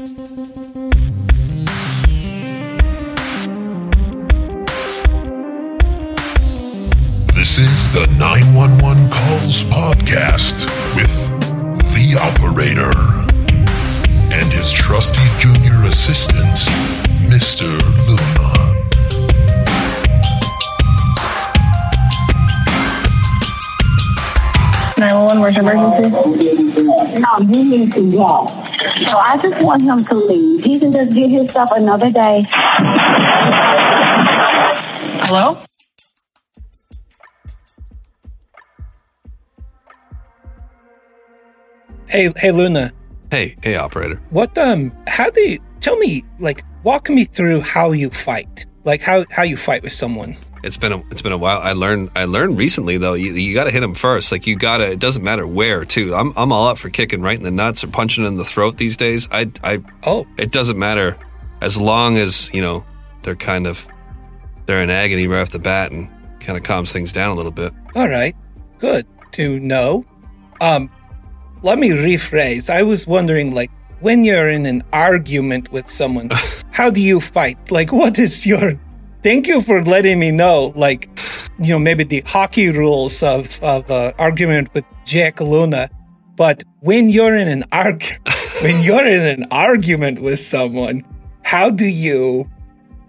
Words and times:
This 0.00 0.08
is 7.58 7.92
the 7.92 8.08
911 8.18 9.10
Calls 9.10 9.64
Podcast 9.64 10.64
with 10.96 11.12
the 11.92 12.16
operator 12.18 12.88
and 14.32 14.50
his 14.50 14.72
trusty 14.72 15.20
junior 15.38 15.84
assistant, 15.84 16.56
Mr. 17.28 17.68
Luna. 18.08 18.70
Nine 24.96 25.24
one 25.26 25.40
where's 25.40 25.58
emergency? 25.58 26.08
No, 27.20 27.38
you 27.40 27.64
need 27.64 27.92
to 27.92 28.10
go. 28.10 28.59
So 28.80 29.16
I 29.18 29.38
just 29.42 29.62
want 29.62 29.82
him 29.82 30.04
to 30.04 30.14
leave. 30.14 30.64
He 30.64 30.80
can 30.80 30.90
just 30.90 31.12
get 31.12 31.30
his 31.30 31.50
stuff 31.50 31.70
another 31.74 32.10
day. 32.10 32.42
Hello? 35.28 35.58
Hey, 42.08 42.32
hey, 42.38 42.52
Luna. 42.52 42.90
Hey, 43.30 43.54
hey, 43.62 43.76
operator. 43.76 44.16
What 44.30 44.56
um? 44.56 44.92
How 45.06 45.28
do 45.28 45.42
you 45.42 45.58
tell 45.80 45.96
me? 45.98 46.24
Like, 46.38 46.64
walk 46.82 47.10
me 47.10 47.24
through 47.24 47.60
how 47.60 47.92
you 47.92 48.08
fight. 48.08 48.64
Like 48.84 49.02
how 49.02 49.26
how 49.30 49.42
you 49.42 49.58
fight 49.58 49.82
with 49.82 49.92
someone. 49.92 50.38
It's 50.62 50.76
been 50.76 50.92
a 50.92 50.98
it's 51.10 51.22
been 51.22 51.32
a 51.32 51.38
while. 51.38 51.58
I 51.58 51.72
learned 51.72 52.10
I 52.14 52.24
learned 52.26 52.58
recently 52.58 52.98
though. 52.98 53.14
You, 53.14 53.32
you 53.32 53.54
got 53.54 53.64
to 53.64 53.70
hit 53.70 53.80
them 53.80 53.94
first. 53.94 54.30
Like 54.30 54.46
you 54.46 54.56
got 54.56 54.78
to. 54.78 54.90
It 54.90 54.98
doesn't 55.00 55.22
matter 55.22 55.46
where. 55.46 55.84
Too. 55.84 56.14
I'm 56.14 56.32
I'm 56.36 56.52
all 56.52 56.68
up 56.68 56.78
for 56.78 56.90
kicking 56.90 57.22
right 57.22 57.36
in 57.36 57.44
the 57.44 57.50
nuts 57.50 57.82
or 57.82 57.88
punching 57.88 58.24
in 58.24 58.36
the 58.36 58.44
throat 58.44 58.76
these 58.76 58.96
days. 58.96 59.28
I 59.30 59.50
I 59.64 59.82
Oh, 60.04 60.26
it 60.36 60.52
doesn't 60.52 60.78
matter 60.78 61.16
as 61.62 61.80
long 61.80 62.16
as 62.18 62.52
you 62.52 62.60
know 62.62 62.84
they're 63.22 63.36
kind 63.36 63.66
of 63.66 63.86
they're 64.66 64.82
in 64.82 64.90
agony 64.90 65.26
right 65.26 65.40
off 65.40 65.50
the 65.50 65.58
bat 65.58 65.92
and 65.92 66.10
kind 66.40 66.56
of 66.56 66.64
calms 66.64 66.92
things 66.92 67.12
down 67.12 67.30
a 67.30 67.34
little 67.34 67.52
bit. 67.52 67.72
all 67.94 68.08
right, 68.08 68.36
good 68.78 69.06
to 69.32 69.58
know. 69.60 70.04
Um, 70.60 70.90
let 71.62 71.78
me 71.78 71.90
rephrase. 71.90 72.70
I 72.70 72.82
was 72.82 73.06
wondering, 73.06 73.54
like, 73.54 73.70
when 74.00 74.24
you're 74.24 74.48
in 74.48 74.66
an 74.66 74.82
argument 74.92 75.70
with 75.72 75.88
someone, 75.88 76.30
how 76.70 76.90
do 76.90 77.00
you 77.00 77.20
fight? 77.20 77.70
Like, 77.70 77.92
what 77.92 78.18
is 78.18 78.46
your? 78.46 78.78
Thank 79.22 79.46
you 79.46 79.60
for 79.60 79.82
letting 79.84 80.18
me 80.18 80.30
know. 80.30 80.72
Like, 80.76 81.08
you 81.58 81.74
know, 81.74 81.78
maybe 81.78 82.04
the 82.04 82.20
hockey 82.22 82.70
rules 82.70 83.22
of 83.22 83.62
of 83.62 83.90
uh, 83.90 84.12
argument 84.18 84.72
with 84.74 84.84
Jack 85.04 85.40
Luna. 85.40 85.90
But 86.36 86.64
when 86.80 87.10
you're 87.10 87.36
in 87.36 87.48
an 87.48 87.64
arg, 87.70 88.02
when 88.62 88.82
you're 88.82 89.06
in 89.06 89.40
an 89.40 89.46
argument 89.50 90.20
with 90.20 90.40
someone, 90.40 91.04
how 91.42 91.70
do 91.70 91.86
you? 91.86 92.48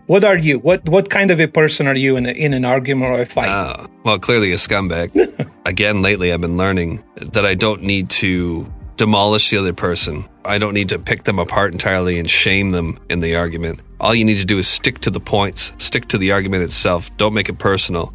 What 0.07 0.25
are 0.25 0.37
you? 0.37 0.59
What 0.59 0.89
what 0.89 1.09
kind 1.09 1.31
of 1.31 1.39
a 1.39 1.47
person 1.47 1.87
are 1.87 1.95
you 1.95 2.17
in 2.17 2.25
a, 2.25 2.31
in 2.31 2.53
an 2.53 2.65
argument 2.65 3.13
or 3.13 3.21
a 3.21 3.25
fight? 3.25 3.47
Uh, 3.47 3.87
well, 4.03 4.19
clearly 4.19 4.51
a 4.51 4.57
scumbag. 4.57 5.09
Again, 5.65 6.01
lately 6.01 6.33
I've 6.33 6.41
been 6.41 6.57
learning 6.57 7.01
that 7.15 7.45
I 7.45 7.55
don't 7.55 7.83
need 7.83 8.09
to 8.09 8.65
demolish 9.01 9.49
the 9.49 9.57
other 9.57 9.73
person. 9.73 10.23
I 10.45 10.59
don't 10.59 10.75
need 10.75 10.89
to 10.89 10.99
pick 10.99 11.23
them 11.23 11.39
apart 11.39 11.71
entirely 11.71 12.19
and 12.19 12.29
shame 12.29 12.69
them 12.69 12.99
in 13.09 13.19
the 13.19 13.35
argument. 13.35 13.81
All 13.99 14.13
you 14.13 14.23
need 14.23 14.37
to 14.37 14.45
do 14.45 14.59
is 14.59 14.67
stick 14.67 14.99
to 14.99 15.09
the 15.09 15.19
points, 15.19 15.73
stick 15.79 16.07
to 16.09 16.19
the 16.19 16.31
argument 16.33 16.61
itself. 16.61 17.09
Don't 17.17 17.33
make 17.33 17.49
it 17.49 17.57
personal. 17.57 18.13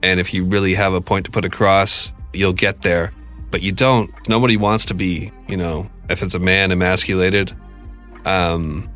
And 0.00 0.20
if 0.20 0.32
you 0.32 0.44
really 0.44 0.74
have 0.74 0.92
a 0.92 1.00
point 1.00 1.24
to 1.24 1.32
put 1.32 1.44
across, 1.44 2.12
you'll 2.32 2.52
get 2.52 2.82
there. 2.82 3.10
But 3.50 3.62
you 3.62 3.72
don't. 3.72 4.12
Nobody 4.28 4.56
wants 4.56 4.84
to 4.84 4.94
be, 4.94 5.32
you 5.48 5.56
know, 5.56 5.90
if 6.08 6.22
it's 6.22 6.36
a 6.36 6.38
man, 6.38 6.70
emasculated. 6.70 7.52
Um, 8.24 8.88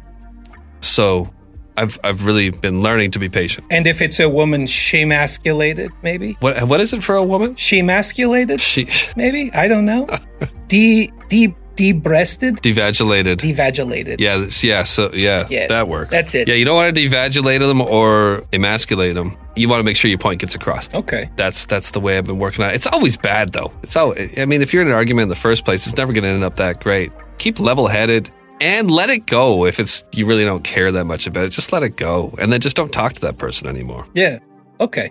so 0.81 1.29
I've 1.77 1.99
I've 2.05 2.25
really 2.27 2.51
been 2.51 2.83
learning 2.83 3.13
to 3.13 3.19
be 3.19 3.29
patient. 3.29 3.67
And 3.71 3.87
if 3.87 4.01
it's 4.03 4.21
a 4.21 4.29
woman, 4.29 4.67
she 4.67 5.03
emasculated, 5.03 5.91
maybe? 6.03 6.37
What 6.41 6.63
what 6.69 6.81
is 6.81 6.93
it 6.93 7.03
for 7.03 7.17
a 7.17 7.25
woman? 7.25 7.57
She 7.57 7.79
emasculated? 7.81 8.61
She 8.61 8.87
Maybe? 9.17 9.51
I 9.55 9.69
don't 9.69 9.85
know. 9.87 10.07
De, 10.69 11.11
de, 11.29 11.55
de-breasted? 11.77 12.57
devagulated. 12.63 13.39
Devagulated. 13.39 14.21
Yeah, 14.21 14.47
yeah, 14.63 14.83
so 14.85 15.11
yeah, 15.13 15.47
Yeah, 15.51 15.67
that 15.69 15.89
works. 15.89 16.11
that's 16.11 16.35
it. 16.35 16.49
Yeah, 16.49 16.55
you 16.55 16.65
don't 16.65 16.77
want 16.77 16.95
to 16.95 17.01
devagulate 17.09 17.61
them 17.61 17.81
or 17.81 18.45
emasculate 18.53 19.15
them. 19.15 19.37
You 19.57 19.69
want 19.69 19.81
to 19.81 19.85
make 19.85 19.97
sure 19.97 20.09
your 20.09 20.19
point 20.19 20.41
gets 20.41 20.55
across. 20.55 20.93
Okay. 20.95 21.29
That's 21.37 21.67
that's 21.67 21.91
the 21.91 22.01
way 22.01 22.17
I've 22.19 22.27
been 22.27 22.39
working 22.39 22.65
on. 22.65 22.71
it. 22.71 22.77
It's 22.77 22.87
always 22.87 23.17
bad 23.17 23.53
though. 23.53 23.71
It's 23.83 23.97
all. 23.97 24.15
I 24.39 24.47
mean, 24.47 24.63
if 24.63 24.73
you're 24.73 24.83
in 24.83 24.89
an 24.89 24.95
argument 24.95 25.25
in 25.25 25.29
the 25.29 25.37
first 25.37 25.65
place, 25.65 25.87
it's 25.87 25.97
never 25.97 26.13
going 26.13 26.25
to 26.25 26.31
end 26.31 26.45
up 26.45 26.57
that 26.57 26.81
great. 26.81 27.13
Keep 27.39 27.61
level-headed 27.61 28.31
and 28.63 28.91
let 28.91 29.11
it 29.11 29.27
go. 29.27 29.67
If 29.67 29.81
it's 29.81 30.05
you 30.13 30.25
really 30.25 30.45
don't 30.45 30.63
care 30.63 30.93
that 30.93 31.05
much 31.05 31.27
about 31.27 31.45
it, 31.45 31.51
just 31.51 31.73
let 31.73 31.83
it 31.83 31.97
go, 31.97 32.33
and 32.39 32.53
then 32.53 32.61
just 32.61 32.77
don't 32.77 32.93
talk 32.93 33.13
to 33.15 33.21
that 33.23 33.37
person 33.37 33.69
anymore. 33.69 34.07
Yeah. 34.15 34.39
Okay. 34.81 35.11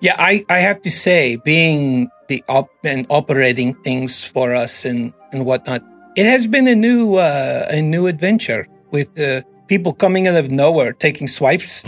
Yeah, 0.00 0.16
I, 0.18 0.44
I 0.48 0.58
have 0.58 0.80
to 0.82 0.90
say, 0.90 1.36
being 1.44 2.08
the 2.28 2.42
op 2.48 2.70
and 2.84 3.06
operating 3.10 3.74
things 3.82 4.26
for 4.26 4.54
us 4.54 4.84
and, 4.84 5.12
and 5.32 5.44
whatnot, 5.44 5.82
it 6.14 6.26
has 6.26 6.46
been 6.46 6.68
a 6.68 6.74
new 6.74 7.16
uh, 7.16 7.66
a 7.70 7.82
new 7.82 8.06
adventure 8.06 8.68
with 8.92 9.18
uh, 9.18 9.42
people 9.66 9.92
coming 9.92 10.28
out 10.28 10.36
of 10.36 10.50
nowhere 10.50 10.92
taking 10.92 11.26
swipes, 11.26 11.82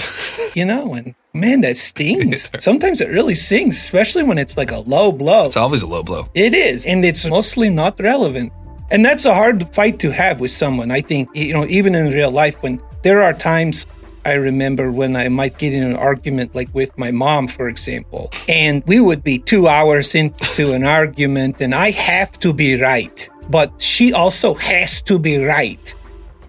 you 0.57 0.65
know, 0.65 0.95
and 0.95 1.15
man, 1.35 1.61
that 1.61 1.77
stings. 1.77 2.51
Sometimes 2.59 3.01
it 3.01 3.09
really 3.11 3.35
stings, 3.37 3.77
especially 3.77 4.25
when 4.25 4.39
it's 4.39 4.57
like 4.57 4.73
a 4.73 4.79
low 4.79 5.13
blow. 5.13 5.47
It's 5.47 5.57
always 5.57 5.83
a 5.83 5.87
low 5.87 6.03
blow. 6.03 6.29
It 6.35 6.55
is, 6.55 6.85
and 6.87 7.05
it's 7.05 7.25
mostly 7.27 7.71
not 7.71 8.01
relevant. 8.01 8.53
And 8.91 9.05
that's 9.05 9.25
a 9.25 9.35
hard 9.35 9.75
fight 9.75 9.99
to 10.01 10.11
have 10.13 10.41
with 10.41 10.51
someone. 10.51 10.91
I 10.91 11.01
think, 11.01 11.29
you 11.35 11.53
know, 11.53 11.67
even 11.67 11.95
in 11.95 12.13
real 12.13 12.31
life, 12.31 12.57
when 12.63 12.81
there 13.03 13.23
are 13.23 13.33
times 13.33 13.87
I 14.27 14.33
remember 14.33 14.91
when 14.91 15.15
I 15.15 15.29
might 15.29 15.57
get 15.57 15.73
in 15.73 15.85
an 15.85 15.95
argument, 15.95 16.53
like 16.53 16.69
with 16.75 16.97
my 16.99 17.13
mom, 17.13 17.47
for 17.47 17.69
example, 17.69 18.33
and 18.49 18.83
we 18.85 18.99
would 18.99 19.23
be 19.23 19.39
two 19.39 19.69
hours 19.69 20.17
into 20.17 20.73
an 20.73 20.83
argument, 20.83 21.61
and 21.61 21.73
I 21.73 21.93
have 21.93 22.33
to 22.41 22.53
be 22.53 22.81
right, 22.81 23.29
but 23.51 23.81
she 23.81 24.13
also 24.13 24.55
has 24.55 25.01
to 25.03 25.21
be 25.21 25.39
right. 25.39 25.95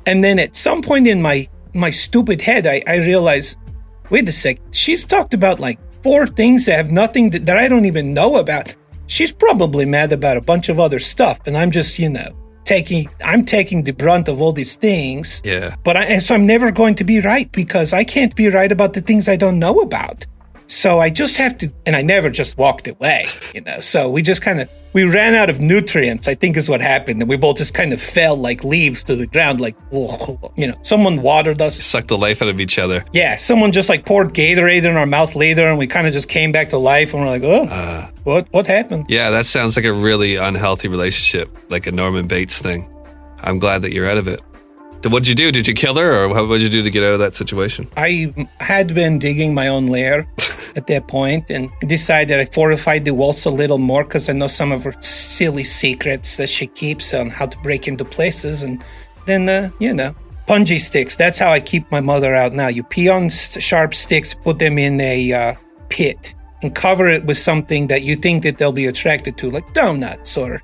And 0.08 0.24
then 0.24 0.40
at 0.40 0.56
some 0.56 0.82
point 0.82 1.06
in 1.08 1.22
my 1.22 1.48
my 1.76 1.92
stupid 1.92 2.42
head, 2.42 2.66
I, 2.66 2.82
I 2.88 2.98
realize, 2.98 3.56
wait 4.10 4.28
a 4.28 4.32
sec, 4.32 4.58
she's 4.72 5.06
talked 5.06 5.36
about 5.36 5.60
like 5.60 5.78
four 6.02 6.26
things 6.26 6.66
that 6.66 6.78
have 6.78 6.92
nothing 6.92 7.30
that, 7.30 7.46
that 7.46 7.60
I 7.60 7.68
don't 7.68 7.86
even 7.86 8.12
know 8.12 8.38
about. 8.38 8.76
She's 9.08 9.32
probably 9.32 9.86
mad 9.86 10.12
about 10.12 10.38
a 10.38 10.42
bunch 10.42 10.70
of 10.70 10.80
other 10.80 11.00
stuff, 11.00 11.40
and 11.46 11.58
I'm 11.58 11.72
just, 11.72 11.98
you 11.98 12.10
know, 12.10 12.30
taking 12.66 13.10
I'm 13.24 13.46
taking 13.46 13.84
the 13.84 13.92
brunt 13.92 14.28
of 14.28 14.42
all 14.42 14.52
these 14.52 14.76
things. 14.76 15.42
Yeah. 15.44 15.76
But 15.84 15.98
I 15.98 16.04
and 16.04 16.22
so 16.22 16.36
I'm 16.36 16.46
never 16.46 16.72
going 16.72 16.96
to 16.96 17.04
be 17.04 17.22
right 17.22 17.52
because 17.52 17.94
I 17.94 18.04
can't 18.04 18.36
be 18.36 18.50
right 18.50 18.72
about 18.72 18.94
the 18.94 19.02
things 19.02 19.28
I 19.28 19.38
don't 19.38 19.58
know 19.58 19.80
about. 19.80 20.26
So 20.68 21.00
I 21.00 21.10
just 21.10 21.38
have 21.38 21.58
to, 21.60 21.72
and 21.86 21.96
I 21.96 22.02
never 22.02 22.30
just 22.30 22.58
walked 22.58 22.88
away, 22.88 23.28
you 23.56 23.62
know. 23.62 23.80
So 23.80 24.10
we 24.10 24.22
just 24.22 24.42
kind 24.42 24.60
of 24.60 24.70
we 24.98 25.04
ran 25.04 25.36
out 25.36 25.48
of 25.48 25.60
nutrients. 25.62 26.28
I 26.28 26.34
think 26.34 26.58
is 26.58 26.68
what 26.68 26.82
happened, 26.82 27.22
and 27.22 27.30
we 27.30 27.38
both 27.38 27.58
just 27.58 27.76
kind 27.76 27.94
of 27.94 28.02
fell 28.02 28.36
like 28.36 28.64
leaves 28.64 29.04
to 29.04 29.16
the 29.16 29.28
ground, 29.28 29.62
like 29.62 29.76
you 29.92 30.66
know. 30.68 30.74
Someone 30.82 31.22
watered 31.22 31.62
us. 31.62 31.76
Sucked 31.76 32.08
the 32.08 32.18
life 32.18 32.42
out 32.42 32.48
of 32.50 32.60
each 32.60 32.80
other. 32.80 33.06
Yeah, 33.14 33.36
someone 33.36 33.72
just 33.72 33.90
like 33.90 34.08
poured 34.08 34.34
Gatorade 34.34 34.86
in 34.86 34.96
our 34.98 35.06
mouth 35.06 35.36
later, 35.36 35.68
and 35.70 35.78
we 35.78 35.86
kind 35.86 36.08
of 36.08 36.14
just 36.14 36.30
came 36.30 36.52
back 36.52 36.70
to 36.70 36.80
life, 36.80 37.14
and 37.14 37.22
we're 37.22 37.30
like, 37.30 37.44
oh, 37.44 37.66
Uh. 37.68 38.10
what 38.24 38.48
what 38.52 38.66
happened? 38.66 39.06
Yeah, 39.08 39.30
that 39.30 39.46
sounds 39.46 39.76
like 39.76 39.86
a 39.86 39.94
really 39.94 40.36
unhealthy 40.36 40.88
relationship, 40.88 41.56
like 41.70 41.86
a 41.86 41.92
Norman 41.92 42.26
Bates 42.28 42.58
thing. 42.60 42.90
I'm 43.42 43.60
glad 43.60 43.84
that 43.84 43.94
you're 43.94 44.10
out 44.10 44.18
of 44.18 44.28
it. 44.28 44.42
What'd 45.04 45.28
you 45.28 45.36
do? 45.36 45.52
Did 45.52 45.68
you 45.68 45.74
kill 45.74 45.96
her, 45.96 46.24
or 46.24 46.28
what 46.30 46.48
would 46.48 46.62
you 46.62 46.70
do 46.70 46.84
to 46.84 46.90
get 46.90 47.04
out 47.04 47.14
of 47.14 47.20
that 47.20 47.36
situation? 47.36 47.88
I 47.96 48.34
had 48.60 48.94
been 48.94 49.20
digging 49.20 49.54
my 49.54 49.68
own 49.68 49.88
lair 49.88 50.28
at 50.76 50.88
that 50.88 51.08
point 51.08 51.50
and 51.50 51.70
decided 51.82 52.40
I 52.40 52.46
fortified 52.46 53.06
the 53.06 53.14
walls 53.14 53.46
a 53.46 53.50
little 53.50 53.78
more 53.78 54.04
because 54.04 54.28
I 54.28 54.34
know 54.34 54.48
some 54.48 54.72
of 54.72 54.84
her 54.84 54.94
silly 55.02 55.64
secrets 55.64 56.38
that 56.38 56.50
she 56.50 56.68
keeps 56.68 57.14
on 57.14 57.30
how 57.30 57.46
to 57.46 57.58
break 57.60 57.88
into 57.88 58.04
places. 58.04 58.64
And 58.64 58.84
then, 59.26 59.48
uh, 59.48 59.70
you 59.80 59.94
know, 59.94 60.16
punji 60.48 60.80
sticks. 60.80 61.16
That's 61.16 61.40
how 61.40 61.52
I 61.52 61.60
keep 61.60 61.90
my 61.92 62.02
mother 62.02 62.36
out 62.36 62.54
now. 62.54 62.68
You 62.68 62.84
pee 62.84 63.10
on 63.10 63.26
s- 63.26 63.62
sharp 63.62 63.94
sticks, 63.94 64.34
put 64.34 64.60
them 64.60 64.78
in 64.78 65.00
a 65.00 65.32
uh, 65.32 65.56
pit, 65.90 66.34
and 66.62 66.74
cover 66.76 67.08
it 67.08 67.26
with 67.26 67.38
something 67.38 67.88
that 67.88 68.02
you 68.02 68.16
think 68.16 68.44
that 68.44 68.58
they'll 68.58 68.72
be 68.72 68.88
attracted 68.88 69.38
to, 69.38 69.52
like 69.52 69.74
donuts 69.74 70.36
or 70.36 70.62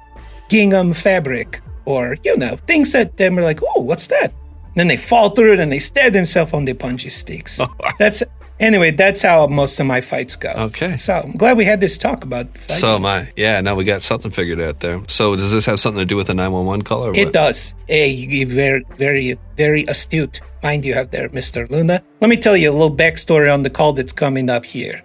gingham 0.49 0.93
fabric 0.93 1.61
or, 1.85 2.17
you 2.23 2.37
know, 2.37 2.57
things 2.67 2.91
that 2.91 3.17
them 3.17 3.37
are 3.37 3.43
like, 3.43 3.59
oh, 3.75 3.81
what's 3.81 4.07
that? 4.07 4.33
then 4.75 4.87
they 4.87 4.97
fall 4.97 5.29
through 5.29 5.53
it 5.53 5.59
and 5.59 5.71
they 5.71 5.79
stab 5.79 6.13
themselves 6.13 6.53
on 6.53 6.65
the 6.65 6.73
punji 6.73 7.11
sticks. 7.11 7.59
that's 7.99 8.23
anyway. 8.59 8.91
That's 8.91 9.21
how 9.21 9.47
most 9.47 9.79
of 9.79 9.85
my 9.85 10.01
fights 10.01 10.35
go. 10.35 10.49
Okay. 10.49 10.97
So 10.97 11.13
I'm 11.13 11.33
glad 11.33 11.57
we 11.57 11.65
had 11.65 11.79
this 11.79 11.97
talk 11.97 12.23
about. 12.23 12.47
Fighting. 12.57 12.77
So 12.77 12.95
am 12.95 13.05
I. 13.05 13.31
Yeah, 13.35 13.61
now 13.61 13.75
we 13.75 13.83
got 13.83 14.01
something 14.01 14.31
figured 14.31 14.59
out 14.59 14.79
there. 14.79 15.01
So 15.07 15.35
does 15.35 15.51
this 15.51 15.65
have 15.65 15.79
something 15.79 15.99
to 15.99 16.05
do 16.05 16.15
with 16.15 16.27
the 16.27 16.33
911 16.33 16.83
call 16.83 17.05
or 17.05 17.09
what? 17.09 17.17
It 17.17 17.33
does. 17.33 17.73
Hey, 17.87 18.09
you 18.09 18.47
very, 18.47 18.83
very, 18.97 19.37
very 19.55 19.83
astute 19.85 20.41
mind 20.63 20.85
you 20.85 20.93
have 20.93 21.11
there, 21.11 21.29
Mr. 21.29 21.69
Luna. 21.69 22.01
Let 22.21 22.29
me 22.29 22.37
tell 22.37 22.55
you 22.55 22.71
a 22.71 22.73
little 22.73 22.95
backstory 22.95 23.53
on 23.53 23.63
the 23.63 23.69
call 23.69 23.91
that's 23.91 24.13
coming 24.13 24.49
up 24.49 24.65
here. 24.65 25.03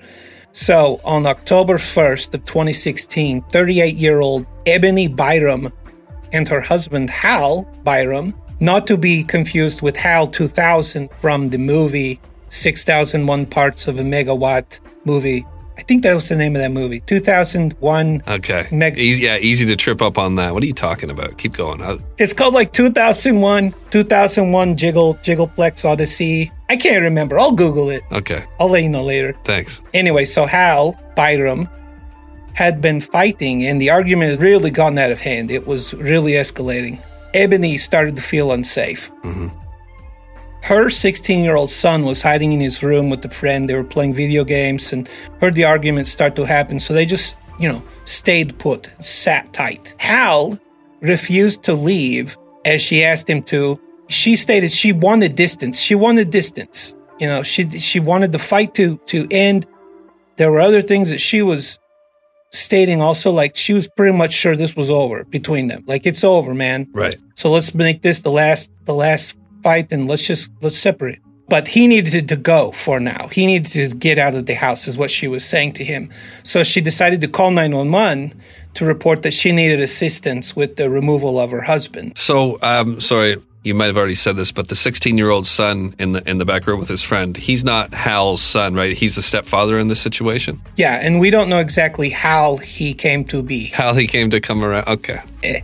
So, 0.53 1.01
on 1.05 1.27
October 1.27 1.79
1st 1.79 2.35
of 2.35 2.45
2016, 2.45 3.43
38-year-old 3.43 4.47
Ebony 4.67 5.09
Byram 5.09 5.73
and 6.33 6.47
her 6.49 6.61
husband 6.61 7.11
Hal 7.11 7.63
Byram 7.85 8.35
Not 8.61 8.87
to 8.89 8.97
be 8.97 9.23
confused 9.25 9.83
with 9.83 9.97
HAL 9.97 10.29
2000 10.29 11.09
from 11.21 11.49
the 11.49 11.59
movie 11.59 12.21
6001 12.49 13.47
Parts 13.47 13.87
of 13.87 13.99
a 13.99 14.03
Megawatt 14.03 14.81
movie. 15.05 15.47
I 15.79 15.83
think 15.83 16.03
that 16.03 16.13
was 16.15 16.29
the 16.29 16.35
name 16.35 16.57
of 16.57 16.63
that 16.63 16.73
movie. 16.73 16.99
2001. 17.01 18.23
Okay. 18.27 18.67
Meg- 18.73 18.99
easy, 18.99 19.25
yeah, 19.25 19.37
easy 19.39 19.65
to 19.67 19.77
trip 19.77 20.03
up 20.03 20.19
on 20.19 20.35
that. 20.35 20.53
What 20.53 20.63
are 20.65 20.67
you 20.67 20.73
talking 20.73 21.09
about? 21.09 21.39
Keep 21.39 21.53
going. 21.53 21.81
Uh, 21.81 21.99
It's 22.19 22.33
called 22.33 22.53
like 22.55 22.73
2001, 22.73 23.75
2001 23.91 24.77
Jiggle, 24.77 25.15
Jiggleplex 25.17 25.85
Odyssey. 25.85 26.51
I 26.69 26.77
can't 26.77 27.03
remember. 27.03 27.39
I'll 27.39 27.53
Google 27.53 27.91
it. 27.91 28.03
okay. 28.11 28.45
I'll 28.59 28.69
let 28.71 28.83
you 28.83 28.89
know 28.89 29.05
later. 29.05 29.37
Thanks. 29.45 29.81
Anyway, 29.95 30.25
so 30.25 30.47
Hal 30.47 30.99
Byram 31.15 31.69
had 32.55 32.81
been 32.81 33.01
fighting, 33.01 33.65
and 33.67 33.81
the 33.81 33.91
argument 33.91 34.33
had 34.33 34.41
really 34.41 34.71
gotten 34.71 34.99
out 34.99 35.11
of 35.11 35.21
hand. 35.21 35.51
It 35.51 35.67
was 35.67 35.95
really 35.95 36.33
escalating. 36.33 37.01
Ebony 37.35 37.79
started 37.79 38.17
to 38.17 38.23
feel 38.23 38.53
unsafe. 38.53 39.11
Mm-hmm. 39.23 39.49
Her 40.63 40.91
16 40.91 41.45
year 41.45 41.57
old 41.57 41.71
son 41.71 42.05
was 42.05 42.21
hiding 42.21 42.53
in 42.53 42.61
his 42.61 42.83
room 42.83 43.11
with 43.11 43.25
a 43.25 43.31
friend. 43.31 43.69
They 43.69 43.75
were 43.75 43.85
playing 43.85 44.15
video 44.15 44.45
games 44.45 44.93
and 44.93 45.09
heard 45.41 45.55
the 45.55 45.65
argument 45.65 46.07
start 46.07 46.37
to 46.37 46.45
happen. 46.45 46.81
So 46.81 46.95
they 46.95 47.07
just, 47.07 47.37
you 47.59 47.69
know, 47.69 47.83
stayed 48.05 48.59
put, 48.59 48.91
sat 48.99 49.53
tight. 49.53 49.95
Hal 49.99 50.59
refused 51.01 51.63
to 51.65 51.75
leave 51.75 52.37
as 52.65 52.83
she 52.83 53.05
asked 53.05 53.31
him 53.31 53.43
to. 53.45 53.81
She 54.09 54.37
stated 54.37 54.73
she 54.73 54.93
wanted 54.93 55.37
distance. 55.37 55.79
She 55.79 55.95
wanted 55.95 56.31
distance. 56.31 56.95
You 57.21 57.29
know, 57.29 57.43
she 57.43 57.69
she 57.79 58.01
wanted 58.01 58.33
the 58.33 58.39
fight 58.39 58.75
to 58.75 58.97
to 59.07 59.27
end. 59.31 59.67
There 60.37 60.51
were 60.51 60.61
other 60.61 60.83
things 60.83 61.11
that 61.11 61.19
she 61.19 61.43
was 61.43 61.79
stating 62.53 63.03
also, 63.03 63.31
like 63.31 63.57
she 63.57 63.73
was 63.73 63.89
pretty 63.89 64.17
much 64.17 64.33
sure 64.33 64.57
this 64.57 64.77
was 64.77 64.91
over 64.91 65.25
between 65.25 65.69
them. 65.69 65.85
Like 65.87 66.07
it's 66.07 66.25
over, 66.25 66.55
man. 66.55 66.89
Right. 66.93 67.17
So 67.35 67.51
let's 67.51 67.75
make 67.75 68.03
this 68.03 68.21
the 68.21 68.31
last 68.31 68.71
the 68.85 68.95
last 68.95 69.37
fight 69.63 69.89
and 69.91 70.09
let's 70.09 70.27
just 70.27 70.49
let's 70.61 70.79
separate. 70.79 71.21
But 71.49 71.67
he 71.67 71.87
needed 71.87 72.29
to 72.29 72.37
go 72.37 72.73
for 72.73 73.01
now. 73.01 73.29
He 73.29 73.47
needed 73.47 73.73
to 73.73 73.97
get 73.97 74.19
out 74.19 74.35
of 74.35 74.45
the 74.45 74.55
house, 74.55 74.87
is 74.87 74.99
what 74.99 75.11
she 75.11 75.29
was 75.29 75.43
saying 75.43 75.73
to 75.75 75.85
him. 75.85 76.11
So 76.43 76.63
she 76.63 76.83
decided 76.83 77.23
to 77.23 77.29
call 77.29 77.51
911 77.51 78.39
to 78.75 78.85
report 78.85 79.23
that 79.23 79.33
she 79.33 79.51
needed 79.51 79.81
assistance 79.81 80.55
with 80.55 80.77
the 80.77 80.91
removal 80.91 81.41
of 81.41 81.51
her 81.51 81.63
husband. 81.63 82.13
So, 82.19 82.59
um, 82.61 83.01
sorry, 83.01 83.37
you 83.69 83.75
might 83.75 83.87
have 83.87 83.99
already 83.99 84.15
said 84.15 84.35
this, 84.37 84.51
but 84.51 84.69
the 84.69 84.75
16 84.75 85.17
year 85.19 85.31
old 85.31 85.47
son 85.47 85.95
in 85.99 86.13
the 86.13 86.29
in 86.29 86.39
the 86.39 86.45
back 86.45 86.67
room 86.67 86.79
with 86.79 86.89
his 86.89 87.03
friend, 87.03 87.37
he's 87.37 87.65
not 87.65 87.93
Hal's 87.93 88.43
son, 88.43 88.75
right? 88.75 88.97
He's 88.97 89.15
the 89.15 89.23
stepfather 89.23 89.79
in 89.79 89.89
this 89.89 90.01
situation. 90.01 90.61
Yeah, 90.77 90.95
and 90.95 91.21
we 91.21 91.31
don't 91.31 91.49
know 91.49 91.59
exactly 91.59 92.09
how 92.09 92.57
he 92.57 92.95
came 92.95 93.25
to 93.27 93.43
be. 93.43 93.67
How 93.67 93.93
he 93.93 94.07
came 94.07 94.31
to 94.31 94.41
come 94.41 94.65
around. 94.65 94.89
Okay. 94.89 95.21
Eh, 95.43 95.61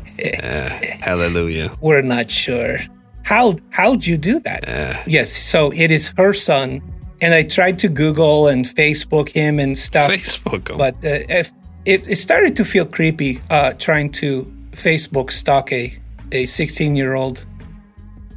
hallelujah. 1.01 1.73
We're 1.81 2.03
not 2.03 2.31
sure. 2.31 2.79
How 3.23 3.57
how'd 3.71 4.07
you 4.07 4.19
do 4.19 4.39
that? 4.41 5.05
Yes, 5.07 5.33
so 5.33 5.73
it 5.73 5.91
is 5.91 6.13
her 6.19 6.35
son, 6.35 6.83
and 7.23 7.33
I 7.35 7.43
tried 7.43 7.79
to 7.81 7.89
Google 7.89 8.49
and 8.49 8.67
Facebook 8.67 9.31
him 9.31 9.59
and 9.59 9.77
stuff. 9.77 10.11
Facebook 10.11 10.69
him. 10.69 10.77
but 10.77 10.95
uh, 10.97 11.25
if, 11.29 11.51
it, 11.87 12.07
it 12.07 12.17
started 12.17 12.55
to 12.57 12.65
feel 12.65 12.85
creepy 12.85 13.41
uh, 13.49 13.73
trying 13.73 14.13
to 14.13 14.45
Facebook 14.73 15.31
stalk 15.31 15.73
a 15.73 15.99
a 16.35 16.47
16 16.47 16.97
year 16.97 17.15
old. 17.15 17.45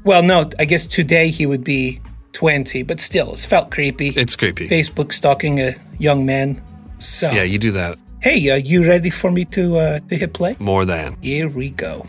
Well, 0.08 0.24
no, 0.24 0.50
I 0.58 0.66
guess 0.66 0.88
today 0.88 1.30
he 1.30 1.46
would 1.46 1.64
be 1.64 2.02
20, 2.34 2.82
but 2.84 3.00
still, 3.00 3.34
it 3.34 3.40
felt 3.40 3.70
creepy. 3.70 4.10
It's 4.10 4.36
creepy. 4.36 4.68
Facebook 4.70 5.12
stalking 5.12 5.60
a 5.60 5.76
young 6.00 6.26
man. 6.26 6.62
So, 7.00 7.30
Yeah, 7.30 7.44
you 7.44 7.60
do 7.60 7.72
that 7.74 8.00
hey, 8.22 8.50
are 8.50 8.58
you 8.58 8.86
ready 8.86 9.10
for 9.10 9.32
me 9.32 9.46
to 9.46 9.78
uh, 9.78 10.00
to 10.10 10.16
hit 10.16 10.34
play? 10.34 10.56
more 10.60 10.86
than. 10.86 11.18
Here 11.22 11.48
we 11.50 11.70
go. 11.70 12.06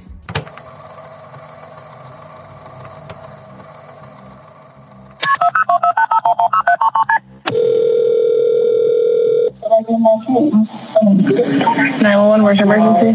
Nine 12.00 12.18
one 12.18 12.28
one. 12.28 12.42
Where's 12.42 12.58
your 12.58 12.66
emergency? 12.66 13.12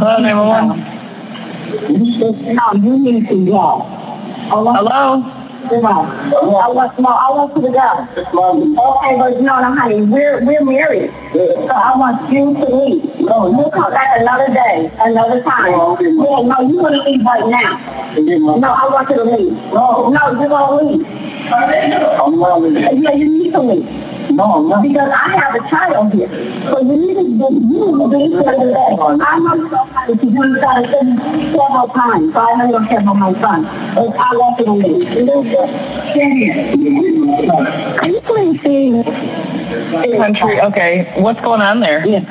Hello, 0.00 0.18
nine 0.18 0.36
one 0.36 0.68
one. 0.68 0.93
No, 1.74 2.72
you 2.74 2.98
need 2.98 3.28
to 3.28 3.46
go. 3.46 3.80
Hello. 4.48 5.40
No, 5.72 5.88
I 6.60 6.68
want, 6.68 6.98
no, 7.00 7.08
I 7.08 7.30
want 7.32 7.56
you 7.56 7.62
to 7.62 7.72
go. 7.72 8.06
Okay, 8.14 9.16
but 9.16 9.40
no, 9.40 9.60
no, 9.64 9.74
honey, 9.74 10.02
we're 10.02 10.44
we're 10.44 10.62
married, 10.62 11.10
so 11.32 11.72
I 11.72 11.92
want 11.96 12.30
you 12.30 12.52
to 12.52 12.66
leave. 12.68 13.02
No, 13.20 13.48
you 13.48 13.70
come 13.72 13.90
back 13.90 14.20
another 14.20 14.52
day, 14.52 14.92
another 15.00 15.42
time. 15.42 15.72
Yeah, 15.72 16.44
no, 16.44 16.60
you 16.60 16.76
want 16.76 16.94
to 16.94 17.02
leave 17.08 17.24
right 17.24 17.48
now. 17.48 17.80
No, 18.60 18.68
I 18.76 18.86
want 18.92 19.08
you 19.08 19.16
to 19.16 19.24
leave. 19.24 19.52
No, 19.72 20.10
no, 20.12 20.38
you're 20.38 20.48
gonna 20.50 20.82
leave. 20.84 21.06
I'm 21.48 22.38
not 22.38 22.60
leaving. 22.60 23.02
Yeah, 23.02 23.12
you 23.12 23.28
need 23.30 23.52
to 23.52 23.60
leave. 23.60 24.03
No, 24.34 24.66
no. 24.66 24.82
Because 24.82 25.10
I 25.10 25.36
have 25.38 25.54
a 25.54 25.68
child 25.68 26.12
here. 26.12 26.28
So 26.68 26.80
you 26.80 26.96
need 26.96 27.14
to 27.14 27.22
you 27.22 27.30
need 27.30 27.70
to 27.70 28.06
leave 28.06 28.32
for 28.32 28.44
the 28.44 28.56
day. 28.74 28.96
I 28.98 29.38
know 29.38 29.54
somebody 29.68 30.14
to 30.16 30.26
do 30.26 30.54
that 30.60 30.86
several 30.90 31.88
times. 31.88 32.32
So 32.32 32.40
I 32.40 32.56
know 32.56 32.64
you 32.66 32.72
don't 32.72 32.88
care 32.88 33.00
about 33.00 33.16
my 33.16 33.32
son. 33.40 33.62
But 33.94 34.16
I 34.18 34.30
want 34.34 34.58
you 34.58 34.66
to 34.66 34.72
leave. 34.72 35.06
Can 38.00 38.10
you 38.12 38.20
please 38.22 38.60
see? 38.62 39.02
Country. 40.18 40.60
Okay. 40.60 41.12
What's 41.18 41.40
going 41.40 41.60
on 41.60 41.80
there? 41.80 42.06
Yeah. 42.06 42.24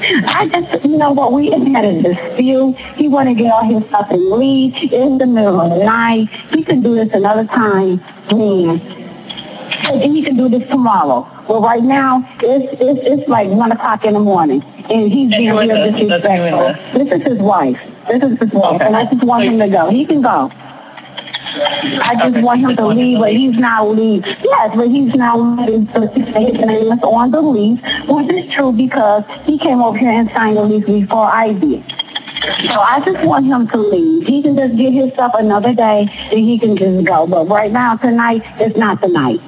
I 0.00 0.48
just, 0.48 0.84
you 0.84 0.96
know 0.96 1.10
what, 1.12 1.32
we 1.32 1.50
had 1.50 1.84
a 1.84 2.02
dispute. 2.02 2.76
He 2.76 3.08
want 3.08 3.28
to 3.28 3.34
get 3.34 3.52
all 3.52 3.64
his 3.64 3.84
stuff 3.88 4.10
and 4.10 4.30
leave 4.30 4.92
in 4.92 5.18
the 5.18 5.26
middle 5.26 5.60
of 5.60 5.70
the 5.76 5.84
night. 5.84 6.28
He 6.54 6.62
can 6.62 6.80
do 6.82 6.94
this 6.94 7.12
another 7.14 7.44
time. 7.44 8.00
Man. 8.30 8.80
And 9.90 10.02
he 10.02 10.22
can 10.22 10.36
do 10.36 10.48
this 10.48 10.68
tomorrow. 10.68 11.26
Well, 11.48 11.62
right 11.62 11.82
now, 11.82 12.22
it's, 12.42 12.72
it's, 12.80 13.00
it's 13.06 13.28
like 13.28 13.48
1 13.48 13.72
o'clock 13.72 14.04
in 14.04 14.14
the 14.14 14.20
morning. 14.20 14.62
And 14.90 15.10
he's 15.10 15.34
being 15.34 15.50
real 15.56 15.66
this? 15.66 15.96
Disrespectful. 15.96 16.98
This 16.98 17.12
is 17.12 17.22
his 17.22 17.38
wife. 17.38 17.80
This 18.08 18.22
is 18.22 18.38
his 18.38 18.52
wife. 18.52 18.74
Okay. 18.76 18.86
And 18.86 18.96
I 18.96 19.04
just 19.06 19.24
want 19.24 19.44
him 19.44 19.58
to 19.58 19.68
go. 19.68 19.88
He 19.88 20.04
can 20.04 20.20
go. 20.20 20.50
I 21.50 22.14
just 22.18 22.36
Okay. 22.36 22.42
want 22.42 22.60
him 22.60 22.68
to 22.70 22.74
just 22.76 22.84
want 22.84 22.98
him 22.98 23.04
leave, 23.06 23.18
but 23.18 23.32
he's 23.32 23.58
not 23.58 23.88
leave. 23.88 24.26
Yes, 24.26 24.76
but 24.76 24.88
he's 24.88 25.14
not 25.14 25.40
leaving. 25.40 25.88
So 25.88 26.06
his 26.08 26.26
name 26.34 26.92
is 26.92 27.02
on 27.02 27.30
the 27.30 27.40
lease, 27.40 27.80
which 28.06 28.30
is 28.32 28.52
true 28.52 28.72
because 28.72 29.24
he 29.46 29.58
came 29.58 29.80
over 29.80 29.96
here 29.96 30.10
and 30.10 30.28
signed 30.30 30.58
the 30.58 30.62
lease 30.62 30.84
before 30.84 31.24
I 31.26 31.54
did. 31.54 31.82
So 32.70 32.78
I 32.80 33.00
just 33.04 33.24
want 33.26 33.46
him 33.46 33.66
to 33.68 33.78
leave. 33.78 34.26
He 34.26 34.42
can 34.42 34.56
just 34.56 34.76
get 34.76 34.92
his 34.92 35.12
stuff 35.14 35.32
another 35.38 35.74
day 35.74 36.06
and 36.30 36.38
he 36.38 36.58
can 36.58 36.76
just 36.76 37.06
go. 37.06 37.26
But 37.26 37.46
right 37.48 37.72
now, 37.72 37.96
tonight, 37.96 38.42
it's 38.60 38.76
not 38.76 39.00
the 39.00 39.08
night. 39.08 39.40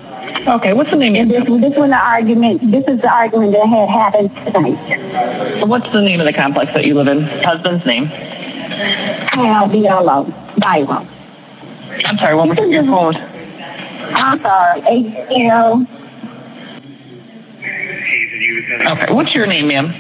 Okay. 0.49 0.73
What's 0.73 0.91
the 0.91 0.97
name? 0.97 1.15
And 1.17 1.33
of 1.33 1.47
this, 1.47 1.61
this 1.61 1.79
was 1.79 1.91
the 1.91 1.97
argument. 1.97 2.61
This 2.71 2.87
is 2.89 3.01
the 3.01 3.11
argument 3.13 3.53
that 3.53 3.67
had 3.67 3.89
happened 3.89 4.35
tonight. 4.47 5.67
What's 5.67 5.91
the 5.91 6.03
name 6.03 6.21
of 6.21 6.27
the 6.27 6.33
complex 6.33 6.73
that 6.73 6.87
you 6.87 6.95
live 6.95 7.09
in? 7.09 7.23
Husband's 7.23 7.85
name. 7.87 8.07
Hal 8.07 9.69
Byron. 10.59 11.09
I'm 12.07 12.19
sorry. 12.19 12.35
One 12.35 12.49
more 12.49 12.57
time. 12.57 12.71
Your 12.71 12.85
phone. 12.85 13.15
I'm 14.13 14.41
sorry, 14.41 14.83
H-L, 14.89 15.87
Okay. 18.87 19.13
What's 19.13 19.35
your 19.35 19.47
name, 19.47 19.69
ma'am? 19.69 19.93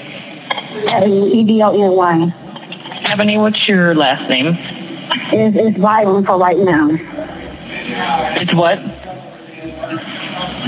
E-D-O-N-Y. 1.06 2.34
Ebony. 3.04 3.38
What's 3.38 3.68
your 3.68 3.94
last 3.94 4.28
name? 4.28 4.56
It's, 5.32 5.56
it's 5.56 5.78
Byron 5.78 6.24
for 6.24 6.38
right 6.38 6.56
now. 6.58 6.88
It's 8.40 8.54
what? 8.54 8.78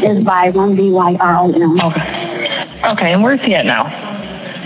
It's 0.05 0.25
Byron, 0.25 0.75
B-Y-R-O-N. 0.75 1.81
Okay. 1.81 2.91
Okay. 2.93 3.13
And 3.13 3.23
where's 3.23 3.41
he 3.41 3.55
at 3.55 3.65
now? 3.65 3.85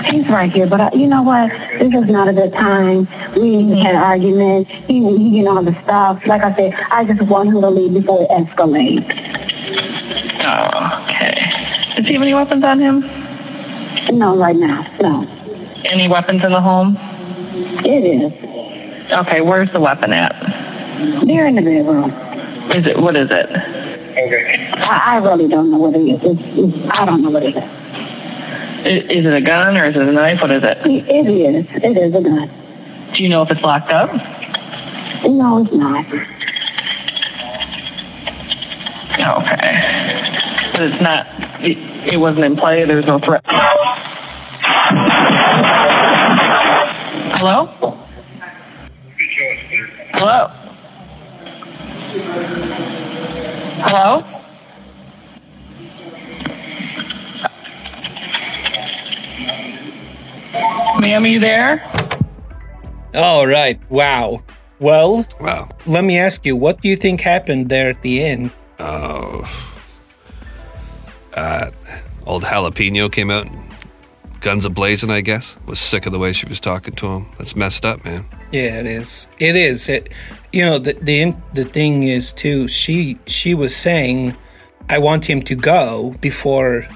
He's 0.07 0.27
right 0.29 0.51
here, 0.51 0.67
but 0.67 0.81
uh, 0.81 0.91
you 0.95 1.07
know 1.09 1.23
what? 1.23 1.51
This 1.79 1.95
is 1.95 2.09
not 2.09 2.29
a 2.29 2.33
good 2.33 2.53
time. 2.53 3.07
We 3.35 3.79
had 3.81 3.95
an 3.97 4.03
argument. 4.03 4.69
He, 4.69 5.05
he 5.17 5.31
getting 5.31 5.49
all 5.49 5.63
the 5.63 5.75
stuff. 5.75 6.27
Like 6.27 6.43
I 6.43 6.55
said, 6.55 6.75
I 6.91 7.05
just 7.05 7.23
want 7.23 7.49
him 7.49 7.61
to 7.61 7.69
leave 7.69 7.93
before 7.93 8.23
it 8.23 8.31
escalates. 8.31 9.05
Oh, 10.45 11.05
okay. 11.05 11.35
Does 11.97 12.07
he 12.07 12.15
have 12.15 12.23
any 12.23 12.35
weapons 12.35 12.65
on 12.65 12.79
him? 12.79 13.01
No, 14.17 14.37
right 14.39 14.57
now, 14.57 14.87
no. 15.01 15.27
Any 15.85 16.09
weapons 16.09 16.45
in 16.45 16.53
the 16.53 16.61
home? 16.61 16.97
It 17.85 18.05
is. 18.05 19.13
Okay. 19.13 19.41
Where's 19.41 19.71
the 19.73 19.81
weapon 19.81 20.13
at? 20.13 20.33
They're 21.27 21.47
in 21.47 21.57
the 21.57 21.63
bedroom. 21.63 22.11
Is 22.71 22.87
it? 22.87 22.97
What 22.97 23.17
is 23.17 23.29
it? 23.31 23.76
I, 24.17 25.03
I 25.07 25.19
really 25.19 25.47
don't 25.49 25.71
know 25.71 25.79
what 25.79 25.95
it 25.95 26.01
is. 26.01 26.23
It's, 26.25 26.43
it's, 26.43 26.91
I 26.99 27.05
don't 27.05 27.23
know 27.23 27.31
what 27.31 27.43
it 27.43 27.55
is. 27.57 27.63
I- 27.63 29.13
Is 29.13 29.27
it 29.27 29.33
a 29.35 29.41
gun 29.45 29.77
or 29.77 29.85
is 29.85 29.97
it 29.97 30.09
a 30.09 30.13
knife? 30.13 30.41
What 30.41 30.51
is 30.53 30.63
it? 30.65 30.79
It, 30.87 31.09
it 31.09 31.27
is. 31.29 31.67
It 31.85 31.97
is 31.97 32.15
a 32.15 32.21
gun. 32.23 32.51
Do 33.13 33.23
you 33.23 33.29
know 33.29 33.43
if 33.43 33.51
it's 33.51 33.63
locked 33.63 33.91
up? 33.93 34.11
No, 35.25 35.63
it's 35.63 35.73
not. 35.73 36.07
Okay. 39.19 39.81
But 40.73 40.83
it's 40.83 41.01
not, 41.01 41.27
it, 41.61 41.79
it 42.15 42.19
wasn't 42.19 42.45
in 42.45 42.57
play, 42.57 42.85
there's 42.85 43.07
no 43.07 43.19
threat. 43.19 43.43
Hello? 47.39 47.67
Hello? 50.15 50.51
Hello? 53.87 54.23
Ma'am, 61.01 61.25
are 61.25 61.27
you 61.27 61.39
there? 61.39 61.83
All 63.15 63.47
right. 63.47 63.79
Wow. 63.91 64.43
Well, 64.79 65.25
Wow. 65.41 65.69
let 65.87 66.05
me 66.05 66.19
ask 66.19 66.45
you, 66.45 66.57
what 66.57 66.81
do 66.81 66.89
you 66.89 66.97
think 66.97 67.21
happened 67.21 67.69
there 67.69 67.89
at 67.91 68.03
the 68.03 68.23
end? 68.23 68.55
Oh. 68.79 69.45
Uh, 71.35 71.71
old 72.27 72.43
jalapeno 72.45 73.11
came 73.13 73.31
out, 73.31 73.47
guns 74.41 74.67
ablazing. 74.67 75.11
I 75.11 75.21
guess 75.21 75.57
was 75.67 75.79
sick 75.79 76.07
of 76.07 76.13
the 76.13 76.19
way 76.19 76.33
she 76.33 76.47
was 76.47 76.61
talking 76.61 76.95
to 76.95 77.07
him. 77.07 77.27
That's 77.39 77.55
messed 77.57 77.85
up, 77.85 78.05
man. 78.05 78.25
Yeah, 78.53 78.81
it 78.81 78.87
is. 78.87 79.27
It 79.39 79.57
is. 79.57 79.89
It, 79.89 80.13
you 80.57 80.65
know, 80.65 80.79
the 80.79 80.95
the 81.03 81.35
the 81.53 81.67
thing 81.67 82.05
is 82.05 82.33
too. 82.33 82.67
She 82.67 83.19
she 83.27 83.53
was 83.55 83.77
saying, 83.77 84.35
"I 84.89 84.99
want 84.99 85.27
him 85.27 85.43
to 85.43 85.55
go 85.55 86.15
before 86.23 86.89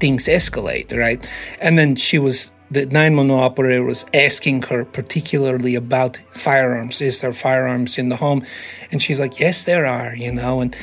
things 0.00 0.26
escalate," 0.26 0.96
right? 0.96 1.20
And 1.60 1.78
then 1.78 1.96
she 1.96 2.18
was 2.18 2.50
the 2.70 2.86
911 2.86 3.44
operator 3.44 3.84
was 3.84 4.06
asking 4.14 4.62
her 4.62 4.86
particularly 4.86 5.74
about 5.74 6.18
firearms. 6.30 7.02
Is 7.02 7.20
there 7.20 7.34
firearms 7.34 7.98
in 7.98 8.08
the 8.08 8.16
home? 8.16 8.42
And 8.90 9.02
she's 9.02 9.20
like, 9.20 9.38
"Yes, 9.38 9.64
there 9.64 9.84
are." 9.84 10.16
You 10.16 10.32
know, 10.32 10.60
and 10.62 10.74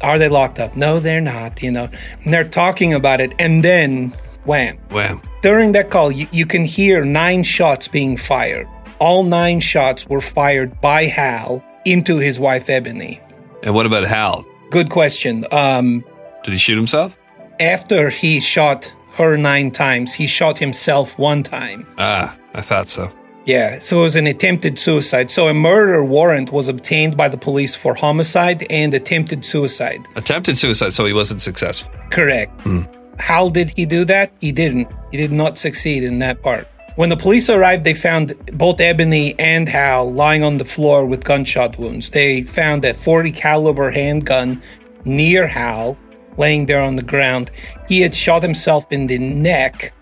are 0.00 0.18
they 0.20 0.28
locked 0.28 0.60
up? 0.60 0.76
No, 0.76 1.00
they're 1.00 1.26
not. 1.36 1.60
You 1.60 1.72
know, 1.72 1.88
and 2.22 2.32
they're 2.32 2.48
talking 2.62 2.94
about 2.94 3.20
it, 3.20 3.34
and 3.40 3.64
then 3.64 4.14
wham 4.44 4.78
Wham. 4.90 5.20
during 5.42 5.72
that 5.72 5.90
call, 5.90 6.12
you, 6.12 6.28
you 6.30 6.46
can 6.46 6.64
hear 6.64 7.04
nine 7.04 7.42
shots 7.42 7.88
being 7.88 8.16
fired. 8.16 8.68
All 9.02 9.24
nine 9.24 9.58
shots 9.58 10.06
were 10.08 10.20
fired 10.20 10.80
by 10.80 11.06
Hal 11.06 11.64
into 11.84 12.18
his 12.18 12.38
wife 12.38 12.70
Ebony. 12.70 13.20
And 13.64 13.74
what 13.74 13.84
about 13.84 14.04
Hal? 14.04 14.44
Good 14.70 14.90
question. 14.90 15.44
Um, 15.50 16.04
Did 16.44 16.52
he 16.52 16.56
shoot 16.56 16.76
himself? 16.76 17.18
after 17.58 18.10
he 18.10 18.38
shot 18.40 18.92
her 19.14 19.36
nine 19.36 19.72
times, 19.72 20.14
he 20.14 20.28
shot 20.28 20.56
himself 20.58 21.18
one 21.18 21.42
time. 21.42 21.84
Ah, 21.98 22.36
I 22.54 22.60
thought 22.60 22.88
so. 22.90 23.10
Yeah, 23.44 23.80
so 23.80 24.00
it 24.00 24.02
was 24.02 24.14
an 24.16 24.28
attempted 24.28 24.78
suicide. 24.78 25.32
So 25.32 25.48
a 25.48 25.54
murder 25.54 26.04
warrant 26.04 26.52
was 26.52 26.68
obtained 26.68 27.16
by 27.16 27.28
the 27.28 27.36
police 27.36 27.74
for 27.74 27.94
homicide 27.94 28.64
and 28.70 28.94
attempted 28.94 29.44
suicide. 29.44 30.00
Attempted 30.14 30.56
suicide, 30.56 30.92
so 30.92 31.04
he 31.06 31.12
wasn't 31.12 31.42
successful. 31.42 31.92
Correct. 32.10 32.52
How 33.18 33.48
did 33.48 33.68
he 33.70 33.84
do 33.84 34.04
that? 34.04 34.32
He 34.40 34.52
didn't. 34.52 34.88
He 35.10 35.16
did 35.16 35.32
not 35.32 35.58
succeed 35.58 36.04
in 36.04 36.20
that 36.20 36.40
part. 36.42 36.68
When 36.96 37.08
the 37.08 37.16
police 37.16 37.48
arrived, 37.48 37.84
they 37.84 37.94
found 37.94 38.34
both 38.58 38.80
Ebony 38.80 39.34
and 39.38 39.68
Hal 39.68 40.12
lying 40.12 40.44
on 40.44 40.58
the 40.58 40.64
floor 40.64 41.06
with 41.06 41.24
gunshot 41.24 41.78
wounds. 41.78 42.10
They 42.10 42.42
found 42.42 42.84
a 42.84 42.92
40 42.92 43.32
caliber 43.32 43.90
handgun 43.90 44.60
near 45.04 45.46
Hal, 45.46 45.96
laying 46.36 46.66
there 46.66 46.82
on 46.82 46.96
the 46.96 47.02
ground. 47.02 47.50
He 47.88 48.00
had 48.00 48.14
shot 48.14 48.42
himself 48.42 48.90
in 48.90 49.06
the 49.06 49.18
neck 49.18 49.94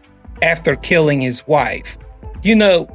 after 0.42 0.74
killing 0.74 1.20
his 1.20 1.46
wife. 1.46 1.96
You 2.42 2.56
know, 2.56 2.88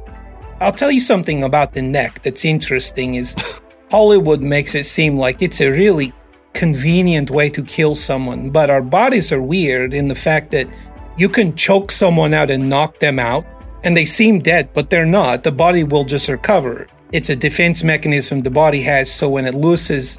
I'll 0.60 0.72
tell 0.72 0.90
you 0.90 1.00
something 1.00 1.42
about 1.42 1.72
the 1.72 1.82
neck 1.82 2.22
that's 2.22 2.44
interesting 2.44 3.14
is 3.14 3.34
Hollywood 3.90 4.42
makes 4.42 4.74
it 4.74 4.84
seem 4.84 5.16
like 5.16 5.40
it's 5.40 5.60
a 5.60 5.70
really 5.70 6.12
convenient 6.52 7.30
way 7.30 7.48
to 7.50 7.62
kill 7.62 7.94
someone, 7.94 8.50
but 8.50 8.68
our 8.68 8.82
bodies 8.82 9.32
are 9.32 9.42
weird 9.42 9.94
in 9.94 10.08
the 10.08 10.14
fact 10.14 10.50
that 10.50 10.66
you 11.16 11.28
can 11.28 11.54
choke 11.56 11.90
someone 11.90 12.34
out 12.34 12.50
and 12.50 12.68
knock 12.68 12.98
them 13.00 13.18
out, 13.18 13.46
and 13.86 13.96
they 13.96 14.04
seem 14.04 14.40
dead, 14.40 14.68
but 14.74 14.90
they're 14.90 15.06
not. 15.06 15.44
The 15.44 15.52
body 15.52 15.82
will 15.84 16.04
just 16.04 16.28
recover. 16.28 16.86
It's 17.12 17.30
a 17.30 17.36
defense 17.36 17.82
mechanism 17.84 18.40
the 18.40 18.50
body 18.50 18.82
has, 18.82 19.10
so 19.10 19.28
when 19.30 19.46
it 19.46 19.54
loses 19.54 20.18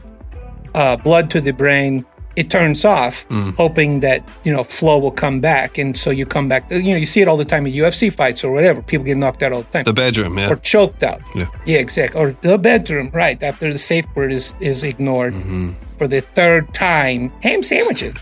uh, 0.74 0.96
blood 0.98 1.30
to 1.32 1.42
the 1.42 1.52
brain, 1.52 2.06
it 2.38 2.50
turns 2.52 2.86
off, 2.86 3.26
hoping 3.58 4.00
that 4.02 4.24
you 4.44 4.54
know 4.54 4.64
flow 4.64 4.98
will 5.00 5.12
come 5.26 5.40
back, 5.42 5.78
and 5.80 5.98
so 5.98 6.12
you 6.12 6.24
come 6.26 6.48
back. 6.48 6.70
You 6.72 6.92
know, 6.94 6.96
you 6.98 7.06
see 7.08 7.20
it 7.22 7.28
all 7.28 7.36
the 7.36 7.44
time 7.54 7.66
in 7.68 7.74
UFC 7.74 8.14
fights 8.14 8.44
or 8.44 8.52
whatever. 8.52 8.82
People 8.84 9.06
get 9.06 9.18
knocked 9.18 9.42
out 9.44 9.52
all 9.54 9.64
the 9.64 9.72
time 9.74 9.84
The 9.86 9.94
bedroom, 9.94 10.38
yeah. 10.38 10.52
or 10.52 10.56
choked 10.58 11.02
out. 11.02 11.20
Yeah. 11.36 11.48
Yeah, 11.66 11.80
exactly. 11.80 12.22
Or 12.22 12.36
the 12.44 12.58
bedroom, 12.60 13.10
right? 13.12 13.42
After 13.42 13.74
the 13.74 13.80
safe 13.80 14.06
word 14.16 14.32
is 14.32 14.54
is 14.60 14.84
ignored 14.84 15.34
Mm-hmm. 15.34 15.72
for 15.98 16.08
the 16.08 16.22
third 16.22 16.72
time. 16.76 17.32
Ham 17.42 17.64
sandwiches. 17.64 18.14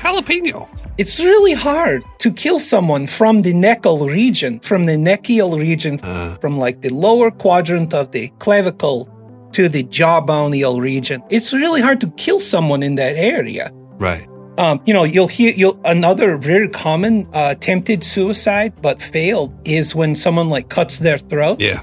Jalapeno. 0.00 0.68
It's 0.98 1.20
really 1.20 1.52
hard 1.52 2.04
to 2.20 2.30
kill 2.32 2.58
someone 2.58 3.06
from 3.06 3.42
the 3.42 3.52
neckal 3.52 4.08
region, 4.10 4.60
from 4.60 4.84
the 4.84 4.96
nechial 4.96 5.58
region, 5.58 6.00
Uh. 6.02 6.36
from 6.40 6.56
like 6.56 6.80
the 6.80 6.88
lower 6.88 7.30
quadrant 7.30 7.92
of 7.92 8.12
the 8.12 8.28
clavicle 8.38 9.08
to 9.52 9.68
the 9.68 9.84
jawboneal 9.84 10.80
region. 10.80 11.22
It's 11.30 11.52
really 11.52 11.82
hard 11.82 12.00
to 12.00 12.08
kill 12.16 12.40
someone 12.40 12.82
in 12.82 12.94
that 12.96 13.14
area. 13.16 13.70
Right. 13.98 14.26
Um, 14.58 14.80
you 14.86 14.94
know, 14.94 15.04
you'll 15.04 15.28
hear 15.28 15.52
you'll 15.54 15.78
another 15.84 16.38
very 16.38 16.68
common 16.68 17.26
uh, 17.34 17.48
attempted 17.56 18.02
suicide 18.02 18.72
but 18.80 19.02
failed 19.02 19.52
is 19.66 19.94
when 19.94 20.14
someone 20.16 20.48
like 20.48 20.70
cuts 20.70 20.98
their 20.98 21.18
throat. 21.18 21.60
Yeah. 21.60 21.80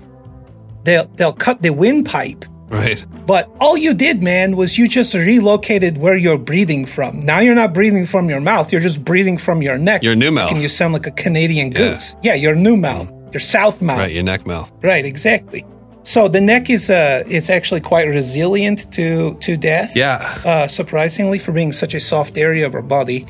They'll 0.86 1.08
they'll 1.17 1.34
cut 1.38 1.62
the 1.62 1.70
windpipe 1.70 2.46
Right. 2.74 3.06
But 3.25 3.50
all 3.62 3.77
you 3.77 3.94
did, 3.94 4.24
man, 4.24 4.56
was 4.56 4.77
you 4.77 4.88
just 4.88 5.13
relocated 5.13 5.98
where 6.00 6.18
you're 6.18 6.39
breathing 6.39 6.86
from. 6.86 7.20
Now 7.20 7.39
you're 7.39 7.56
not 7.56 7.74
breathing 7.74 8.06
from 8.06 8.30
your 8.30 8.42
mouth, 8.42 8.72
you're 8.72 8.82
just 8.82 9.03
breathing 9.03 9.38
from 9.38 9.62
your 9.62 9.77
neck. 9.77 10.01
Your 10.03 10.15
new 10.15 10.32
mouth. 10.32 10.51
And 10.51 10.62
you 10.62 10.70
sound 10.70 10.94
like 10.94 11.06
a 11.06 11.12
Canadian 11.12 11.70
goose. 11.70 12.15
Yeah, 12.24 12.34
your 12.34 12.56
new 12.56 12.75
mouth, 12.75 13.12
your 13.32 13.39
south 13.39 13.82
mouth. 13.82 14.00
Right. 14.00 14.13
Your 14.13 14.24
neck 14.24 14.48
mouth. 14.48 14.72
Right, 14.82 15.06
exactly. 15.06 15.63
So 16.03 16.27
the 16.27 16.42
neck 16.42 16.70
is 16.70 16.89
uh 16.89 17.24
it's 17.27 17.50
actually 17.50 17.80
quite 17.82 18.08
resilient 18.10 18.92
to 18.94 19.36
to 19.36 19.56
death. 19.56 19.96
Yeah. 19.96 20.18
Uh, 20.44 20.68
surprisingly, 20.68 21.39
for 21.39 21.53
being 21.53 21.72
such 21.72 21.94
a 21.94 22.00
soft 22.00 22.38
area 22.38 22.65
of 22.65 22.75
our 22.75 22.82
body. 22.82 23.25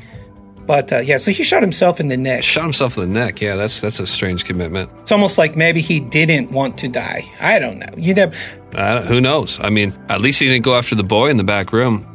But 0.66 0.92
uh, 0.92 0.98
yeah, 0.98 1.16
so 1.18 1.30
he 1.30 1.42
shot 1.42 1.62
himself 1.62 2.00
in 2.00 2.08
the 2.08 2.16
neck. 2.16 2.42
Shot 2.42 2.64
himself 2.64 2.96
in 2.96 3.12
the 3.12 3.20
neck. 3.20 3.40
Yeah. 3.40 3.56
That's 3.56 3.80
that's 3.80 4.00
a 4.00 4.06
strange 4.06 4.44
commitment. 4.44 4.90
It's 5.02 5.12
almost 5.12 5.38
like 5.38 5.56
maybe 5.56 5.80
he 5.80 6.00
didn't 6.00 6.50
want 6.50 6.78
to 6.78 6.88
die. 6.88 7.24
I 7.40 7.58
don't 7.58 7.78
know. 7.78 7.94
You 7.96 8.14
never. 8.14 8.34
Uh, 8.72 9.02
who 9.02 9.20
knows? 9.20 9.58
I 9.60 9.70
mean, 9.70 9.92
at 10.08 10.20
least 10.20 10.40
he 10.40 10.48
didn't 10.48 10.64
go 10.64 10.76
after 10.76 10.94
the 10.94 11.04
boy 11.04 11.30
in 11.30 11.36
the 11.36 11.44
back 11.44 11.72
room. 11.72 12.06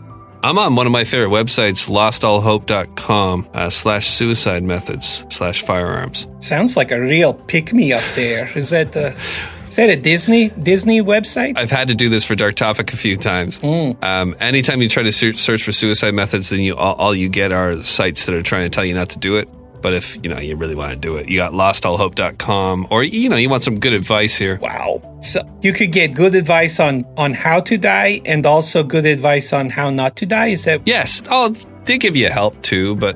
I'm 0.41 0.57
on 0.57 0.75
one 0.75 0.85
of 0.85 0.93
my 0.93 1.03
favorite 1.03 1.31
websites, 1.31 1.89
lostallhope.com 1.89 3.49
uh, 3.53 3.69
slash 3.69 4.07
suicide 4.07 4.63
methods 4.63 5.25
slash 5.29 5.63
firearms. 5.63 6.27
Sounds 6.39 6.77
like 6.77 6.91
a 6.91 7.01
real 7.01 7.33
pick 7.33 7.73
me 7.73 7.91
up 7.91 8.03
there. 8.15 8.49
Is 8.55 8.69
that 8.69 8.95
uh, 8.95 9.11
is 9.69 9.75
that 9.75 9.89
a 9.89 9.95
Disney 9.95 10.49
Disney 10.49 11.01
website? 11.01 11.57
I've 11.57 11.71
had 11.71 11.87
to 11.89 11.95
do 11.95 12.09
this 12.09 12.23
for 12.23 12.35
Dark 12.35 12.55
Topic 12.55 12.91
a 12.93 12.97
few 12.97 13.15
times. 13.17 13.59
Um, 13.63 14.35
anytime 14.39 14.81
you 14.81 14.89
try 14.89 15.03
to 15.03 15.11
search, 15.11 15.37
search 15.37 15.63
for 15.63 15.71
suicide 15.71 16.13
methods, 16.13 16.49
then 16.49 16.59
you 16.59 16.75
all, 16.75 16.95
all 16.95 17.15
you 17.15 17.29
get 17.29 17.53
are 17.53 17.81
sites 17.83 18.25
that 18.25 18.35
are 18.35 18.41
trying 18.41 18.63
to 18.63 18.69
tell 18.69 18.83
you 18.85 18.93
not 18.93 19.09
to 19.09 19.19
do 19.19 19.37
it. 19.37 19.47
But 19.81 19.93
if 19.93 20.17
you 20.17 20.29
know 20.29 20.39
you 20.39 20.57
really 20.57 20.75
want 20.75 20.91
to 20.91 20.97
do 20.97 21.15
it, 21.15 21.29
you 21.29 21.37
got 21.37 21.53
lostallhope.com, 21.53 22.87
or 22.89 23.03
you 23.03 23.29
know 23.29 23.37
you 23.37 23.49
want 23.49 23.63
some 23.63 23.79
good 23.79 23.93
advice 23.93 24.35
here. 24.35 24.57
wow. 24.57 25.01
So 25.21 25.41
you 25.61 25.71
could 25.71 25.91
get 25.91 26.13
good 26.13 26.35
advice 26.35 26.79
on 26.79 27.05
on 27.15 27.33
how 27.33 27.61
to 27.61 27.77
die 27.77 28.21
and 28.25 28.45
also 28.45 28.83
good 28.83 29.05
advice 29.05 29.53
on 29.53 29.69
how 29.69 29.89
not 29.89 30.17
to 30.17 30.25
die. 30.25 30.47
Is 30.47 30.65
that 30.65 30.81
Yes, 30.85 31.21
oh, 31.29 31.55
they 31.85 31.97
give 31.97 32.15
you 32.15 32.29
help 32.29 32.61
too, 32.61 32.97
but 32.97 33.15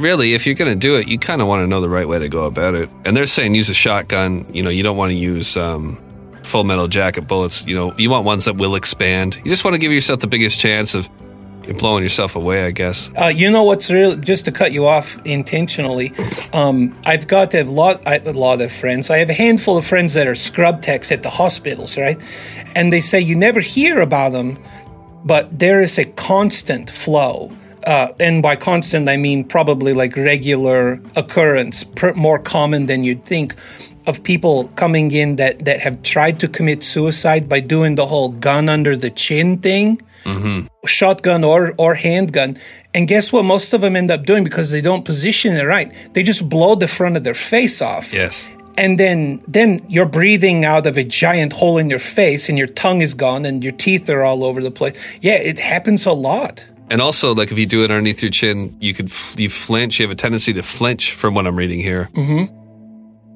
really, 0.00 0.34
if 0.34 0.46
you're 0.46 0.54
going 0.54 0.72
to 0.72 0.78
do 0.78 0.96
it, 0.96 1.08
you 1.08 1.18
kind 1.18 1.40
of 1.40 1.48
want 1.48 1.62
to 1.62 1.66
know 1.66 1.80
the 1.80 1.90
right 1.90 2.08
way 2.08 2.18
to 2.18 2.28
go 2.28 2.44
about 2.46 2.74
it. 2.74 2.88
And 3.04 3.16
they're 3.16 3.26
saying 3.26 3.54
use 3.54 3.70
a 3.70 3.74
shotgun. 3.74 4.46
You 4.52 4.62
know, 4.62 4.70
you 4.70 4.82
don't 4.82 4.96
want 4.96 5.10
to 5.10 5.16
use 5.16 5.56
um, 5.56 6.02
full 6.42 6.64
metal 6.64 6.88
jacket 6.88 7.28
bullets. 7.28 7.64
You 7.66 7.76
know, 7.76 7.94
you 7.96 8.10
want 8.10 8.24
ones 8.24 8.44
that 8.46 8.56
will 8.56 8.74
expand. 8.74 9.36
You 9.36 9.50
just 9.50 9.64
want 9.64 9.74
to 9.74 9.78
give 9.78 9.92
yourself 9.92 10.20
the 10.20 10.26
biggest 10.26 10.58
chance 10.58 10.94
of 10.94 11.08
blowing 11.78 12.02
yourself 12.02 12.36
away, 12.36 12.64
I 12.66 12.70
guess. 12.70 13.10
Uh, 13.20 13.26
you 13.26 13.50
know 13.50 13.62
what's 13.62 13.90
real? 13.90 14.16
Just 14.16 14.44
to 14.46 14.52
cut 14.52 14.72
you 14.72 14.86
off 14.86 15.16
intentionally, 15.24 16.12
um, 16.52 16.96
I've 17.06 17.26
got 17.26 17.54
a 17.54 17.62
lot, 17.64 18.02
I, 18.06 18.16
a 18.16 18.32
lot 18.32 18.60
of 18.60 18.72
friends. 18.72 19.10
I 19.10 19.18
have 19.18 19.30
a 19.30 19.34
handful 19.34 19.76
of 19.76 19.86
friends 19.86 20.14
that 20.14 20.26
are 20.26 20.34
scrub 20.34 20.82
techs 20.82 21.12
at 21.12 21.22
the 21.22 21.30
hospitals, 21.30 21.96
right? 21.96 22.20
And 22.74 22.92
they 22.92 23.00
say 23.00 23.20
you 23.20 23.36
never 23.36 23.60
hear 23.60 24.00
about 24.00 24.32
them, 24.32 24.58
but 25.24 25.56
there 25.56 25.80
is 25.80 25.98
a 25.98 26.04
constant 26.04 26.90
flow. 26.90 27.52
Uh, 27.86 28.08
and 28.20 28.42
by 28.42 28.56
constant, 28.56 29.08
I 29.08 29.16
mean 29.16 29.44
probably 29.44 29.92
like 29.92 30.16
regular 30.16 31.00
occurrence, 31.16 31.84
per, 31.84 32.12
more 32.14 32.38
common 32.38 32.86
than 32.86 33.04
you'd 33.04 33.24
think, 33.24 33.54
of 34.06 34.22
people 34.22 34.68
coming 34.76 35.12
in 35.12 35.36
that 35.36 35.64
that 35.64 35.80
have 35.80 36.02
tried 36.02 36.40
to 36.40 36.48
commit 36.48 36.82
suicide 36.82 37.48
by 37.48 37.60
doing 37.60 37.94
the 37.96 38.06
whole 38.06 38.30
gun 38.30 38.68
under 38.68 38.96
the 38.96 39.10
chin 39.10 39.58
thing 39.58 40.00
shotgun 40.86 41.44
or 41.44 41.74
or 41.78 41.94
handgun. 41.94 42.56
And 42.94 43.06
guess 43.08 43.32
what 43.32 43.44
most 43.44 43.72
of 43.72 43.80
them 43.82 43.96
end 43.96 44.10
up 44.10 44.24
doing? 44.26 44.44
Because 44.44 44.70
they 44.70 44.80
don't 44.80 45.04
position 45.04 45.56
it 45.56 45.64
right. 45.64 45.92
They 46.14 46.22
just 46.22 46.48
blow 46.48 46.74
the 46.74 46.88
front 46.88 47.16
of 47.16 47.24
their 47.24 47.34
face 47.34 47.80
off. 47.82 48.12
Yes. 48.12 48.46
and 48.78 48.98
then 48.98 49.42
then 49.48 49.84
you're 49.88 50.06
breathing 50.08 50.64
out 50.64 50.86
of 50.86 50.96
a 50.96 51.04
giant 51.04 51.52
hole 51.52 51.76
in 51.78 51.90
your 51.90 51.98
face 51.98 52.48
and 52.48 52.56
your 52.56 52.68
tongue 52.68 53.02
is 53.02 53.14
gone 53.14 53.44
and 53.44 53.62
your 53.64 53.72
teeth 53.72 54.08
are 54.08 54.22
all 54.22 54.44
over 54.44 54.62
the 54.62 54.70
place. 54.70 54.96
Yeah 55.20 55.34
it 55.50 55.58
happens 55.58 56.06
a 56.06 56.12
lot 56.12 56.64
And 56.90 57.00
also, 57.00 57.34
like 57.34 57.52
if 57.52 57.58
you 57.58 57.66
do 57.66 57.84
it 57.84 57.90
underneath 57.90 58.20
your 58.20 58.30
chin, 58.30 58.76
you 58.80 58.92
could 58.94 59.06
f- 59.06 59.38
you 59.38 59.48
flinch. 59.48 60.00
You 60.00 60.06
have 60.06 60.12
a 60.12 60.16
tendency 60.16 60.52
to 60.54 60.62
flinch, 60.62 61.12
from 61.12 61.34
what 61.34 61.46
I'm 61.46 61.56
reading 61.56 61.80
here. 61.80 62.08
Mm-hmm. 62.14 62.56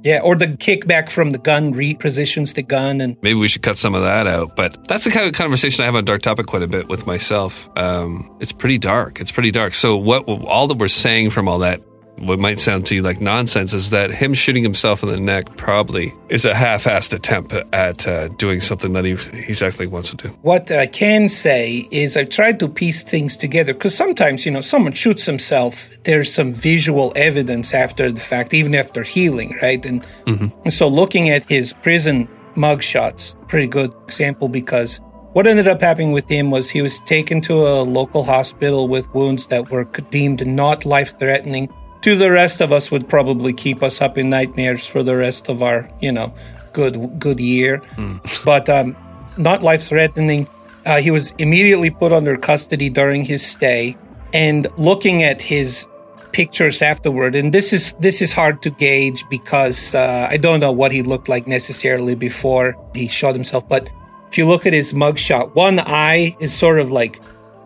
Yeah, 0.04 0.20
or 0.23 0.37
the 0.37 0.49
kickback 0.49 1.08
from 1.08 1.30
the 1.30 1.38
gun 1.38 1.73
repositions 1.73 2.52
the 2.54 2.62
gun 2.62 3.00
and 3.00 3.16
Maybe 3.23 3.38
we 3.38 3.49
should 3.49 3.62
cut 3.62 3.78
some 3.78 3.94
of 3.94 4.02
that 4.02 4.26
out. 4.26 4.54
But 4.54 4.87
that's 4.87 5.04
the 5.04 5.11
kind 5.11 5.26
of 5.26 5.32
conversation 5.32 5.82
I 5.82 5.87
have 5.87 5.94
on 5.94 6.04
Dark 6.04 6.20
Topic 6.20 6.44
quite 6.44 6.62
a 6.62 6.66
bit 6.66 6.88
with 6.88 7.06
myself. 7.06 7.70
Um, 7.78 8.30
it's 8.38 8.52
pretty 8.52 8.76
dark. 8.76 9.18
It's 9.18 9.32
pretty 9.32 9.50
dark. 9.50 9.73
So 9.73 9.96
what 9.96 10.25
all 10.28 10.66
that 10.68 10.76
we're 10.76 10.88
saying 10.88 11.30
from 11.30 11.49
all 11.49 11.61
that, 11.61 11.80
what 12.16 12.38
might 12.38 12.61
sound 12.61 12.87
to 12.87 12.94
you 12.94 13.02
like 13.02 13.21
nonsense, 13.21 13.73
is 13.73 13.90
that 13.90 14.11
him 14.11 14.35
shooting 14.35 14.62
himself 14.62 15.02
in 15.02 15.09
the 15.09 15.18
neck 15.18 15.56
probably 15.56 16.12
is 16.28 16.44
a 16.44 16.54
half-assed 16.54 17.12
attempt 17.12 17.52
at 17.73 18.06
uh, 18.06 18.28
doing 18.28 18.61
something 18.61 18.92
that 18.92 19.04
he 19.04 19.16
he's 19.42 19.62
actually 19.62 19.87
wants 19.87 20.11
to 20.11 20.16
do. 20.16 20.28
What 20.42 20.71
I 20.71 20.87
can 20.87 21.28
say 21.28 21.88
is 21.90 22.16
I've 22.16 22.28
tried 22.28 22.61
to 22.61 22.68
piece 22.68 23.02
things 23.02 23.37
together 23.37 23.75
because 23.75 23.94
sometimes, 23.94 24.47
you 24.47 24.52
know, 24.52 24.61
someone 24.61 24.92
shoots 24.92 25.26
himself, 25.26 25.88
there's 26.04 26.33
some 26.33 26.52
visual 26.52 27.12
evidence 27.16 27.75
after 27.75 28.11
the 28.11 28.21
fact, 28.21 28.54
even 28.54 28.75
after 28.75 29.02
healing, 29.02 29.56
right? 29.61 29.85
And, 29.85 30.04
and 30.26 30.73
so 30.73 30.88
looking 30.88 31.30
at 31.30 31.49
his 31.49 31.73
prison 31.73 32.28
mugshots, 32.54 33.35
pretty 33.49 33.66
good 33.66 33.92
example 34.04 34.49
because 34.49 35.00
what 35.33 35.49
ended 35.49 35.66
up 35.66 35.80
happening 35.80 36.12
with 36.12 36.28
him 36.28 36.52
was 36.52 36.71
he 36.71 36.80
was 36.80 37.00
taken 37.00 37.40
to 37.40 37.66
a 37.66 37.83
local 37.83 38.23
hospital 38.23 38.87
with 38.87 39.12
wounds 39.14 39.49
that 39.49 39.68
were 39.68 39.85
deemed 40.11 40.47
not 40.47 40.85
life 40.85 41.18
threatening. 41.18 41.68
To 42.04 42.14
the 42.14 42.30
rest 42.30 42.61
of 42.61 42.70
us 42.70 42.90
would 42.90 43.08
probably 43.08 43.54
keep 43.54 43.82
us 43.82 44.02
up 44.02 44.18
in 44.18 44.28
nightmares 44.28 44.87
for 44.87 45.02
the 45.02 45.16
rest 45.16 45.49
of 45.49 45.62
our, 45.62 45.88
you 46.02 46.12
know, 46.12 46.34
good 46.75 47.18
good 47.18 47.40
year. 47.40 47.80
But 48.44 48.68
um, 48.68 48.94
not 49.38 49.62
life 49.62 49.82
threatening. 49.82 50.46
Uh, 50.84 51.00
he 51.00 51.11
was 51.11 51.32
immediately 51.38 51.88
put 51.88 52.12
under 52.12 52.37
custody 52.37 52.90
during 52.90 53.25
his 53.25 53.40
stay, 53.40 53.96
and 54.34 54.66
looking 54.76 55.23
at 55.23 55.40
his 55.40 55.87
pictures 56.32 56.82
afterward, 56.82 57.34
and 57.34 57.54
this 57.54 57.73
is 57.73 57.94
this 58.00 58.20
is 58.20 58.34
hard 58.34 58.61
to 58.61 58.68
gauge 58.68 59.25
because 59.30 59.94
uh, 59.94 60.28
I 60.30 60.37
don't 60.37 60.61
know 60.61 60.73
what 60.73 60.92
he 60.92 61.02
looked 61.02 61.30
like 61.30 61.46
necessarily 61.46 62.14
before 62.14 62.76
he 62.94 63.08
shot 63.08 63.34
himself. 63.34 63.66
But 63.66 63.88
if 64.28 64.37
you 64.37 64.44
look 64.44 64.66
at 64.66 64.75
his 64.75 64.92
mugshot, 64.92 65.54
one 65.54 65.80
eye 65.80 66.37
is 66.38 66.52
sort 66.52 66.80
of 66.80 66.92
like 66.92 67.18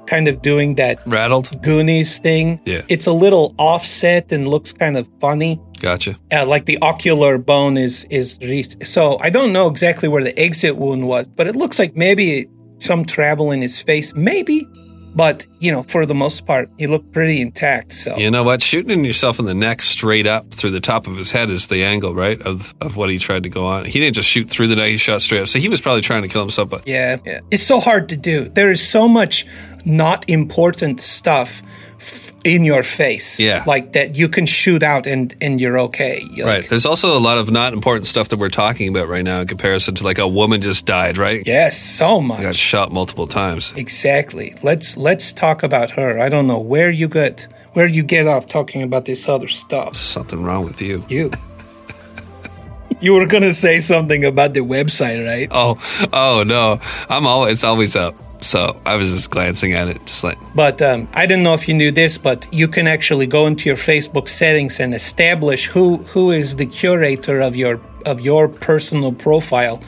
kind 0.09 0.27
of 0.29 0.41
doing 0.43 0.75
that 0.77 0.97
Rattled? 1.07 1.47
Goonies 1.63 2.19
thing. 2.19 2.61
Yeah. 2.65 2.83
it's 2.89 3.07
a 3.07 3.13
little 3.25 3.55
offset 3.59 4.33
and 4.33 4.49
looks 4.49 4.73
kind 4.73 4.97
of 4.97 5.09
funny 5.21 5.61
Gotcha. 5.81 6.17
uh, 6.33 6.45
like 6.47 6.65
the 6.67 6.79
ocular 6.83 7.39
bone 7.39 7.77
is 7.77 8.05
is 8.11 8.39
re- 8.41 8.63
so 8.95 9.19
I 9.21 9.31
don't 9.31 9.53
know 9.53 9.67
exactly 9.69 10.09
where 10.09 10.25
the 10.25 10.37
exit 10.39 10.77
wound 10.77 11.07
was, 11.07 11.29
but 11.29 11.47
it 11.47 11.55
looks 11.57 11.79
like 11.79 11.95
maybe 11.97 12.47
some 12.79 13.05
travel 13.05 13.51
in 13.53 13.61
his 13.63 13.81
face, 13.81 14.13
maybe. 14.15 14.67
But 15.15 15.47
you 15.59 15.73
know, 15.73 15.83
for 15.85 16.05
the 16.07 16.15
most 16.15 16.47
part, 16.47 16.69
he 16.79 16.87
looked 16.87 17.11
pretty 17.13 17.41
intact. 17.41 17.93
So 17.93 18.17
You 18.19 18.31
know 18.31 18.45
what? 18.45 18.61
Shooting 18.63 19.05
yourself 19.05 19.39
in 19.41 19.47
the 19.47 19.55
neck 19.55 19.83
straight 19.83 20.27
up 20.27 20.45
through 20.53 20.71
the 20.71 20.81
top 20.81 21.07
of 21.09 21.17
his 21.17 21.33
head 21.33 21.49
is 21.51 21.67
the 21.69 21.83
angle, 21.83 22.15
right? 22.15 22.41
Of 22.43 22.75
of 22.81 22.97
what 22.97 23.09
he 23.11 23.19
tried 23.19 23.43
to 23.45 23.49
go 23.49 23.67
on. 23.67 23.85
He 23.85 23.99
didn't 24.01 24.15
just 24.17 24.29
shoot 24.29 24.49
through 24.51 24.69
the 24.69 24.77
neck; 24.77 24.91
he 24.91 24.97
shot 24.97 25.23
straight 25.23 25.43
up. 25.43 25.49
So 25.49 25.59
he 25.59 25.69
was 25.69 25.81
probably 25.81 26.03
trying 26.03 26.23
to 26.23 26.29
kill 26.29 26.43
himself. 26.43 26.69
But 26.71 26.87
yeah, 26.87 27.17
yeah, 27.25 27.41
it's 27.51 27.63
so 27.67 27.81
hard 27.81 28.09
to 28.11 28.17
do. 28.17 28.49
There 28.51 28.71
is 28.71 28.87
so 28.87 29.09
much 29.09 29.47
not 29.85 30.29
important 30.29 31.01
stuff 31.01 31.63
f- 32.01 32.33
in 32.45 32.65
your 32.65 32.83
face, 32.83 33.39
Yeah. 33.41 33.65
like 33.67 33.93
that 33.93 34.17
you 34.17 34.29
can 34.29 34.47
shoot 34.47 34.83
out 34.83 35.07
and 35.07 35.35
and 35.41 35.61
you're 35.61 35.79
okay. 35.81 36.23
You're 36.31 36.47
right, 36.47 36.69
there's 36.69 36.87
also 36.87 37.17
a 37.17 37.21
lot 37.21 37.39
of 37.39 37.51
not 37.51 37.73
important 37.73 38.07
stuff 38.07 38.29
that 38.29 38.39
we're 38.39 38.49
talking 38.51 38.89
about 38.89 39.09
right 39.09 39.25
now 39.25 39.41
in 39.41 39.47
comparison 39.49 39.95
to 39.97 40.05
like 40.05 40.19
a 40.19 40.29
woman 40.29 40.61
just 40.63 40.87
died, 40.87 41.19
right? 41.19 41.43
yes, 41.47 41.77
so 41.77 42.21
much. 42.21 42.43
Got 42.43 42.55
shot 42.57 42.93
multiple 42.93 43.27
times. 43.27 43.73
Exactly. 43.77 44.55
Let's 44.63 44.97
let's 44.97 45.33
talk 45.33 45.63
about 45.63 45.91
her. 45.91 46.19
I 46.19 46.29
don't 46.29 46.47
know 46.47 46.61
where 46.61 46.91
you 46.91 47.09
get 47.09 47.47
where 47.75 47.87
you 47.87 48.03
get 48.03 48.27
off 48.27 48.47
talking 48.47 48.83
about 48.83 49.05
this 49.05 49.29
other 49.29 49.49
stuff. 49.49 49.97
Something 49.97 50.43
wrong 50.43 50.65
with 50.65 50.81
you. 50.81 51.05
You. 51.09 51.31
you 53.01 53.13
were 53.15 53.27
gonna 53.27 53.53
say 53.53 53.81
something 53.81 54.25
about 54.25 54.55
the 54.55 54.61
website, 54.61 55.25
right? 55.27 55.49
Oh, 55.51 55.77
oh 56.13 56.45
no! 56.47 56.79
I'm 57.09 57.27
always 57.27 57.53
it's 57.53 57.65
always 57.65 57.95
up. 57.97 58.15
So 58.41 58.81
I 58.87 58.95
was 58.95 59.11
just 59.13 59.31
glancing 59.31 59.73
at 59.73 59.89
it, 59.89 60.05
just 60.07 60.23
like 60.25 60.39
But 60.55 60.81
um, 60.81 61.09
I 61.15 61.27
don't 61.27 61.43
know 61.43 61.55
if 61.55 61.69
you 61.69 61.75
knew 61.75 61.91
this, 61.91 62.19
but 62.19 62.47
you 62.53 62.69
can 62.69 62.87
actually 62.87 63.27
go 63.27 63.47
into 63.47 63.69
your 63.69 63.77
Facebook 63.77 64.29
settings 64.29 64.81
and 64.81 64.95
establish 64.95 65.67
who 65.67 65.97
who 65.99 66.31
is 66.31 66.57
the 66.57 66.67
curator 66.67 67.41
of 67.41 67.57
your 67.57 67.81
of 68.07 68.21
your 68.21 68.49
personal 68.49 69.13
profile. 69.13 69.81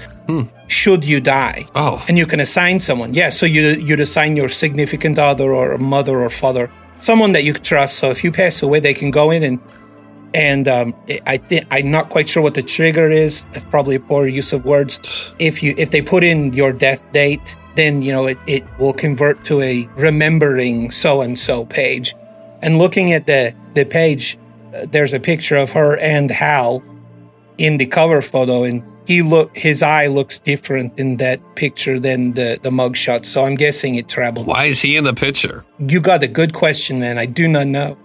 Should 0.68 1.04
you 1.04 1.20
die? 1.20 1.66
Oh. 1.74 2.04
and 2.08 2.16
you 2.16 2.24
can 2.24 2.38
assign 2.38 2.78
someone. 2.78 3.14
Yeah, 3.14 3.30
so 3.30 3.46
you 3.46 3.70
you'd 3.70 4.00
assign 4.00 4.36
your 4.36 4.48
significant 4.48 5.18
other 5.18 5.52
or 5.52 5.76
mother 5.78 6.22
or 6.22 6.30
father, 6.30 6.70
someone 7.00 7.32
that 7.32 7.42
you 7.42 7.52
trust. 7.54 7.96
So 7.96 8.10
if 8.10 8.22
you 8.22 8.30
pass 8.30 8.62
away, 8.62 8.78
they 8.78 8.94
can 8.94 9.10
go 9.10 9.32
in 9.32 9.42
and 9.42 9.58
and 10.32 10.68
um, 10.68 10.94
I 11.26 11.38
think 11.38 11.66
I'm 11.70 11.90
not 11.90 12.10
quite 12.10 12.28
sure 12.28 12.42
what 12.42 12.54
the 12.54 12.62
trigger 12.62 13.10
is. 13.10 13.44
It's 13.52 13.64
probably 13.64 13.96
a 13.96 14.00
poor 14.00 14.28
use 14.28 14.52
of 14.52 14.64
words. 14.64 15.34
If 15.38 15.62
you 15.62 15.74
if 15.76 15.90
they 15.90 16.02
put 16.02 16.22
in 16.22 16.52
your 16.52 16.72
death 16.72 17.02
date, 17.12 17.56
then 17.76 18.02
you 18.02 18.12
know 18.12 18.26
it, 18.26 18.38
it 18.46 18.64
will 18.78 18.92
convert 18.92 19.44
to 19.44 19.60
a 19.60 19.88
remembering 19.96 20.90
so 20.90 21.20
and 21.20 21.38
so 21.38 21.64
page. 21.64 22.14
And 22.62 22.78
looking 22.78 23.12
at 23.12 23.26
the 23.26 23.54
the 23.74 23.84
page, 23.84 24.38
uh, 24.74 24.86
there's 24.90 25.12
a 25.12 25.20
picture 25.20 25.56
of 25.56 25.70
her 25.70 25.96
and 25.98 26.30
Hal 26.30 26.82
in 27.58 27.76
the 27.76 27.86
cover 27.86 28.22
photo, 28.22 28.64
and 28.64 28.82
he 29.06 29.22
look 29.22 29.56
his 29.56 29.82
eye 29.82 30.06
looks 30.06 30.38
different 30.38 30.98
in 30.98 31.16
that 31.18 31.40
picture 31.56 31.98
than 31.98 32.34
the 32.34 32.58
the 32.62 32.70
mugshot. 32.70 33.24
So 33.24 33.44
I'm 33.44 33.54
guessing 33.54 33.94
it 33.94 34.08
traveled. 34.08 34.46
why 34.46 34.64
is 34.66 34.80
he 34.80 34.96
in 34.96 35.04
the 35.04 35.14
picture? 35.14 35.64
You 35.78 36.00
got 36.00 36.22
a 36.22 36.28
good 36.28 36.54
question, 36.54 37.00
man. 37.00 37.18
I 37.18 37.26
do 37.26 37.48
not 37.48 37.66
know 37.66 37.96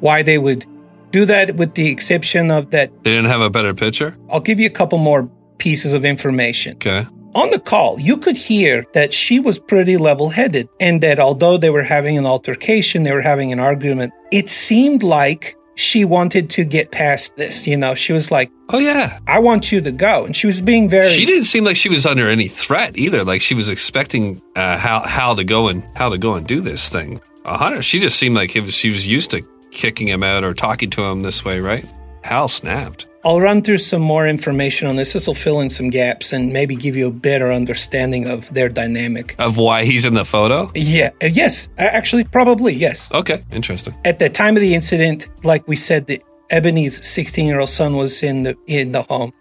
why 0.00 0.22
they 0.22 0.38
would 0.38 0.66
do 1.12 1.24
that, 1.26 1.56
with 1.56 1.74
the 1.74 1.88
exception 1.88 2.50
of 2.50 2.70
that. 2.70 2.90
They 3.04 3.10
didn't 3.10 3.26
have 3.26 3.40
a 3.40 3.50
better 3.50 3.74
picture. 3.74 4.16
I'll 4.30 4.40
give 4.40 4.58
you 4.58 4.66
a 4.66 4.70
couple 4.70 4.98
more 4.98 5.28
pieces 5.58 5.92
of 5.92 6.04
information. 6.04 6.74
Okay. 6.76 7.06
On 7.34 7.50
the 7.50 7.58
call, 7.58 7.98
you 7.98 8.18
could 8.18 8.36
hear 8.36 8.86
that 8.92 9.12
she 9.12 9.40
was 9.40 9.58
pretty 9.58 9.96
level 9.96 10.28
headed, 10.28 10.68
and 10.80 11.02
that 11.02 11.18
although 11.18 11.56
they 11.56 11.70
were 11.70 11.82
having 11.82 12.18
an 12.18 12.26
altercation, 12.26 13.04
they 13.04 13.12
were 13.12 13.22
having 13.22 13.52
an 13.52 13.58
argument, 13.58 14.12
it 14.30 14.50
seemed 14.50 15.02
like 15.02 15.56
she 15.74 16.04
wanted 16.04 16.50
to 16.50 16.64
get 16.64 16.90
past 16.90 17.34
this. 17.36 17.66
You 17.66 17.78
know, 17.78 17.94
she 17.94 18.12
was 18.12 18.30
like, 18.30 18.50
Oh 18.68 18.78
yeah. 18.78 19.18
I 19.26 19.38
want 19.38 19.70
you 19.70 19.80
to 19.82 19.92
go. 19.92 20.24
And 20.24 20.34
she 20.34 20.46
was 20.46 20.60
being 20.60 20.88
very. 20.88 21.10
She 21.10 21.26
didn't 21.26 21.44
seem 21.44 21.64
like 21.64 21.76
she 21.76 21.88
was 21.88 22.06
under 22.06 22.28
any 22.28 22.48
threat 22.48 22.96
either. 22.96 23.24
Like 23.24 23.42
she 23.42 23.54
was 23.54 23.68
expecting 23.68 24.40
uh, 24.56 24.78
how 24.78 25.00
how 25.00 25.34
to 25.34 25.44
go 25.44 25.68
and 25.68 25.82
how 25.94 26.08
to 26.08 26.18
go 26.18 26.34
and 26.34 26.46
do 26.46 26.60
this 26.60 26.88
thing. 26.88 27.20
She 27.82 27.98
just 27.98 28.18
seemed 28.18 28.36
like 28.36 28.54
it 28.56 28.64
was, 28.64 28.74
she 28.74 28.88
was 28.88 29.06
used 29.06 29.30
to 29.32 29.42
kicking 29.70 30.08
him 30.08 30.22
out 30.22 30.44
or 30.44 30.54
talking 30.54 30.90
to 30.90 31.02
him 31.04 31.22
this 31.22 31.44
way, 31.44 31.60
right? 31.60 31.84
Hal 32.22 32.48
snapped. 32.48 33.06
I'll 33.24 33.40
run 33.40 33.62
through 33.62 33.78
some 33.78 34.02
more 34.02 34.26
information 34.26 34.88
on 34.88 34.96
this. 34.96 35.12
This 35.12 35.28
will 35.28 35.34
fill 35.34 35.60
in 35.60 35.70
some 35.70 35.90
gaps 35.90 36.32
and 36.32 36.52
maybe 36.52 36.74
give 36.74 36.96
you 36.96 37.06
a 37.06 37.12
better 37.12 37.52
understanding 37.52 38.28
of 38.28 38.52
their 38.52 38.68
dynamic. 38.68 39.36
Of 39.38 39.58
why 39.58 39.84
he's 39.84 40.04
in 40.04 40.14
the 40.14 40.24
photo? 40.24 40.72
Yeah, 40.74 41.10
uh, 41.22 41.26
yes, 41.26 41.68
actually, 41.78 42.24
probably, 42.24 42.74
yes. 42.74 43.10
Okay, 43.12 43.44
interesting. 43.52 43.94
At 44.04 44.18
the 44.18 44.28
time 44.28 44.56
of 44.56 44.60
the 44.60 44.74
incident, 44.74 45.28
like 45.44 45.66
we 45.68 45.76
said, 45.76 46.06
the, 46.06 46.20
Ebony's 46.50 47.04
16 47.06 47.46
year 47.46 47.60
old 47.60 47.68
son 47.68 47.96
was 47.96 48.22
in 48.22 48.42
the, 48.42 48.56
in 48.66 48.92
the 48.92 49.02
home. 49.02 49.32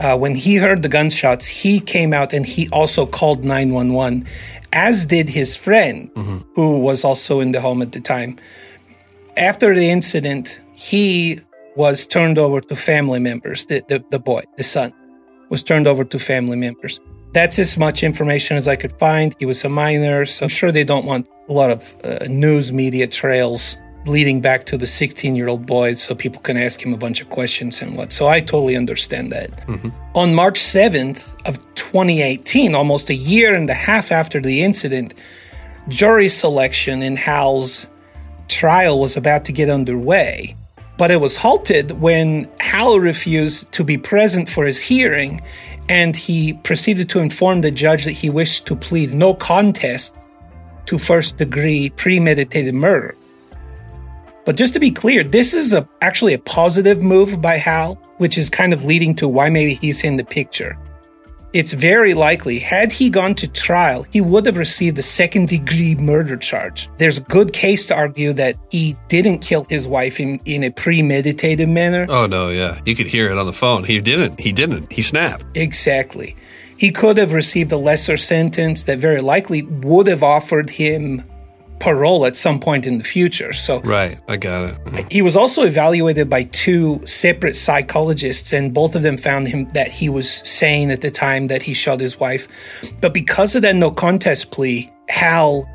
Uh, 0.00 0.16
when 0.18 0.34
he 0.34 0.56
heard 0.56 0.82
the 0.82 0.88
gunshots, 0.88 1.46
he 1.46 1.80
came 1.80 2.12
out 2.12 2.32
and 2.32 2.44
he 2.44 2.68
also 2.70 3.06
called 3.06 3.44
911, 3.44 4.26
as 4.72 5.06
did 5.06 5.28
his 5.28 5.56
friend, 5.56 6.10
who 6.54 6.80
was 6.80 7.04
also 7.04 7.40
in 7.40 7.52
the 7.52 7.60
home 7.60 7.80
at 7.80 7.92
the 7.92 8.00
time. 8.00 8.36
After 9.36 9.74
the 9.74 9.88
incident, 9.88 10.60
he 10.74 11.40
was 11.76 12.06
turned 12.06 12.38
over 12.38 12.60
to 12.60 12.76
family 12.76 13.20
members. 13.20 13.66
The, 13.66 13.84
the, 13.88 14.04
the 14.10 14.18
boy, 14.18 14.42
the 14.56 14.64
son, 14.64 14.92
was 15.48 15.62
turned 15.62 15.86
over 15.86 16.04
to 16.04 16.18
family 16.18 16.56
members. 16.56 17.00
That's 17.32 17.58
as 17.58 17.76
much 17.76 18.02
information 18.02 18.56
as 18.56 18.68
I 18.68 18.76
could 18.76 18.92
find. 18.98 19.34
He 19.38 19.46
was 19.46 19.64
a 19.64 19.68
minor, 19.68 20.24
so 20.24 20.44
I'm 20.44 20.48
sure 20.48 20.70
they 20.70 20.84
don't 20.84 21.04
want 21.04 21.28
a 21.48 21.52
lot 21.52 21.70
of 21.70 21.94
uh, 22.04 22.24
news 22.28 22.72
media 22.72 23.06
trails 23.06 23.76
leading 24.06 24.40
back 24.40 24.64
to 24.66 24.76
the 24.76 24.86
16 24.86 25.34
year 25.34 25.48
old 25.48 25.66
boy 25.66 25.94
so 25.94 26.14
people 26.14 26.40
can 26.42 26.56
ask 26.56 26.84
him 26.84 26.92
a 26.92 26.96
bunch 26.96 27.20
of 27.20 27.28
questions 27.30 27.80
and 27.80 27.96
what. 27.96 28.12
So 28.12 28.28
I 28.28 28.40
totally 28.40 28.76
understand 28.76 29.32
that. 29.32 29.50
On 30.14 30.34
March 30.34 30.60
7th 30.60 31.34
of 31.48 31.58
2018, 31.74 32.74
almost 32.74 33.10
a 33.10 33.14
year 33.14 33.54
and 33.54 33.68
a 33.68 33.74
half 33.74 34.12
after 34.12 34.40
the 34.40 34.62
incident, 34.62 35.14
jury 35.88 36.28
selection 36.28 37.02
in 37.02 37.16
Hal's 37.16 37.86
trial 38.48 39.00
was 39.00 39.16
about 39.16 39.44
to 39.46 39.52
get 39.52 39.70
underway. 39.70 40.56
But 40.96 41.10
it 41.10 41.20
was 41.20 41.36
halted 41.36 42.00
when 42.00 42.48
Hal 42.60 43.00
refused 43.00 43.70
to 43.72 43.84
be 43.84 43.98
present 43.98 44.48
for 44.48 44.64
his 44.64 44.80
hearing, 44.80 45.42
and 45.88 46.14
he 46.14 46.52
proceeded 46.52 47.08
to 47.10 47.18
inform 47.18 47.60
the 47.60 47.70
judge 47.70 48.04
that 48.04 48.12
he 48.12 48.30
wished 48.30 48.66
to 48.66 48.76
plead 48.76 49.12
no 49.12 49.34
contest 49.34 50.14
to 50.86 50.98
first 50.98 51.36
degree 51.36 51.90
premeditated 51.90 52.74
murder. 52.74 53.16
But 54.44 54.56
just 54.56 54.74
to 54.74 54.80
be 54.80 54.90
clear, 54.90 55.24
this 55.24 55.54
is 55.54 55.72
a, 55.72 55.88
actually 56.02 56.34
a 56.34 56.38
positive 56.38 57.02
move 57.02 57.40
by 57.40 57.56
Hal, 57.56 57.94
which 58.18 58.36
is 58.36 58.50
kind 58.50 58.72
of 58.72 58.84
leading 58.84 59.14
to 59.16 59.26
why 59.26 59.50
maybe 59.50 59.74
he's 59.74 60.04
in 60.04 60.16
the 60.16 60.24
picture. 60.24 60.78
It's 61.54 61.72
very 61.72 62.14
likely, 62.14 62.58
had 62.58 62.90
he 62.90 63.08
gone 63.08 63.34
to 63.36 63.46
trial, 63.46 64.04
he 64.10 64.20
would 64.20 64.44
have 64.44 64.56
received 64.56 64.98
a 64.98 65.02
second 65.02 65.48
degree 65.48 65.94
murder 65.94 66.36
charge. 66.36 66.90
There's 66.98 67.18
a 67.18 67.22
good 67.22 67.52
case 67.52 67.86
to 67.86 67.94
argue 67.94 68.32
that 68.32 68.56
he 68.70 68.96
didn't 69.08 69.38
kill 69.38 69.64
his 69.70 69.86
wife 69.86 70.18
in, 70.18 70.40
in 70.44 70.64
a 70.64 70.70
premeditated 70.70 71.68
manner. 71.68 72.06
Oh 72.08 72.26
no, 72.26 72.48
yeah. 72.48 72.80
You 72.84 72.96
could 72.96 73.06
hear 73.06 73.30
it 73.30 73.38
on 73.38 73.46
the 73.46 73.52
phone. 73.52 73.84
He 73.84 74.00
didn't. 74.00 74.40
He 74.40 74.52
didn't. 74.52 74.92
He 74.92 75.00
snapped. 75.00 75.44
Exactly. 75.54 76.34
He 76.76 76.90
could 76.90 77.16
have 77.18 77.32
received 77.32 77.70
a 77.70 77.76
lesser 77.76 78.16
sentence 78.16 78.82
that 78.82 78.98
very 78.98 79.20
likely 79.20 79.62
would 79.62 80.08
have 80.08 80.24
offered 80.24 80.68
him 80.68 81.22
parole 81.78 82.26
at 82.26 82.36
some 82.36 82.58
point 82.58 82.86
in 82.86 82.98
the 82.98 83.04
future. 83.04 83.52
So 83.52 83.80
Right. 83.80 84.18
I 84.28 84.36
got 84.36 84.70
it. 84.70 84.84
Mhm. 84.84 85.12
he 85.12 85.22
was 85.22 85.36
also 85.36 85.62
evaluated 85.62 86.30
by 86.30 86.44
two 86.44 87.00
separate 87.04 87.56
psychologists, 87.56 88.52
and 88.52 88.72
both 88.72 88.94
of 88.94 89.02
them 89.02 89.16
found 89.16 89.48
him 89.48 89.68
that 89.74 89.88
he 89.88 90.08
was 90.08 90.40
sane 90.44 90.90
at 90.90 91.00
the 91.00 91.10
time 91.10 91.48
that 91.48 91.62
he 91.62 91.74
shot 91.74 92.00
his 92.00 92.18
wife. 92.18 92.48
But 93.00 93.12
because 93.12 93.54
of 93.54 93.62
that 93.62 93.76
no 93.76 93.90
contest 93.90 94.50
plea, 94.50 94.90
Hal 95.08 95.68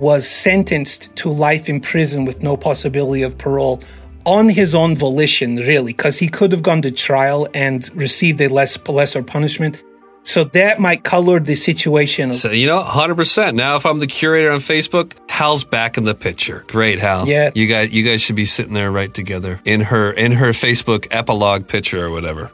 was 0.00 0.28
sentenced 0.28 1.14
to 1.16 1.30
life 1.30 1.68
in 1.68 1.80
prison 1.80 2.24
with 2.24 2.42
no 2.42 2.56
possibility 2.56 3.22
of 3.22 3.38
parole 3.38 3.80
on 4.26 4.48
his 4.48 4.74
own 4.74 4.96
volition, 4.96 5.56
really, 5.56 5.92
because 5.92 6.18
he 6.18 6.28
could 6.28 6.50
have 6.50 6.62
gone 6.62 6.82
to 6.82 6.90
trial 6.90 7.46
and 7.54 7.90
received 7.94 8.40
a 8.40 8.48
less 8.48 8.76
lesser 8.88 9.22
punishment. 9.22 9.82
So 10.24 10.44
that 10.44 10.80
might 10.80 11.04
color 11.04 11.38
the 11.38 11.54
situation. 11.54 12.32
So 12.32 12.50
you 12.50 12.66
know, 12.66 12.82
hundred 12.82 13.16
percent. 13.16 13.56
Now, 13.56 13.76
if 13.76 13.86
I'm 13.86 13.98
the 13.98 14.06
curator 14.06 14.50
on 14.50 14.58
Facebook, 14.58 15.12
Hal's 15.28 15.64
back 15.64 15.98
in 15.98 16.04
the 16.04 16.14
picture. 16.14 16.64
Great, 16.66 16.98
Hal. 16.98 17.28
Yeah. 17.28 17.50
You 17.54 17.66
guys, 17.66 17.92
you 17.92 18.04
guys 18.04 18.22
should 18.22 18.36
be 18.36 18.46
sitting 18.46 18.72
there 18.72 18.90
right 18.90 19.12
together 19.12 19.60
in 19.64 19.82
her 19.82 20.12
in 20.12 20.32
her 20.32 20.50
Facebook 20.50 21.06
epilogue 21.10 21.68
picture 21.68 22.04
or 22.04 22.10
whatever. 22.10 22.50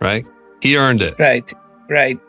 Right? 0.00 0.24
He 0.62 0.76
earned 0.76 1.02
it. 1.02 1.18
Right, 1.18 1.52
right. 1.88 2.20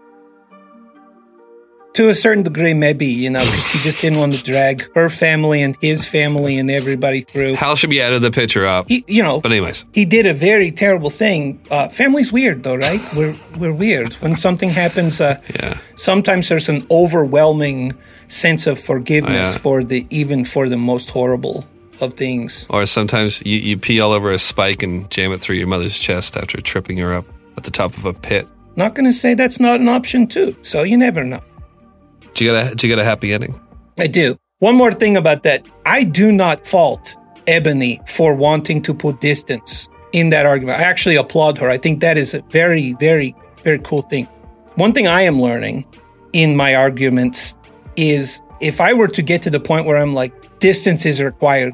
To 1.93 2.07
a 2.07 2.13
certain 2.13 2.43
degree, 2.43 2.73
maybe, 2.75 3.07
you 3.07 3.29
know, 3.31 3.39
because 3.43 3.65
he 3.71 3.79
just 3.79 3.99
didn't 4.01 4.19
want 4.19 4.33
to 4.33 4.43
drag 4.43 4.87
her 4.93 5.09
family 5.09 5.61
and 5.63 5.75
his 5.81 6.05
family 6.05 6.57
and 6.57 6.69
everybody 6.69 7.21
through. 7.21 7.55
Hal 7.55 7.75
should 7.75 7.89
be 7.89 8.01
out 8.01 8.13
of 8.13 8.21
the 8.21 8.29
picture 8.31 8.65
up. 8.65 8.87
He, 8.87 9.03
you 9.07 9.23
know, 9.23 9.41
But 9.41 9.51
anyways, 9.51 9.85
he 9.91 10.05
did 10.05 10.25
a 10.27 10.33
very 10.33 10.71
terrible 10.71 11.09
thing. 11.09 11.59
Uh, 11.71 11.89
family's 11.89 12.31
weird, 12.31 12.61
though, 12.63 12.75
right? 12.75 13.01
We're 13.15 13.35
we're 13.57 13.73
weird. 13.73 14.13
When 14.21 14.37
something 14.37 14.69
happens, 14.69 15.19
uh, 15.19 15.41
Yeah. 15.59 15.77
sometimes 15.95 16.47
there's 16.47 16.69
an 16.69 16.85
overwhelming 16.91 17.93
sense 18.27 18.67
of 18.67 18.79
forgiveness 18.79 19.47
Oh, 19.47 19.51
yeah. 19.53 19.57
for 19.57 19.83
the 19.83 20.05
even 20.11 20.45
for 20.45 20.69
the 20.69 20.77
most 20.77 21.09
horrible 21.09 21.65
of 21.99 22.13
things. 22.13 22.65
or 22.69 22.85
sometimes 22.85 23.41
you, 23.45 23.57
you 23.59 23.77
pee 23.77 23.99
all 23.99 24.13
over 24.13 24.29
a 24.31 24.37
spike 24.37 24.83
and 24.83 25.09
jam 25.09 25.31
it 25.33 25.41
through 25.41 25.57
your 25.57 25.67
mother's 25.67 25.97
chest 25.99 26.37
after 26.37 26.61
tripping 26.61 26.97
her 26.99 27.13
up 27.13 27.25
at 27.57 27.63
the 27.63 27.71
top 27.71 27.97
of 27.97 28.05
a 28.05 28.13
pit. 28.13 28.47
Not 28.77 28.93
going 28.95 29.05
to 29.05 29.11
say 29.13 29.33
that's 29.33 29.59
not 29.59 29.81
an 29.81 29.89
option 29.89 30.27
too. 30.27 30.55
So 30.61 30.83
you 30.83 30.95
never 30.95 31.23
know. 31.25 31.41
Do 32.33 32.45
you 32.45 32.51
get 32.51 32.71
a 32.71 32.75
do 32.75 32.87
you 32.87 32.95
get 32.95 32.99
a 32.99 33.03
happy 33.03 33.33
ending? 33.33 33.59
I 33.97 34.07
do. 34.07 34.37
One 34.59 34.75
more 34.75 34.91
thing 34.91 35.17
about 35.17 35.43
that. 35.43 35.65
I 35.85 36.03
do 36.03 36.31
not 36.31 36.67
fault 36.67 37.15
Ebony 37.47 37.99
for 38.07 38.33
wanting 38.33 38.81
to 38.83 38.93
put 38.93 39.21
distance 39.21 39.87
in 40.11 40.29
that 40.29 40.45
argument. 40.45 40.79
I 40.79 40.83
actually 40.83 41.15
applaud 41.15 41.57
her. 41.57 41.69
I 41.69 41.77
think 41.77 42.01
that 42.01 42.17
is 42.17 42.33
a 42.33 42.41
very, 42.51 42.93
very, 42.93 43.35
very 43.63 43.79
cool 43.79 44.01
thing. 44.03 44.25
One 44.75 44.93
thing 44.93 45.07
I 45.07 45.21
am 45.21 45.41
learning 45.41 45.85
in 46.33 46.55
my 46.55 46.75
arguments 46.75 47.55
is 47.95 48.41
if 48.59 48.81
I 48.81 48.93
were 48.93 49.07
to 49.07 49.21
get 49.21 49.41
to 49.43 49.49
the 49.49 49.59
point 49.59 49.85
where 49.85 49.97
I'm 49.97 50.13
like, 50.13 50.59
distance 50.59 51.05
is 51.05 51.21
required, 51.21 51.73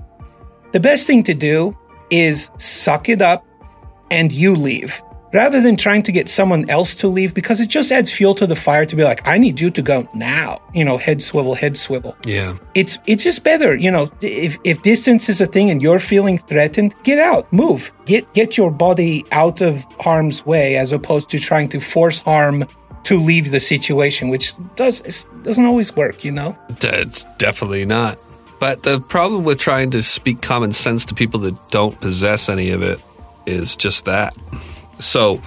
the 0.71 0.79
best 0.79 1.07
thing 1.07 1.23
to 1.23 1.33
do 1.33 1.75
is 2.09 2.49
suck 2.57 3.09
it 3.09 3.21
up 3.21 3.45
and 4.11 4.31
you 4.31 4.55
leave 4.55 5.01
rather 5.35 5.59
than 5.61 5.75
trying 5.75 6.01
to 6.03 6.11
get 6.11 6.27
someone 6.29 6.67
else 6.69 6.95
to 6.95 7.07
leave 7.07 7.33
because 7.33 7.59
it 7.61 7.69
just 7.69 7.91
adds 7.91 8.11
fuel 8.11 8.33
to 8.35 8.47
the 8.47 8.55
fire 8.55 8.85
to 8.85 8.95
be 8.95 9.03
like, 9.03 9.21
I 9.27 9.37
need 9.37 9.59
you 9.59 9.69
to 9.71 9.81
go 9.81 10.07
now, 10.13 10.61
you 10.73 10.83
know, 10.83 10.97
head 10.97 11.21
swivel, 11.21 11.53
head 11.53 11.75
swivel 11.77 12.15
Yeah. 12.25 12.55
it's 12.73 12.97
it's 13.05 13.23
just 13.23 13.43
better 13.43 13.75
you 13.75 13.91
know 13.91 14.09
if 14.21 14.57
if 14.63 14.81
distance 14.81 15.29
is 15.29 15.39
a 15.41 15.45
thing 15.55 15.69
and 15.71 15.81
you're 15.81 15.99
feeling 16.13 16.37
threatened 16.49 16.95
get 17.03 17.19
out 17.19 17.43
move 17.53 17.91
get 18.05 18.23
get 18.33 18.57
your 18.57 18.71
body 18.71 19.23
out 19.31 19.61
of 19.61 19.85
harm's 19.99 20.45
way 20.45 20.77
as 20.77 20.91
opposed 20.91 21.29
to 21.29 21.37
trying 21.39 21.69
to 21.69 21.79
force 21.79 22.19
harm 22.19 22.65
to 23.03 23.19
leave 23.19 23.51
the 23.51 23.59
situation 23.59 24.29
which 24.29 24.53
does 24.75 24.95
doesn't 25.43 25.65
always 25.65 25.95
work 25.95 26.23
you 26.25 26.31
know 26.31 26.57
It's 26.81 27.25
definitely 27.37 27.85
not. 27.85 28.17
But 28.59 28.83
the 28.83 28.99
problem 29.01 29.43
with 29.43 29.59
trying 29.59 29.91
to 29.91 30.01
speak 30.01 30.41
common 30.41 30.71
sense 30.73 31.05
to 31.07 31.13
people 31.13 31.39
that 31.41 31.55
don't 31.71 31.99
possess 31.99 32.49
any 32.49 32.71
of 32.71 32.81
it 32.81 32.99
is 33.45 33.75
just 33.75 34.05
that. 34.05 34.33
So, 34.99 35.41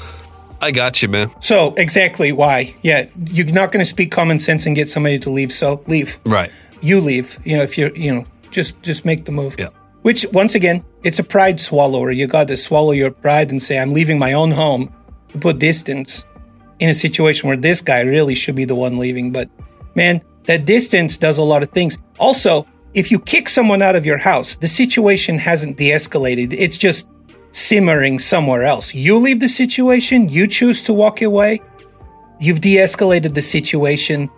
I 0.61 0.71
got 0.73 1.03
you, 1.03 1.09
man. 1.09 1.31
so 1.41 1.73
exactly 1.77 2.33
why? 2.33 2.75
Yeah 2.83 3.07
you're 3.27 3.47
not 3.47 3.71
going 3.73 3.81
to 3.81 3.87
speak 3.89 4.11
common 4.11 4.39
sense 4.41 4.67
and 4.67 4.75
get 4.75 4.89
somebody 4.89 5.19
to 5.21 5.31
leave 5.31 5.53
so 5.53 5.83
leave. 5.87 6.19
Right. 6.25 6.51
you 6.81 7.01
leave 7.01 7.39
you 7.45 7.57
know 7.57 7.63
if 7.63 7.79
you're 7.79 7.95
you 7.97 8.13
know 8.15 8.25
just 8.51 8.81
just 8.83 9.05
make 9.05 9.25
the 9.25 9.33
move. 9.33 9.55
Yeah. 9.59 9.69
which 10.03 10.27
once 10.33 10.55
again 10.57 10.85
it's 11.05 11.19
a 11.21 11.23
pride 11.25 11.61
swallower. 11.61 12.11
You 12.11 12.27
got 12.27 12.49
to 12.49 12.57
swallow 12.57 12.91
your 12.91 13.13
pride 13.13 13.53
and 13.53 13.63
say 13.63 13.79
i'm 13.79 13.93
leaving 13.93 14.19
my 14.19 14.33
own 14.33 14.51
home. 14.51 14.93
To 15.29 15.39
put 15.39 15.59
distance 15.59 16.25
in 16.81 16.89
a 16.89 16.95
situation 16.95 17.49
where 17.49 17.57
this 17.57 17.81
guy 17.83 18.01
really 18.01 18.35
should 18.35 18.57
be 18.57 18.65
the 18.65 18.75
one 18.75 18.99
leaving 18.99 19.31
but 19.31 19.49
man 19.95 20.23
that 20.47 20.65
distance 20.65 21.19
does 21.19 21.39
a 21.39 21.43
lot 21.43 21.63
of 21.63 21.71
things. 21.71 21.99
Also 22.19 22.67
if 22.95 23.13
you 23.13 23.19
kick 23.21 23.49
someone 23.49 23.81
out 23.83 23.95
of 23.95 24.05
your 24.05 24.17
house 24.19 24.57
the 24.57 24.67
situation 24.67 25.39
hasn't 25.39 25.77
de-escalated. 25.77 26.53
It's 26.53 26.79
just 26.79 27.07
simmering 27.53 28.19
somewhere 28.19 28.65
else 28.65 28.95
you 28.95 29.17
leave 29.17 29.41
the 29.41 29.49
situation 29.49 30.29
you 30.29 30.47
choose 30.47 30.83
to 30.83 30.93
walk 30.93 31.23
away 31.23 31.61
you've 32.39 32.61
de-escalated 32.61 33.35
the 33.35 33.43
situation 33.43 34.31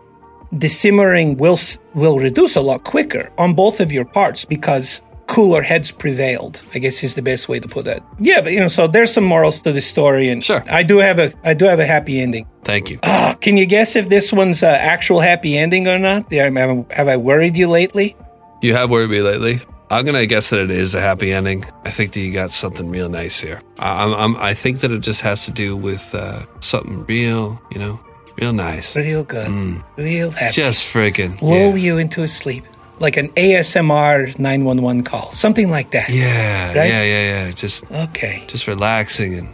the 0.53 0.69
simmering 0.69 1.37
will 1.37 1.59
will 1.95 2.19
reduce 2.19 2.57
a 2.57 2.61
lot 2.61 2.85
quicker 2.85 3.31
on 3.39 3.55
both 3.55 3.81
of 3.81 3.93
your 3.93 4.05
parts 4.05 4.45
because 4.45 5.01
cooler 5.31 5.63
heads 5.63 5.93
prevailed. 5.93 6.61
I 6.75 6.81
guess 6.81 7.05
is 7.05 7.15
the 7.15 7.23
best 7.23 7.49
way 7.49 7.61
to 7.61 7.69
put 7.69 7.87
it. 7.87 8.03
Yeah, 8.19 8.41
but 8.41 8.53
you 8.53 8.59
know, 8.59 8.69
so 8.69 8.89
there's 8.89 9.13
some 9.13 9.25
morals 9.25 9.63
to 9.63 9.73
the 9.73 9.81
story, 9.81 10.29
and 10.29 10.43
Sure. 10.43 10.65
I 10.69 10.83
do 10.83 10.99
have 10.99 11.19
a 11.19 11.33
I 11.45 11.55
do 11.55 11.65
have 11.67 11.79
a 11.79 11.87
happy 11.87 12.21
ending. 12.21 12.47
Thank 12.65 12.91
you. 12.91 12.99
Ah, 13.05 13.37
can 13.41 13.57
you 13.57 13.67
guess 13.67 13.97
if 13.97 14.09
this 14.09 14.33
one's 14.33 14.63
actual 14.63 15.21
happy 15.21 15.57
ending 15.57 15.87
or 15.87 15.99
not? 15.99 16.31
Have 16.33 17.09
I 17.09 17.17
worried 17.17 17.57
you 17.57 17.69
lately? 17.69 18.17
You 18.61 18.75
have 18.75 18.91
worried 18.91 19.11
me 19.11 19.23
lately. 19.23 19.61
I'm 19.91 20.05
gonna 20.05 20.27
guess 20.27 20.51
that 20.51 20.61
it 20.61 20.71
is 20.71 20.95
a 20.95 21.01
happy 21.01 21.33
ending. 21.33 21.65
I 21.85 21.91
think 21.91 22.13
that 22.13 22.21
you 22.21 22.33
got 22.33 22.51
something 22.53 22.89
real 22.91 23.09
nice 23.09 23.41
here. 23.41 23.61
I, 23.79 24.05
I'm, 24.05 24.13
I'm, 24.15 24.37
I 24.37 24.55
think 24.55 24.81
that 24.81 24.91
it 24.93 25.01
just 25.01 25.21
has 25.23 25.45
to 25.47 25.51
do 25.51 25.77
with 25.77 26.15
uh, 26.15 26.45
something 26.61 27.05
real, 27.07 27.61
you 27.73 27.79
know, 27.81 27.99
real 28.41 28.53
nice. 28.53 28.95
Real 28.95 29.25
good, 29.25 29.51
real 29.97 30.31
happy. 30.31 30.53
Just 30.55 30.85
friggin' 30.85 31.43
lull 31.43 31.71
yeah. 31.71 31.75
you 31.75 31.99
into 31.99 32.23
a 32.23 32.29
sleep, 32.29 32.65
like 33.01 33.17
an 33.17 33.31
ASMR 33.31 34.39
911 34.39 35.03
call, 35.03 35.33
something 35.33 35.71
like 35.71 35.91
that. 35.91 36.09
Yeah, 36.09 36.69
Right? 36.69 36.89
yeah, 36.89 37.03
yeah, 37.03 37.47
yeah. 37.47 37.51
Just, 37.51 37.91
Okay. 37.91 38.45
just 38.47 38.69
relaxing 38.69 39.35
and 39.35 39.49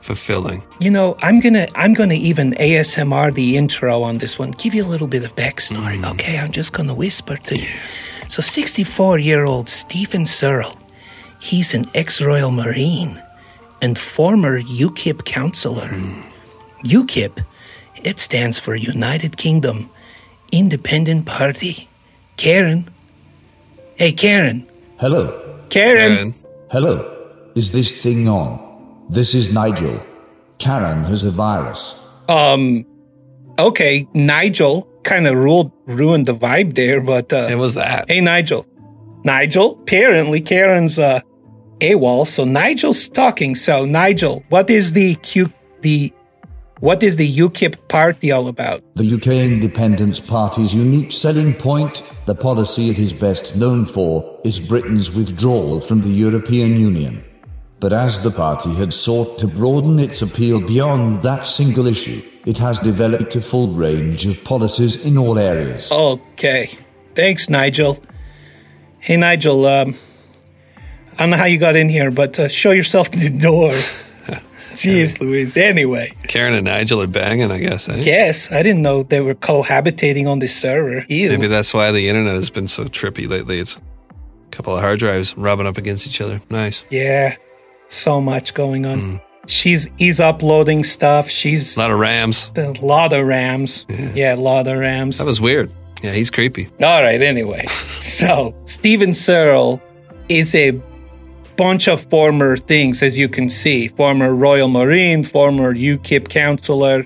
fulfilling. 0.00 0.64
You 0.80 0.90
know, 0.90 1.16
I'm 1.22 1.38
gonna 1.38 1.68
I'm 1.76 1.94
gonna 1.94 2.14
even 2.14 2.54
ASMR 2.54 3.32
the 3.32 3.56
intro 3.56 4.02
on 4.02 4.18
this 4.18 4.36
one. 4.36 4.50
Give 4.52 4.74
you 4.74 4.84
a 4.84 4.88
little 4.88 5.06
bit 5.06 5.24
of 5.24 5.36
backstory. 5.36 6.04
Okay, 6.14 6.38
I'm 6.38 6.50
just 6.50 6.72
gonna 6.72 6.94
whisper 6.94 7.36
to 7.36 7.56
you. 7.56 7.68
So 8.30 8.42
64 8.42 9.18
year 9.18 9.44
old 9.44 9.68
Stephen 9.68 10.24
Searle, 10.24 10.78
he's 11.40 11.74
an 11.74 11.86
ex-Royal 11.96 12.52
Marine 12.52 13.20
and 13.82 13.98
former 13.98 14.62
UKIP 14.62 15.24
councillor. 15.24 15.88
UKIP, 16.84 17.44
it 18.04 18.20
stands 18.20 18.56
for 18.56 18.76
United 18.76 19.36
Kingdom 19.36 19.90
Independent 20.52 21.26
Party. 21.26 21.88
Karen. 22.36 22.88
Hey 23.96 24.12
Karen. 24.12 24.64
Hello. 25.00 25.24
Karen. 25.68 26.12
And 26.18 26.34
Hello. 26.70 26.94
Is 27.56 27.72
this 27.72 28.00
thing 28.00 28.28
on? 28.28 28.60
This 29.08 29.34
is 29.34 29.52
Nigel. 29.52 30.00
Karen 30.58 31.02
has 31.02 31.24
a 31.24 31.30
virus. 31.30 32.08
Um 32.28 32.86
okay, 33.58 34.06
Nigel 34.14 34.89
kind 35.02 35.26
of 35.26 35.36
ruled 35.36 35.72
ruined 35.86 36.26
the 36.26 36.34
vibe 36.34 36.74
there, 36.74 37.00
but 37.00 37.32
uh 37.32 37.48
it 37.50 37.56
was 37.56 37.74
that. 37.74 38.08
Hey, 38.08 38.20
Nigel. 38.20 38.66
Nigel, 39.24 39.78
apparently 39.82 40.40
Karen's 40.40 40.98
uh, 40.98 41.20
AWOL, 41.80 42.26
so 42.26 42.44
Nigel's 42.44 43.08
talking. 43.08 43.54
So, 43.54 43.84
Nigel, 43.84 44.42
what 44.48 44.70
is 44.70 44.92
the 44.92 45.14
Q, 45.16 45.52
the, 45.82 46.12
what 46.80 47.02
is 47.02 47.16
the 47.16 47.36
UKIP 47.36 47.76
party 47.88 48.32
all 48.32 48.48
about? 48.48 48.82
The 48.96 49.14
UK 49.14 49.28
Independence 49.28 50.20
Party's 50.20 50.74
unique 50.74 51.12
selling 51.12 51.52
point, 51.52 52.02
the 52.26 52.34
policy 52.34 52.90
it 52.90 52.98
is 52.98 53.12
best 53.12 53.56
known 53.56 53.84
for, 53.84 54.40
is 54.44 54.68
Britain's 54.68 55.14
withdrawal 55.14 55.80
from 55.80 56.00
the 56.00 56.08
European 56.08 56.78
Union. 56.78 57.24
But 57.78 57.92
as 57.92 58.22
the 58.22 58.30
party 58.30 58.74
had 58.74 58.92
sought 58.92 59.38
to 59.38 59.46
broaden 59.46 59.98
its 59.98 60.20
appeal 60.20 60.60
beyond 60.60 61.22
that 61.22 61.46
single 61.46 61.86
issue, 61.86 62.20
it 62.46 62.58
has 62.58 62.80
developed 62.80 63.36
a 63.36 63.42
full 63.42 63.68
range 63.68 64.26
of 64.26 64.42
policies 64.44 65.06
in 65.06 65.18
all 65.18 65.38
areas. 65.38 65.90
Okay. 65.92 66.70
Thanks, 67.14 67.48
Nigel. 67.48 67.98
Hey, 68.98 69.16
Nigel, 69.16 69.66
um, 69.66 69.96
I 71.14 71.16
don't 71.18 71.30
know 71.30 71.36
how 71.36 71.44
you 71.46 71.58
got 71.58 71.76
in 71.76 71.88
here, 71.88 72.10
but 72.10 72.38
uh, 72.38 72.48
show 72.48 72.70
yourself 72.70 73.10
to 73.10 73.18
the 73.30 73.38
door. 73.38 73.72
Jeez 74.72 75.20
Louise. 75.20 75.56
Anyway, 75.56 76.12
Karen 76.28 76.54
and 76.54 76.64
Nigel 76.64 77.02
are 77.02 77.08
banging, 77.08 77.50
I 77.50 77.58
guess. 77.58 77.88
Eh? 77.88 78.02
yes, 78.04 78.52
I 78.52 78.62
didn't 78.62 78.82
know 78.82 79.02
they 79.02 79.20
were 79.20 79.34
cohabitating 79.34 80.28
on 80.28 80.38
this 80.38 80.54
server. 80.54 81.04
Ew. 81.08 81.28
Maybe 81.30 81.48
that's 81.48 81.74
why 81.74 81.90
the 81.90 82.08
internet 82.08 82.34
has 82.34 82.50
been 82.50 82.68
so 82.68 82.84
trippy 82.84 83.28
lately. 83.28 83.58
It's 83.58 83.76
a 83.76 83.80
couple 84.52 84.76
of 84.76 84.80
hard 84.80 85.00
drives 85.00 85.36
rubbing 85.36 85.66
up 85.66 85.76
against 85.76 86.06
each 86.06 86.20
other. 86.20 86.40
Nice. 86.50 86.84
Yeah, 86.88 87.34
so 87.88 88.20
much 88.20 88.54
going 88.54 88.86
on. 88.86 89.20
She's 89.50 89.88
he's 89.98 90.20
uploading 90.20 90.84
stuff. 90.84 91.28
She's 91.28 91.76
A 91.76 91.80
lot 91.80 91.90
of 91.90 91.98
Rams. 91.98 92.50
a 92.56 92.70
lot 92.80 93.12
of 93.12 93.26
rams. 93.26 93.84
Yeah, 94.14 94.34
a 94.34 94.36
lot 94.36 94.66
of 94.68 94.78
rams. 94.78 95.18
That 95.18 95.26
was 95.26 95.40
weird. 95.40 95.70
Yeah, 96.02 96.12
he's 96.12 96.30
creepy. 96.30 96.66
All 96.80 97.02
right, 97.02 97.20
anyway. 97.20 97.66
so, 98.00 98.54
Steven 98.64 99.12
Searle 99.12 99.82
is 100.28 100.54
a 100.54 100.80
bunch 101.56 101.88
of 101.88 102.00
former 102.08 102.56
things, 102.56 103.02
as 103.02 103.18
you 103.18 103.28
can 103.28 103.48
see 103.50 103.88
former 103.88 104.34
Royal 104.34 104.68
Marine, 104.68 105.22
former 105.24 105.74
UKIP 105.74 106.28
councillor. 106.28 107.04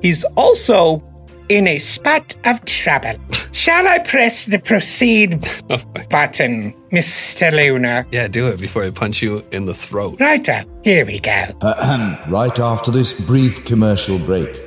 He's 0.00 0.24
also 0.36 1.02
in 1.48 1.66
a 1.66 1.78
spot 1.78 2.34
of 2.44 2.64
trouble. 2.64 3.14
Shall 3.52 3.86
I 3.86 3.98
press 4.00 4.44
the 4.44 4.58
proceed 4.58 5.46
Oh 5.70 5.82
button, 6.10 6.72
Mr. 6.90 7.52
Luna? 7.52 8.06
Yeah, 8.10 8.28
do 8.28 8.48
it 8.48 8.60
before 8.60 8.84
I 8.84 8.90
punch 8.90 9.22
you 9.22 9.44
in 9.52 9.66
the 9.66 9.74
throat. 9.74 10.20
Right 10.20 10.48
up. 10.48 10.66
Here 10.82 11.06
we 11.06 11.20
go. 11.20 11.44
Right 12.28 12.58
after 12.58 12.90
this 12.90 13.20
brief 13.26 13.64
commercial 13.64 14.18
break, 14.18 14.60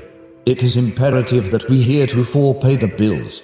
it 0.45 0.63
is 0.63 0.77
imperative 0.77 1.51
that 1.51 1.67
we 1.69 1.81
heretofore 1.81 2.55
pay 2.61 2.75
the 2.75 2.87
bills. 2.87 3.41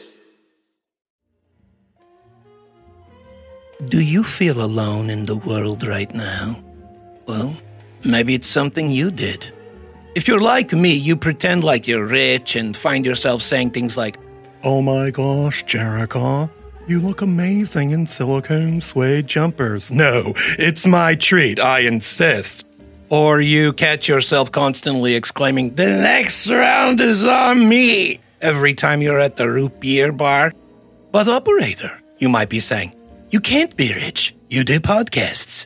Do 3.85 3.99
you 3.99 4.23
feel 4.23 4.63
alone 4.63 5.09
in 5.09 5.25
the 5.25 5.35
world 5.35 5.85
right 5.85 6.13
now? 6.13 6.63
Well, 7.27 7.53
maybe 8.05 8.33
it's 8.33 8.47
something 8.47 8.89
you 8.91 9.11
did. 9.11 9.51
If 10.15 10.27
you're 10.27 10.39
like 10.39 10.71
me, 10.73 10.93
you 10.93 11.15
pretend 11.15 11.63
like 11.63 11.87
you're 11.87 12.05
rich 12.05 12.55
and 12.55 12.77
find 12.77 13.05
yourself 13.05 13.41
saying 13.41 13.71
things 13.71 13.97
like, 13.97 14.17
Oh 14.63 14.81
my 14.81 15.09
gosh, 15.09 15.63
Jericho, 15.63 16.49
you 16.87 16.99
look 16.99 17.21
amazing 17.21 17.89
in 17.91 18.05
silicone 18.05 18.79
suede 18.81 19.25
jumpers. 19.27 19.89
No, 19.89 20.33
it's 20.59 20.85
my 20.85 21.15
treat, 21.15 21.59
I 21.59 21.79
insist. 21.79 22.65
Or 23.09 23.41
you 23.41 23.73
catch 23.73 24.07
yourself 24.07 24.51
constantly 24.51 25.15
exclaiming, 25.15 25.75
The 25.75 25.87
next 25.87 26.47
round 26.47 27.01
is 27.01 27.23
on 27.23 27.67
me, 27.67 28.19
every 28.39 28.75
time 28.75 29.01
you're 29.01 29.19
at 29.19 29.37
the 29.37 29.49
root 29.49 29.79
beer 29.79 30.11
bar. 30.11 30.53
But, 31.11 31.27
operator, 31.27 31.91
you 32.19 32.29
might 32.29 32.49
be 32.49 32.59
saying, 32.59 32.93
you 33.31 33.39
can't 33.39 33.75
be 33.75 33.93
rich. 33.93 34.35
You 34.49 34.63
do 34.63 34.79
podcasts. 34.79 35.65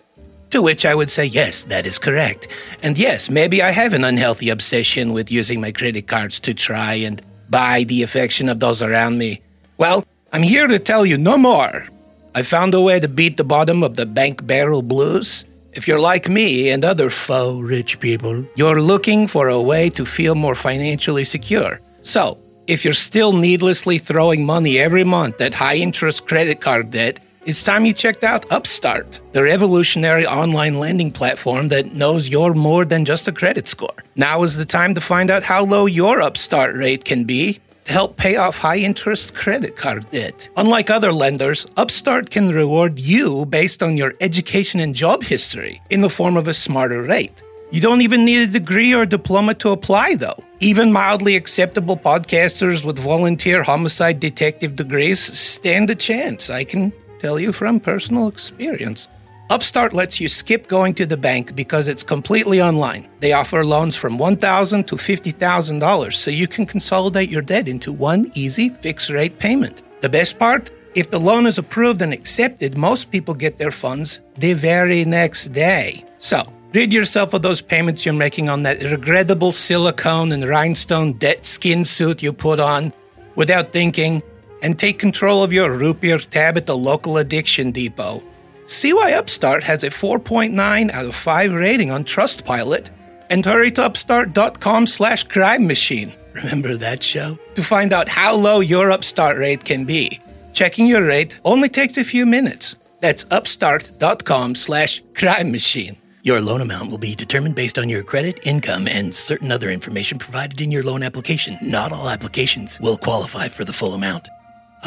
To 0.51 0.61
which 0.61 0.85
I 0.85 0.95
would 0.95 1.11
say, 1.11 1.25
yes, 1.25 1.65
that 1.65 1.85
is 1.85 1.99
correct. 1.99 2.47
And 2.81 2.97
yes, 2.97 3.29
maybe 3.29 3.61
I 3.61 3.71
have 3.71 3.93
an 3.93 4.03
unhealthy 4.03 4.49
obsession 4.49 5.13
with 5.13 5.31
using 5.31 5.59
my 5.59 5.71
credit 5.71 6.07
cards 6.07 6.39
to 6.41 6.53
try 6.53 6.93
and 6.93 7.21
buy 7.49 7.83
the 7.83 8.03
affection 8.03 8.49
of 8.49 8.59
those 8.59 8.81
around 8.81 9.17
me. 9.17 9.41
Well, 9.77 10.05
I'm 10.33 10.43
here 10.43 10.67
to 10.67 10.79
tell 10.79 11.05
you 11.05 11.17
no 11.17 11.37
more. 11.37 11.87
I 12.35 12.43
found 12.43 12.73
a 12.73 12.81
way 12.81 12.99
to 12.99 13.07
beat 13.07 13.37
the 13.37 13.43
bottom 13.43 13.83
of 13.83 13.95
the 13.95 14.05
bank 14.05 14.45
barrel 14.45 14.81
blues. 14.81 15.43
If 15.73 15.87
you're 15.87 15.99
like 15.99 16.29
me 16.29 16.69
and 16.69 16.83
other 16.83 17.09
faux 17.09 17.61
rich 17.63 17.99
people, 17.99 18.45
you're 18.55 18.81
looking 18.81 19.27
for 19.27 19.49
a 19.49 19.61
way 19.61 19.89
to 19.91 20.05
feel 20.05 20.35
more 20.35 20.55
financially 20.55 21.23
secure. 21.23 21.79
So, 22.01 22.37
if 22.67 22.83
you're 22.83 22.93
still 22.93 23.33
needlessly 23.33 23.97
throwing 23.97 24.45
money 24.45 24.77
every 24.77 25.03
month 25.03 25.39
at 25.39 25.53
high 25.53 25.75
interest 25.75 26.27
credit 26.27 26.61
card 26.61 26.91
debt, 26.91 27.19
it's 27.47 27.63
time 27.63 27.85
you 27.85 27.93
checked 27.93 28.25
out 28.25 28.45
Upstart, 28.51 29.21
the 29.31 29.41
revolutionary 29.41 30.27
online 30.27 30.79
lending 30.79 31.11
platform 31.11 31.69
that 31.69 31.95
knows 31.95 32.27
you're 32.27 32.53
more 32.53 32.83
than 32.83 33.05
just 33.05 33.25
a 33.25 33.31
credit 33.31 33.69
score. 33.69 34.03
Now 34.17 34.43
is 34.43 34.57
the 34.57 34.65
time 34.65 34.93
to 34.95 35.01
find 35.01 35.31
out 35.31 35.45
how 35.45 35.63
low 35.63 35.85
your 35.85 36.21
Upstart 36.21 36.75
rate 36.75 37.05
can 37.05 37.23
be 37.23 37.61
to 37.85 37.93
help 37.93 38.17
pay 38.17 38.35
off 38.35 38.57
high 38.57 38.79
interest 38.79 39.33
credit 39.33 39.77
card 39.77 40.11
debt. 40.11 40.49
Unlike 40.57 40.89
other 40.89 41.13
lenders, 41.13 41.65
Upstart 41.77 42.31
can 42.31 42.49
reward 42.49 42.99
you 42.99 43.45
based 43.45 43.81
on 43.81 43.95
your 43.95 44.13
education 44.19 44.81
and 44.81 44.93
job 44.93 45.23
history 45.23 45.81
in 45.89 46.01
the 46.01 46.09
form 46.09 46.35
of 46.35 46.49
a 46.49 46.53
smarter 46.53 47.01
rate. 47.01 47.41
You 47.71 47.79
don't 47.79 48.01
even 48.01 48.25
need 48.25 48.41
a 48.41 48.51
degree 48.51 48.93
or 48.93 49.05
diploma 49.05 49.53
to 49.55 49.69
apply, 49.69 50.15
though. 50.15 50.43
Even 50.59 50.91
mildly 50.91 51.37
acceptable 51.37 51.95
podcasters 51.95 52.83
with 52.83 52.99
volunteer 52.99 53.63
homicide 53.63 54.19
detective 54.19 54.75
degrees 54.75 55.19
stand 55.19 55.89
a 55.89 55.95
chance, 55.95 56.49
I 56.49 56.65
can 56.65 56.91
tell 57.19 57.39
you 57.39 57.51
from 57.51 57.79
personal 57.79 58.27
experience. 58.27 59.07
Upstart 59.49 59.93
lets 59.93 60.19
you 60.19 60.27
skip 60.27 60.67
going 60.67 60.93
to 60.95 61.05
the 61.05 61.15
bank 61.15 61.55
because 61.55 61.87
it's 61.87 62.03
completely 62.03 62.61
online. 62.61 63.07
They 63.21 63.31
offer 63.31 63.63
loans 63.63 63.95
from 63.95 64.17
1,000 64.17 64.85
to 64.87 64.95
$50,000 64.95 66.13
so 66.13 66.29
you 66.29 66.47
can 66.47 66.65
consolidate 66.65 67.29
your 67.29 67.41
debt 67.41 67.69
into 67.69 67.93
one 67.93 68.29
easy 68.35 68.69
fixed 68.69 69.09
rate 69.09 69.39
payment. 69.39 69.83
The 70.01 70.09
best 70.09 70.37
part? 70.37 70.69
If 70.95 71.11
the 71.11 71.19
loan 71.19 71.45
is 71.45 71.57
approved 71.57 72.01
and 72.01 72.11
accepted, 72.11 72.77
most 72.77 73.09
people 73.09 73.33
get 73.33 73.57
their 73.57 73.71
funds 73.71 74.19
the 74.37 74.53
very 74.53 75.05
next 75.05 75.53
day. 75.53 76.03
So, 76.19 76.51
rid 76.73 76.91
yourself 76.91 77.33
of 77.33 77.41
those 77.41 77.61
payments 77.61 78.03
you're 78.03 78.13
making 78.13 78.49
on 78.49 78.63
that 78.63 78.83
regrettable 78.83 79.53
silicone 79.53 80.33
and 80.33 80.45
rhinestone 80.47 81.13
debt 81.13 81.45
skin 81.45 81.85
suit 81.85 82.21
you 82.21 82.33
put 82.33 82.59
on 82.59 82.91
without 83.35 83.71
thinking 83.71 84.21
and 84.61 84.77
take 84.77 84.99
control 84.99 85.43
of 85.43 85.53
your 85.53 85.93
beer 85.93 86.19
tab 86.19 86.57
at 86.57 86.65
the 86.65 86.77
local 86.77 87.17
addiction 87.17 87.71
depot. 87.71 88.23
See 88.65 88.91
why 88.91 89.13
Upstart 89.13 89.63
has 89.63 89.83
a 89.83 89.89
4.9 89.89 90.91
out 90.91 91.05
of 91.05 91.15
5 91.15 91.53
rating 91.53 91.91
on 91.91 92.03
Trustpilot 92.03 92.89
and 93.29 93.45
hurry 93.45 93.71
to 93.71 93.83
upstart.com 93.83 94.87
slash 94.87 95.23
crime 95.23 95.67
machine. 95.67 96.11
Remember 96.33 96.75
that 96.77 97.01
show? 97.01 97.37
To 97.55 97.63
find 97.63 97.93
out 97.93 98.09
how 98.09 98.35
low 98.35 98.59
your 98.59 98.91
Upstart 98.91 99.37
rate 99.37 99.63
can 99.63 99.85
be. 99.85 100.19
Checking 100.53 100.87
your 100.87 101.05
rate 101.05 101.39
only 101.45 101.69
takes 101.69 101.97
a 101.97 102.03
few 102.03 102.25
minutes. 102.25 102.75
That's 102.99 103.25
upstart.com 103.31 104.55
slash 104.55 105.01
crime 105.13 105.51
machine. 105.51 105.97
Your 106.23 106.41
loan 106.41 106.59
amount 106.59 106.91
will 106.91 106.97
be 106.97 107.15
determined 107.15 107.55
based 107.55 107.77
on 107.77 107.87
your 107.87 108.03
credit, 108.03 108.39
income, 108.43 108.85
and 108.85 109.15
certain 109.15 109.49
other 109.49 109.69
information 109.69 110.19
provided 110.19 110.59
in 110.59 110.71
your 110.71 110.83
loan 110.83 111.03
application. 111.03 111.57
Not 111.61 111.93
all 111.93 112.09
applications 112.09 112.77
will 112.81 112.97
qualify 112.97 113.47
for 113.47 113.63
the 113.63 113.71
full 113.71 113.93
amount. 113.93 114.27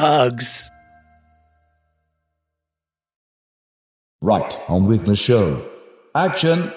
Hugs. 0.00 0.70
Right, 4.22 4.58
on 4.66 4.86
with 4.86 5.04
the 5.04 5.14
show. 5.14 5.62
Action! 6.14 6.72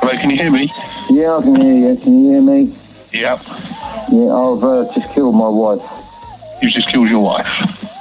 Hello, 0.00 0.12
can 0.14 0.30
you 0.30 0.36
hear 0.36 0.50
me? 0.50 0.68
Yeah, 1.10 1.36
I 1.36 1.42
can 1.42 1.60
hear 1.60 1.74
you. 1.74 1.96
Can 2.00 2.24
you 2.24 2.32
hear 2.32 2.42
me? 2.42 2.76
Yep. 3.12 3.42
Yeah, 3.46 4.34
I've 4.34 4.64
uh, 4.64 4.92
just 4.96 5.14
killed 5.14 5.36
my 5.36 5.48
wife. 5.48 5.88
You 6.60 6.68
just 6.68 6.88
killed 6.88 7.08
your 7.08 7.20
wife. 7.20 7.46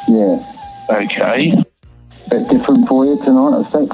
Yeah. 0.07 0.41
Okay. 0.89 1.63
Bit 2.31 2.47
different 2.49 2.87
for 2.87 3.05
you 3.05 3.23
tonight, 3.23 3.59
I 3.59 3.63
think. 3.69 3.93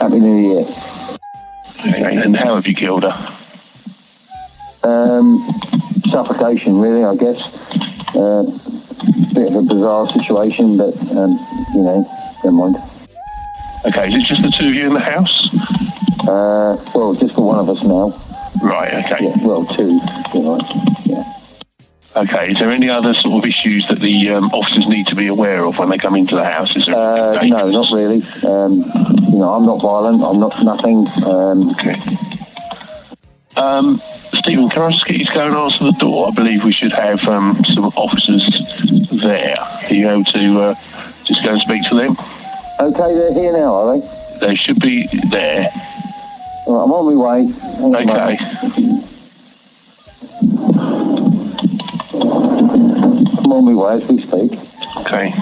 Happy 0.00 0.18
New 0.18 0.52
Year. 0.52 0.66
okay. 1.78 2.16
And 2.16 2.36
how 2.36 2.56
have 2.56 2.66
you 2.66 2.74
killed 2.74 3.04
her? 3.04 3.33
Um, 4.84 5.60
suffocation, 6.10 6.78
really, 6.78 7.04
I 7.04 7.16
guess. 7.16 7.40
Uh, 8.14 8.42
bit 9.34 9.48
of 9.48 9.56
a 9.56 9.62
bizarre 9.62 10.08
situation, 10.10 10.76
but, 10.76 10.94
um, 11.10 11.32
you 11.74 11.82
know, 11.82 12.36
never 12.44 12.56
mind. 12.56 12.76
Okay, 13.86 14.08
is 14.08 14.14
it 14.14 14.26
just 14.26 14.42
the 14.42 14.50
two 14.50 14.68
of 14.68 14.74
you 14.74 14.86
in 14.86 14.94
the 14.94 15.00
house? 15.00 15.48
Uh, 16.28 16.76
well, 16.94 17.14
just 17.14 17.34
for 17.34 17.42
one 17.42 17.58
of 17.58 17.68
us 17.68 17.82
now. 17.82 18.20
Right, 18.62 18.94
okay. 19.04 19.24
Yeah, 19.26 19.36
well, 19.46 19.66
two, 19.66 20.00
you 20.34 20.42
know. 20.42 20.58
Yeah. 21.04 21.32
Okay, 22.16 22.52
is 22.52 22.58
there 22.58 22.70
any 22.70 22.88
other 22.88 23.12
sort 23.14 23.44
of 23.44 23.48
issues 23.48 23.84
that 23.88 24.00
the 24.00 24.30
um, 24.30 24.44
officers 24.52 24.86
need 24.86 25.08
to 25.08 25.16
be 25.16 25.26
aware 25.26 25.64
of 25.64 25.76
when 25.78 25.90
they 25.90 25.98
come 25.98 26.14
into 26.14 26.36
the 26.36 26.44
house? 26.44 26.74
Is 26.76 26.86
there 26.86 26.94
Uh, 26.94 27.42
no, 27.42 27.70
not 27.70 27.92
really. 27.92 28.22
Um, 28.44 28.84
you 29.32 29.38
know, 29.38 29.52
I'm 29.52 29.66
not 29.66 29.82
violent. 29.82 30.22
I'm 30.22 30.38
not 30.38 30.62
nothing. 30.62 31.08
Um, 31.24 31.70
Okay. 31.70 32.00
Um, 33.56 34.00
Stephen, 34.44 34.68
can 34.68 34.82
I 34.82 34.90
just 34.90 35.06
get 35.06 35.16
you 35.20 35.24
to 35.24 35.32
go 35.32 35.46
and 35.46 35.56
answer 35.56 35.84
the 35.84 35.92
door? 35.92 36.28
I 36.28 36.30
believe 36.32 36.62
we 36.64 36.72
should 36.72 36.92
have 36.92 37.18
um, 37.26 37.64
some 37.72 37.86
officers 37.96 38.46
there. 39.22 39.58
Are 39.58 39.92
you 39.94 40.06
able 40.06 40.24
to 40.24 40.60
uh, 40.60 40.74
just 41.24 41.42
go 41.42 41.52
and 41.52 41.60
speak 41.62 41.82
to 41.88 41.94
them? 41.96 42.14
okay, 42.78 43.14
they're 43.14 43.32
here 43.32 43.52
now, 43.52 43.74
are 43.74 43.98
they? 43.98 44.46
They 44.46 44.54
should 44.54 44.80
be 44.80 45.08
there. 45.30 45.70
Right, 46.66 46.82
I'm 46.82 46.92
on 46.92 47.14
my 47.14 47.22
way. 47.22 47.54
On, 47.78 47.96
Okay. 47.96 48.04
mate. 48.04 48.40
I'm 53.38 53.50
on 53.52 53.64
my 53.64 53.72
way 53.74 54.02
as 54.02 54.08
we 54.10 54.20
speak. 54.26 54.58
Okay. 54.98 55.32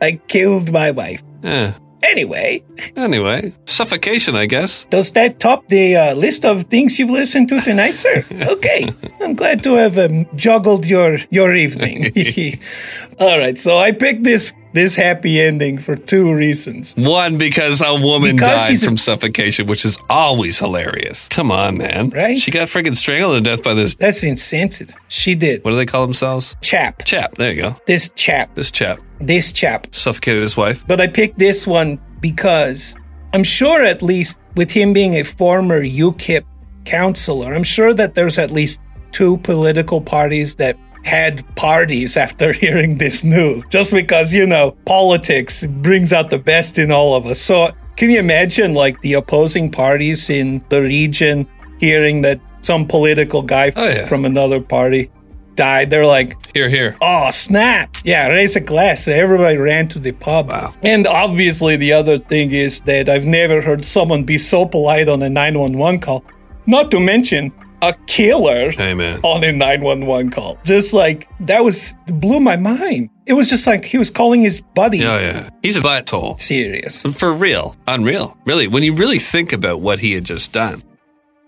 I 0.00 0.12
killed 0.28 0.72
my 0.72 0.90
wife. 0.90 1.22
Yeah. 1.42 1.74
Anyway, 2.02 2.62
Anyway, 2.96 3.52
suffocation, 3.66 4.34
I 4.34 4.46
guess. 4.46 4.84
does 4.90 5.12
that 5.12 5.38
top 5.38 5.68
the 5.68 5.96
uh, 5.96 6.14
list 6.14 6.44
of 6.46 6.64
things 6.64 6.98
you've 6.98 7.10
listened 7.10 7.48
to 7.50 7.60
tonight, 7.60 7.98
sir? 7.98 8.24
Okay, 8.48 8.88
I'm 9.20 9.34
glad 9.34 9.62
to 9.64 9.74
have 9.74 9.98
um, 9.98 10.26
juggled 10.34 10.86
your 10.86 11.18
your 11.30 11.54
evening. 11.54 12.10
All 13.20 13.38
right, 13.38 13.56
so 13.58 13.76
I 13.78 13.92
picked 13.92 14.24
this 14.24 14.52
this 14.72 14.94
happy 14.94 15.40
ending 15.40 15.76
for 15.78 15.96
two 15.96 16.32
reasons. 16.32 16.94
One, 16.96 17.36
because 17.38 17.82
a 17.82 17.94
woman 18.00 18.36
Because 18.36 18.48
died 18.60 18.68
she's 18.68 18.82
a- 18.82 18.86
from 18.86 18.96
suffocation, 18.96 19.66
which 19.66 19.84
is 19.84 19.98
always 20.08 20.58
hilarious. 20.60 21.26
Come 21.28 21.50
on, 21.50 21.76
man. 21.76 22.10
Right? 22.10 22.38
She 22.38 22.50
got 22.52 22.68
freaking 22.68 22.94
strangled 22.96 23.34
to 23.34 23.40
death 23.40 23.62
by 23.64 23.74
this. 23.74 23.96
That's 23.96 24.22
insensitive. 24.22 24.94
She 25.08 25.34
did. 25.34 25.64
What 25.64 25.72
do 25.72 25.76
they 25.76 25.86
call 25.86 26.02
themselves? 26.06 26.54
Chap. 26.62 27.04
Chap. 27.04 27.34
There 27.34 27.52
you 27.52 27.62
go. 27.62 27.76
This 27.86 28.10
chap. 28.14 28.54
This 28.54 28.70
chap 28.70 29.00
This 29.20 29.52
chap. 29.52 29.88
suffocated 29.90 30.40
his 30.42 30.56
wife. 30.56 30.86
But 30.86 31.00
I 31.00 31.08
picked 31.08 31.38
this 31.38 31.66
one 31.66 32.00
because 32.20 32.96
I'm 33.34 33.44
sure, 33.44 33.82
at 33.82 34.02
least 34.02 34.38
with 34.54 34.70
him 34.70 34.92
being 34.92 35.14
a 35.16 35.24
former 35.24 35.82
UKIP 35.82 36.44
councillor, 36.84 37.52
I'm 37.54 37.64
sure 37.64 37.92
that 37.92 38.14
there's 38.14 38.38
at 38.38 38.50
least 38.52 38.78
two 39.12 39.36
political 39.38 40.00
parties 40.00 40.54
that 40.54 40.76
had 41.04 41.44
parties 41.56 42.16
after 42.16 42.52
hearing 42.64 42.98
this 42.98 43.24
news. 43.24 43.64
Just 43.70 43.90
because, 43.90 44.32
you 44.34 44.46
know, 44.46 44.72
politics 44.86 45.64
brings 45.66 46.12
out 46.12 46.30
the 46.30 46.38
best 46.38 46.78
in 46.78 46.90
all 46.92 47.14
of 47.14 47.26
us. 47.26 47.40
So, 47.40 47.70
can 47.96 48.10
you 48.10 48.18
imagine 48.18 48.74
like 48.74 49.00
the 49.02 49.14
opposing 49.14 49.70
parties 49.70 50.30
in 50.30 50.64
the 50.70 50.80
region 50.82 51.46
hearing 51.78 52.22
that 52.22 52.40
some 52.62 52.86
political 52.86 53.42
guy 53.42 53.72
Oh, 53.76 53.86
yeah. 53.88 54.06
from 54.06 54.24
another 54.24 54.60
party 54.60 55.10
died? 55.54 55.90
They're 55.90 56.06
like, 56.06 56.34
Here, 56.54 56.68
here. 56.70 56.96
Oh, 57.02 57.30
snap. 57.30 57.96
Yeah, 58.04 58.28
raise 58.28 58.56
a 58.56 58.60
glass. 58.60 59.04
So 59.04 59.12
everybody 59.12 59.58
ran 59.58 59.88
to 59.88 59.98
the 59.98 60.12
pub. 60.12 60.48
Wow. 60.48 60.72
And 60.82 61.06
obviously, 61.06 61.76
the 61.76 61.92
other 61.92 62.18
thing 62.18 62.52
is 62.52 62.80
that 62.82 63.08
I've 63.10 63.26
never 63.26 63.60
heard 63.60 63.84
someone 63.84 64.24
be 64.24 64.38
so 64.38 64.64
polite 64.64 65.08
on 65.08 65.22
a 65.22 65.28
911 65.28 66.00
call. 66.00 66.24
Not 66.66 66.90
to 66.92 67.00
mention 67.00 67.52
a 67.82 67.94
killer 68.06 68.70
Hey, 68.70 68.94
man. 68.94 69.20
on 69.22 69.42
a 69.44 69.52
911 69.52 70.30
call. 70.30 70.58
Just 70.64 70.92
like, 70.92 71.28
that 71.40 71.64
was, 71.64 71.94
blew 72.06 72.40
my 72.40 72.56
mind. 72.56 73.10
It 73.26 73.34
was 73.34 73.48
just 73.48 73.66
like 73.66 73.84
he 73.84 73.96
was 73.98 74.10
calling 74.10 74.40
his 74.42 74.60
buddy. 74.60 75.04
Oh, 75.04 75.18
yeah. 75.18 75.50
He's 75.62 75.76
a 75.76 75.80
butthole. 75.80 76.40
Serious. 76.40 77.02
For 77.02 77.32
real. 77.32 77.74
Unreal. 77.86 78.36
Really. 78.44 78.66
When 78.68 78.82
you 78.82 78.94
really 78.94 79.18
think 79.18 79.52
about 79.52 79.80
what 79.80 79.98
he 80.00 80.12
had 80.12 80.24
just 80.24 80.52
done, 80.52 80.82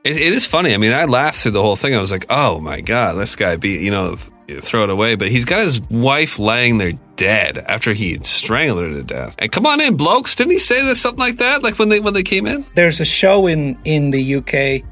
it, 0.04 0.16
it 0.16 0.32
is 0.32 0.46
funny. 0.46 0.74
I 0.74 0.76
mean, 0.78 0.92
I 0.92 1.04
laughed 1.04 1.40
through 1.40 1.52
the 1.52 1.62
whole 1.62 1.76
thing. 1.76 1.94
I 1.94 2.00
was 2.00 2.10
like, 2.12 2.26
oh 2.30 2.60
my 2.60 2.80
God, 2.80 3.14
this 3.14 3.36
guy 3.36 3.56
be, 3.56 3.84
you 3.84 3.90
know, 3.90 4.16
throw 4.60 4.84
it 4.84 4.90
away. 4.90 5.16
But 5.16 5.28
he's 5.30 5.44
got 5.44 5.60
his 5.60 5.80
wife 5.90 6.38
laying 6.38 6.78
there 6.78 6.92
dead 7.16 7.58
after 7.58 7.92
he 7.92 8.18
strangled 8.22 8.80
her 8.80 8.88
to 8.90 9.02
death. 9.02 9.36
And 9.38 9.50
come 9.52 9.66
on 9.66 9.80
in, 9.80 9.96
blokes. 9.96 10.34
Didn't 10.34 10.52
he 10.52 10.58
say 10.58 10.82
this, 10.84 11.00
something 11.00 11.20
like 11.20 11.36
that? 11.38 11.62
Like 11.62 11.78
when 11.78 11.88
they, 11.88 12.00
when 12.00 12.14
they 12.14 12.22
came 12.24 12.46
in? 12.46 12.64
There's 12.74 13.00
a 13.00 13.04
show 13.04 13.46
in, 13.46 13.78
in 13.84 14.10
the 14.10 14.36
UK 14.36 14.84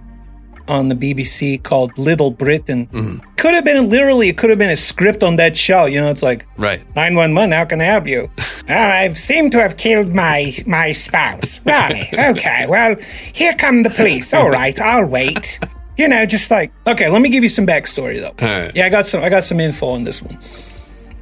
on 0.71 0.89
the 0.89 0.95
BBC 0.95 1.63
called 1.63 1.97
Little 1.99 2.31
Britain. 2.31 2.87
Mm-hmm. 2.87 3.19
Could 3.37 3.55
have 3.55 3.65
been 3.65 3.91
literally, 3.91 4.29
it 4.29 4.39
could 4.39 4.51
have 4.51 4.59
been 4.59 4.71
a 4.71 4.77
script 4.77 5.23
on 5.23 5.37
that 5.37 5.57
show. 5.59 5.85
You 5.87 6.01
know, 6.01 6.09
it's 6.11 6.23
like, 6.23 6.47
Right. 6.57 6.81
911, 6.95 7.51
how 7.53 7.65
can 7.65 7.81
I 7.81 7.85
help 7.85 8.07
you? 8.07 8.31
well, 8.69 8.93
I 9.03 9.13
seem 9.15 9.51
to 9.51 9.61
have 9.61 9.77
killed 9.77 10.15
my 10.15 10.55
my 10.67 10.93
spouse. 10.93 11.61
Really? 11.67 12.09
Okay, 12.13 12.67
well, 12.69 12.97
here 13.35 13.55
come 13.55 13.83
the 13.83 13.91
police. 13.91 14.33
All 14.33 14.49
right, 14.51 14.79
I'll 14.81 15.07
wait. 15.07 15.59
You 15.97 16.09
know, 16.09 16.25
just 16.25 16.51
like 16.51 16.73
okay, 16.87 17.09
let 17.09 17.21
me 17.21 17.29
give 17.29 17.43
you 17.43 17.49
some 17.49 17.67
backstory 17.67 18.21
though. 18.21 18.35
Right. 18.47 18.75
Yeah, 18.75 18.87
I 18.87 18.89
got 18.89 19.07
some 19.07 19.23
I 19.23 19.29
got 19.29 19.45
some 19.45 19.61
info 19.61 19.89
on 19.89 20.05
this 20.05 20.23
one. 20.23 20.39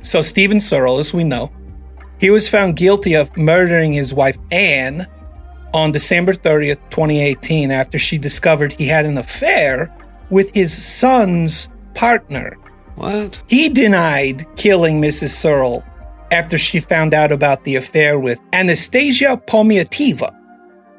So 0.03 0.23
Stephen 0.23 0.61
Searle, 0.61 0.99
as 0.99 1.13
we 1.13 1.25
know, 1.25 1.51
he 2.21 2.31
was 2.31 2.49
found 2.49 2.77
guilty 2.77 3.15
of 3.15 3.35
murdering 3.37 3.93
his 3.93 4.13
wife 4.15 4.37
Anne 4.51 5.07
on 5.75 5.93
December 5.93 6.33
30th, 6.33 6.79
2018, 6.91 7.71
after 7.71 7.99
she 7.99 8.19
discovered 8.19 8.73
he 8.73 8.87
had 8.87 9.05
an 9.07 9.19
affair 9.19 9.95
with 10.31 10.55
his 10.55 10.73
son's 10.77 11.69
partner. 11.95 12.57
What? 12.97 13.41
He 13.49 13.69
denied 13.69 14.45
killing 14.57 15.01
Mrs. 15.01 15.31
Searle 15.31 15.85
after 16.31 16.59
she 16.59 16.81
found 16.81 17.15
out 17.15 17.33
about 17.33 17.65
the 17.65 17.77
affair 17.77 18.19
with 18.19 18.41
Anastasia 18.53 19.41
Pomiativa, 19.47 20.35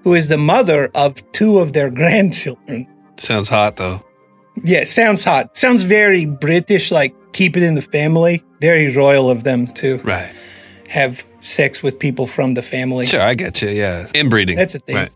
who 0.03 0.13
is 0.13 0.27
the 0.27 0.37
mother 0.37 0.89
of 0.95 1.29
two 1.33 1.59
of 1.59 1.73
their 1.73 1.89
grandchildren. 2.01 2.87
Sounds 3.17 3.49
hot 3.49 3.75
though. 3.75 4.03
Yeah, 4.63 4.83
sounds 4.83 5.23
hot. 5.23 5.55
Sounds 5.55 5.83
very 5.83 6.25
British, 6.25 6.91
like 6.91 7.13
keep 7.33 7.55
it 7.57 7.63
in 7.63 7.75
the 7.75 7.81
family. 7.81 8.43
Very 8.61 8.93
royal 8.93 9.29
of 9.29 9.43
them 9.43 9.67
to 9.75 9.97
Right. 9.97 10.29
have 10.89 11.23
sex 11.41 11.81
with 11.83 11.99
people 11.99 12.25
from 12.27 12.53
the 12.53 12.61
family. 12.61 13.05
Sure, 13.05 13.21
I 13.21 13.33
get 13.33 13.61
you. 13.61 13.69
Yeah. 13.69 14.07
Inbreeding. 14.13 14.55
That's 14.55 14.75
a 14.75 14.79
thing. 14.79 14.95
Right. 14.95 15.11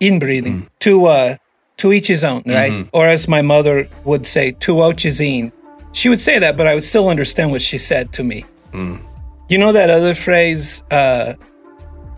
Inbreeding. 0.00 0.68
To 0.80 1.06
uh 1.06 1.36
to 1.78 1.92
each 1.92 2.06
his 2.06 2.22
own, 2.24 2.42
right? 2.46 2.88
Or 2.92 3.06
as 3.06 3.26
my 3.26 3.42
mother 3.42 3.88
would 4.04 4.26
say, 4.26 4.52
to 4.60 4.90
each 4.90 5.02
his 5.02 5.20
own. 5.20 5.52
She 5.92 6.08
would 6.08 6.20
say 6.20 6.38
that, 6.38 6.56
but 6.56 6.66
I 6.66 6.74
would 6.74 6.84
still 6.84 7.08
understand 7.08 7.50
what 7.52 7.62
she 7.62 7.78
said 7.78 8.12
to 8.14 8.24
me. 8.24 8.44
You 8.72 9.58
know 9.58 9.72
that 9.72 9.90
other 9.90 10.14
phrase, 10.14 10.82
uh, 10.90 11.34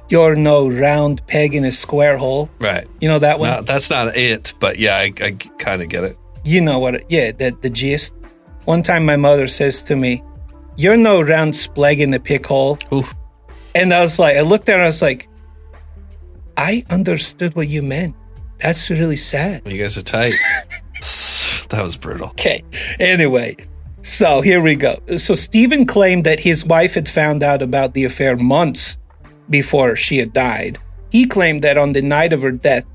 you're 0.08 0.36
no 0.36 0.68
round 0.68 1.26
peg 1.26 1.54
in 1.54 1.64
a 1.64 1.72
square 1.72 2.16
hole? 2.16 2.48
Right. 2.58 2.86
You 3.00 3.08
know 3.08 3.18
that 3.18 3.38
one? 3.38 3.50
No, 3.50 3.62
that's 3.62 3.90
not 3.90 4.16
it, 4.16 4.54
but 4.60 4.78
yeah, 4.78 4.96
I, 4.96 5.12
I 5.20 5.32
kind 5.58 5.82
of 5.82 5.88
get 5.88 6.04
it. 6.04 6.16
You 6.44 6.60
know 6.60 6.78
what? 6.78 7.10
Yeah, 7.10 7.32
the, 7.32 7.56
the 7.60 7.68
gist. 7.70 8.14
One 8.64 8.82
time 8.82 9.04
my 9.04 9.16
mother 9.16 9.46
says 9.46 9.82
to 9.82 9.96
me, 9.96 10.22
You're 10.76 10.96
no 10.96 11.20
round 11.20 11.54
spleg 11.54 11.98
in 11.98 12.14
a 12.14 12.20
pick 12.20 12.46
hole. 12.46 12.78
Oof. 12.92 13.14
And 13.76 13.92
I 13.92 14.00
was 14.00 14.18
like, 14.18 14.38
I 14.38 14.40
looked 14.40 14.70
at 14.70 14.78
her, 14.78 14.84
I 14.84 14.86
was 14.86 15.02
like, 15.02 15.28
I 16.56 16.82
understood 16.88 17.54
what 17.54 17.68
you 17.68 17.82
meant. 17.82 18.14
That's 18.58 18.88
really 18.88 19.18
sad. 19.18 19.68
You 19.68 19.82
guys 19.82 19.98
are 19.98 20.02
tight. 20.02 20.32
that 21.68 21.82
was 21.82 21.98
brutal. 21.98 22.28
Okay. 22.28 22.62
Anyway, 22.98 23.56
so 24.00 24.40
here 24.40 24.62
we 24.62 24.76
go. 24.76 24.96
So 25.18 25.34
Stephen 25.34 25.84
claimed 25.84 26.24
that 26.24 26.40
his 26.40 26.64
wife 26.64 26.94
had 26.94 27.06
found 27.06 27.42
out 27.42 27.60
about 27.60 27.92
the 27.92 28.04
affair 28.04 28.34
months 28.34 28.96
before 29.50 29.94
she 29.94 30.16
had 30.16 30.32
died. 30.32 30.78
He 31.10 31.26
claimed 31.26 31.60
that 31.60 31.76
on 31.76 31.92
the 31.92 32.00
night 32.00 32.32
of 32.32 32.40
her 32.40 32.52
death, 32.52 32.86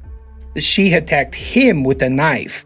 she 0.58 0.94
attacked 0.94 1.36
him 1.36 1.84
with 1.84 2.02
a 2.02 2.10
knife 2.10 2.66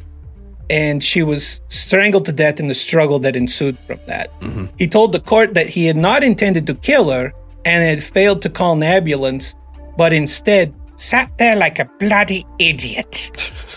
and 0.70 1.04
she 1.04 1.22
was 1.22 1.60
strangled 1.68 2.26
to 2.26 2.32
death 2.32 2.62
in 2.62 2.70
the 2.70 2.74
struggle 2.74 3.20
that 3.20 3.36
ensued 3.36 3.78
from 3.86 4.00
that. 4.08 4.40
Mm-hmm. 4.40 4.68
He 4.78 4.88
told 4.88 5.12
the 5.12 5.20
court 5.20 5.54
that 5.54 5.68
he 5.68 5.86
had 5.86 5.98
not 5.98 6.24
intended 6.24 6.66
to 6.68 6.76
kill 6.76 7.12
her 7.12 7.34
and 7.66 7.84
had 7.84 8.04
failed 8.04 8.42
to 8.44 8.50
call 8.50 8.74
an 8.74 8.84
ambulance, 8.84 9.56
but 9.98 10.14
instead 10.14 10.74
sat 10.96 11.36
there 11.38 11.56
like 11.56 11.80
a 11.80 11.86
bloody 12.00 12.46
idiot. 12.60 13.32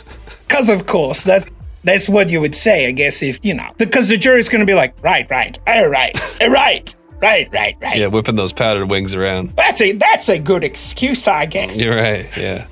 Because 0.48 0.70
of 0.70 0.87
course 0.87 1.24
that's 1.24 1.51
that's 1.85 2.09
what 2.09 2.31
you 2.31 2.40
would 2.40 2.55
say, 2.55 2.87
I 2.87 2.92
guess, 2.92 3.22
if 3.22 3.38
you 3.42 3.53
know, 3.53 3.70
because 3.77 4.09
the 4.09 4.16
jury's 4.16 4.48
going 4.48 4.61
to 4.61 4.66
be 4.66 4.74
like, 4.74 4.94
right, 5.03 5.29
right, 5.31 5.59
all 5.66 5.88
right, 5.88 6.18
all 6.40 6.48
right, 6.48 6.94
right, 7.20 7.48
right, 7.53 7.77
right. 7.83 7.96
Yeah, 7.98 8.07
whipping 8.07 8.37
those 8.37 8.55
powdered 8.55 8.87
wings 8.87 9.14
around. 9.14 9.55
That's 9.57 9.81
a 9.83 9.92
that's 9.92 10.31
a 10.31 10.38
good 10.38 10.64
excuse, 10.64 11.29
I 11.29 11.44
guess. 11.44 11.79
You're 11.79 11.96
right. 11.96 12.35
Yeah. 12.37 12.66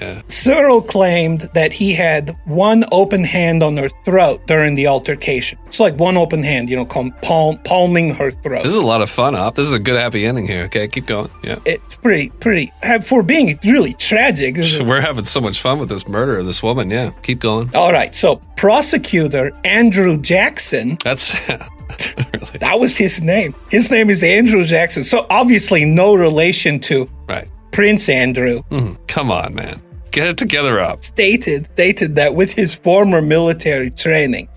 Yeah. 0.00 0.22
Searle 0.28 0.80
claimed 0.82 1.48
that 1.54 1.72
he 1.72 1.92
had 1.92 2.36
one 2.46 2.84
open 2.90 3.22
hand 3.24 3.62
on 3.62 3.76
her 3.76 3.88
throat 4.04 4.46
during 4.46 4.74
the 4.74 4.86
altercation. 4.86 5.58
It's 5.66 5.80
like 5.80 5.98
one 5.98 6.16
open 6.16 6.42
hand, 6.42 6.70
you 6.70 6.76
know, 6.76 6.86
palm, 6.86 7.58
palming 7.64 8.10
her 8.14 8.30
throat. 8.30 8.62
This 8.64 8.72
is 8.72 8.78
a 8.78 8.82
lot 8.82 9.02
of 9.02 9.10
fun, 9.10 9.34
Op. 9.34 9.54
This 9.54 9.66
is 9.66 9.72
a 9.72 9.78
good 9.78 9.98
happy 9.98 10.24
ending 10.26 10.46
here. 10.46 10.64
Okay, 10.64 10.88
keep 10.88 11.06
going. 11.06 11.30
Yeah. 11.42 11.58
it's 11.64 11.96
pretty, 11.96 12.30
pretty, 12.40 12.72
for 13.02 13.22
being 13.22 13.58
really 13.64 13.94
tragic. 13.94 14.56
We're 14.80 15.00
having 15.00 15.24
so 15.24 15.40
much 15.40 15.60
fun 15.60 15.78
with 15.78 15.88
this 15.88 16.08
murder 16.08 16.38
of 16.38 16.46
this 16.46 16.62
woman. 16.62 16.90
Yeah. 16.90 17.10
Keep 17.22 17.40
going. 17.40 17.70
All 17.74 17.92
right, 17.92 18.14
so 18.14 18.36
prosecutor 18.56 19.52
Andrew 19.64 20.16
Jackson 20.20 20.96
That's 21.04 21.34
really 21.48 22.58
That 22.60 22.78
was 22.80 22.96
his 22.96 23.20
name. 23.20 23.54
His 23.70 23.90
name 23.90 24.08
is 24.10 24.22
Andrew 24.22 24.64
Jackson. 24.64 25.04
So 25.04 25.26
obviously 25.28 25.84
no 25.84 26.14
relation 26.14 26.78
to 26.80 27.08
right. 27.28 27.48
Prince 27.72 28.08
Andrew. 28.08 28.62
Mhm. 28.70 28.96
Come 29.08 29.30
on, 29.30 29.54
man. 29.54 29.80
Get 30.10 30.28
it 30.28 30.38
together, 30.38 30.80
Op. 30.80 31.04
Stated 31.04 31.66
stated 31.72 32.16
that 32.16 32.34
with 32.34 32.52
his 32.52 32.74
former 32.74 33.22
military 33.22 33.90
training, 33.90 34.48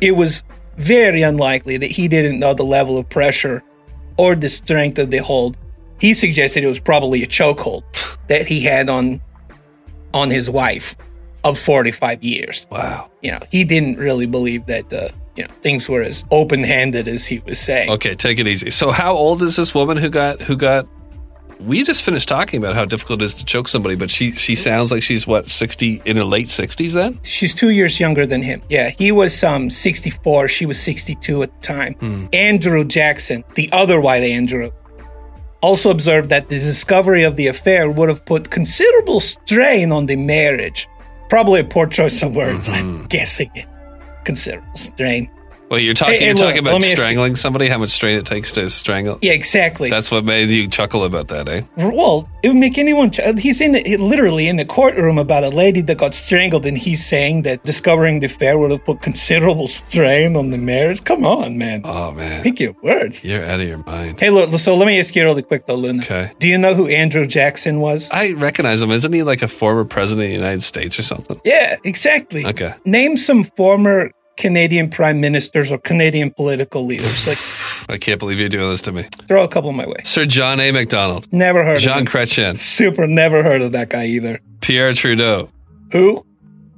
it 0.00 0.12
was 0.12 0.42
very 0.76 1.22
unlikely 1.22 1.76
that 1.78 1.90
he 1.90 2.08
didn't 2.08 2.38
know 2.38 2.54
the 2.54 2.64
level 2.64 2.98
of 2.98 3.08
pressure 3.08 3.62
or 4.16 4.34
the 4.34 4.48
strength 4.48 4.98
of 4.98 5.10
the 5.10 5.18
hold. 5.18 5.56
He 5.98 6.14
suggested 6.14 6.64
it 6.64 6.68
was 6.68 6.80
probably 6.80 7.22
a 7.22 7.26
chokehold 7.26 7.82
that 8.28 8.46
he 8.46 8.60
had 8.60 8.88
on 8.88 9.20
on 10.12 10.30
his 10.30 10.50
wife 10.50 10.96
of 11.44 11.58
45 11.58 12.22
years. 12.22 12.66
Wow. 12.70 13.10
You 13.22 13.32
know, 13.32 13.40
he 13.50 13.64
didn't 13.64 13.96
really 13.96 14.26
believe 14.26 14.66
that 14.66 14.92
uh, 14.92 15.08
you 15.36 15.44
know, 15.44 15.50
things 15.62 15.88
were 15.88 16.02
as 16.02 16.24
open-handed 16.30 17.08
as 17.08 17.26
he 17.26 17.40
was 17.40 17.58
saying. 17.58 17.90
Okay, 17.90 18.14
take 18.14 18.38
it 18.38 18.46
easy. 18.46 18.70
So, 18.70 18.90
how 18.90 19.14
old 19.14 19.42
is 19.42 19.56
this 19.56 19.74
woman 19.74 19.96
who 19.96 20.10
got 20.10 20.40
who 20.42 20.56
got 20.56 20.86
we 21.66 21.82
just 21.84 22.02
finished 22.02 22.28
talking 22.28 22.58
about 22.58 22.74
how 22.74 22.84
difficult 22.84 23.22
it 23.22 23.24
is 23.26 23.34
to 23.36 23.44
choke 23.44 23.68
somebody, 23.68 23.94
but 23.96 24.10
she 24.10 24.30
she 24.32 24.54
sounds 24.54 24.90
like 24.92 25.02
she's 25.02 25.26
what 25.26 25.48
sixty 25.48 26.00
in 26.04 26.16
her 26.16 26.24
late 26.24 26.50
sixties. 26.50 26.92
Then 26.92 27.20
She's 27.22 27.54
two 27.54 27.70
years 27.70 27.98
younger 28.00 28.26
than 28.26 28.42
him. 28.42 28.62
Yeah, 28.68 28.90
he 28.90 29.12
was 29.12 29.42
um 29.44 29.70
64. 29.70 30.48
She 30.48 30.66
was 30.66 30.80
62 30.80 31.42
at 31.42 31.52
the 31.54 31.66
time. 31.66 32.28
Andrew 32.32 32.84
Jackson, 32.84 33.44
the 33.54 33.70
other 33.72 34.00
white 34.00 34.22
Andrew, 34.22 34.70
also 35.60 35.90
observed 35.90 36.28
that 36.30 36.48
the 36.48 36.58
discovery 36.58 37.22
of 37.22 37.36
the 37.36 37.46
affair 37.46 37.90
would 37.90 38.08
have 38.08 38.24
put 38.24 38.50
considerable 38.50 39.20
strain 39.20 39.92
on 39.92 40.06
the 40.06 40.16
marriage. 40.16 40.88
Probably 41.28 41.60
a 41.60 41.64
poor 41.64 41.86
choice 41.86 42.22
of 42.22 42.34
words, 42.36 42.68
I'm 42.68 43.06
guessing. 43.06 43.50
it. 43.54 43.66
Considerable 44.24 44.76
strain. 44.76 45.30
Well, 45.70 45.80
you're 45.80 45.94
talking 45.94 46.14
Hey, 46.18 46.26
you're 46.26 46.34
look, 46.34 46.44
talking 46.44 46.58
about 46.58 46.70
me 46.80 46.86
ask 46.88 46.90
you- 46.90 46.96
strangling 46.96 47.36
somebody. 47.36 47.68
How 47.68 47.78
much 47.78 47.90
strain 47.90 48.18
it 48.18 48.26
takes 48.26 48.52
to 48.52 48.68
strangle? 48.70 49.18
Yeah, 49.22 49.32
exactly. 49.32 49.88
That's 49.90 50.10
what 50.10 50.24
made 50.24 50.48
you 50.50 50.68
chuckle 50.68 51.04
about 51.04 51.28
that, 51.28 51.48
eh? 51.48 51.62
Well, 51.78 52.28
it 52.42 52.48
would 52.48 52.56
make 52.56 52.76
anyone. 52.78 53.10
Ch- 53.10 53.20
he's 53.38 53.60
in 53.60 53.72
the, 53.72 53.96
literally 53.96 54.48
in 54.48 54.56
the 54.56 54.64
courtroom 54.64 55.18
about 55.18 55.44
a 55.44 55.48
lady 55.48 55.80
that 55.82 55.96
got 55.98 56.12
strangled, 56.14 56.66
and 56.66 56.76
he's 56.76 57.04
saying 57.06 57.42
that 57.42 57.64
discovering 57.64 58.20
the 58.20 58.26
affair 58.26 58.58
would 58.58 58.70
have 58.70 58.84
put 58.84 59.00
considerable 59.00 59.68
strain 59.68 60.36
on 60.36 60.50
the 60.50 60.58
marriage. 60.58 61.04
Come 61.04 61.24
on, 61.24 61.56
man. 61.58 61.82
Oh 61.84 62.12
man, 62.12 62.42
Pick 62.42 62.60
your 62.60 62.74
words. 62.82 63.24
you're 63.24 63.44
out 63.44 63.60
of 63.60 63.66
your 63.68 63.82
mind. 63.84 64.20
Hey, 64.20 64.30
look. 64.30 64.52
So 64.58 64.74
let 64.76 64.86
me 64.86 64.98
ask 64.98 65.14
you 65.16 65.22
really 65.24 65.42
quick 65.42 65.66
though, 65.66 65.74
Luna. 65.76 66.02
Okay. 66.02 66.30
Do 66.38 66.48
you 66.48 66.58
know 66.58 66.74
who 66.74 66.88
Andrew 66.88 67.26
Jackson 67.26 67.80
was? 67.80 68.10
I 68.10 68.32
recognize 68.32 68.82
him. 68.82 68.90
Isn't 68.90 69.12
he 69.12 69.22
like 69.22 69.42
a 69.42 69.48
former 69.48 69.84
president 69.84 70.24
of 70.26 70.28
the 70.30 70.34
United 70.34 70.62
States 70.62 70.98
or 70.98 71.02
something? 71.02 71.40
yeah, 71.44 71.76
exactly. 71.84 72.44
Okay. 72.44 72.74
Name 72.84 73.16
some 73.16 73.44
former 73.44 74.10
Canadian 74.42 74.90
prime 74.90 75.20
ministers 75.20 75.70
or 75.72 75.78
Canadian 75.78 76.30
political 76.32 76.84
leaders. 76.84 77.26
Like, 77.26 77.38
I 77.90 77.96
can't 77.96 78.18
believe 78.18 78.38
you're 78.40 78.48
doing 78.48 78.68
this 78.70 78.82
to 78.82 78.92
me. 78.92 79.04
throw 79.28 79.42
a 79.44 79.48
couple 79.48 79.72
my 79.72 79.86
way. 79.86 79.96
Sir 80.04 80.26
John 80.26 80.60
A. 80.60 80.72
Macdonald, 80.72 81.32
Never 81.32 81.64
heard 81.64 81.78
Jean 81.80 81.92
of 81.92 81.98
him. 82.00 82.06
Chrétien, 82.06 82.56
Super. 82.56 83.06
Never 83.06 83.42
heard 83.42 83.62
of 83.62 83.72
that 83.72 83.88
guy 83.88 84.06
either. 84.06 84.40
Pierre 84.60 84.92
Trudeau, 84.92 85.48
Who? 85.92 86.24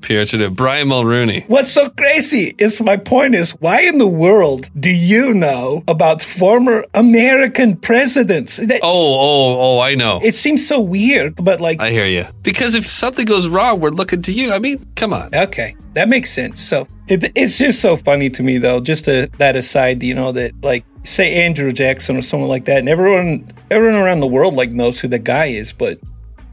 Pierre 0.02 0.26
Trudeau, 0.26 0.50
Brian 0.50 0.88
Mulroney. 0.88 1.48
What's 1.48 1.72
so 1.72 1.88
crazy 1.88 2.54
is 2.58 2.78
my 2.82 2.98
point 2.98 3.34
is 3.34 3.52
why 3.52 3.80
in 3.80 3.96
the 3.96 4.06
world 4.06 4.68
do 4.78 4.90
you 4.90 5.32
know 5.32 5.82
about 5.88 6.20
former 6.20 6.84
American 6.92 7.74
presidents? 7.78 8.58
That- 8.58 8.80
Oh, 8.82 9.16
oh, 9.28 9.78
oh! 9.78 9.80
I 9.80 9.94
know. 9.94 10.20
It 10.22 10.34
seems 10.34 10.66
so 10.68 10.78
weird, 10.78 11.36
but 11.42 11.58
like, 11.62 11.80
I 11.80 11.88
hear 11.90 12.04
you. 12.04 12.26
Because 12.42 12.74
if 12.74 12.86
something 12.86 13.24
goes 13.24 13.48
wrong, 13.48 13.80
we're 13.80 13.96
looking 13.96 14.20
to 14.22 14.32
you. 14.32 14.52
I 14.52 14.58
mean, 14.58 14.84
come 14.94 15.14
on. 15.14 15.34
okay, 15.34 15.74
that 15.94 16.10
makes 16.10 16.30
sense. 16.30 16.60
So 16.60 16.86
it, 17.08 17.32
it's 17.34 17.58
just 17.58 17.80
so 17.80 17.96
funny 17.96 18.30
to 18.30 18.42
me, 18.42 18.58
though. 18.58 18.80
Just 18.80 19.04
that 19.06 19.56
aside, 19.56 20.02
you 20.02 20.14
know 20.14 20.32
that 20.32 20.52
like 20.62 20.84
say 21.04 21.44
Andrew 21.44 21.72
Jackson 21.72 22.16
or 22.16 22.22
someone 22.22 22.48
like 22.48 22.64
that, 22.66 22.78
and 22.78 22.88
everyone, 22.88 23.50
everyone 23.70 24.00
around 24.00 24.20
the 24.20 24.26
world 24.26 24.54
like 24.54 24.70
knows 24.72 24.98
who 25.00 25.08
the 25.08 25.18
guy 25.18 25.46
is, 25.46 25.72
but 25.72 25.98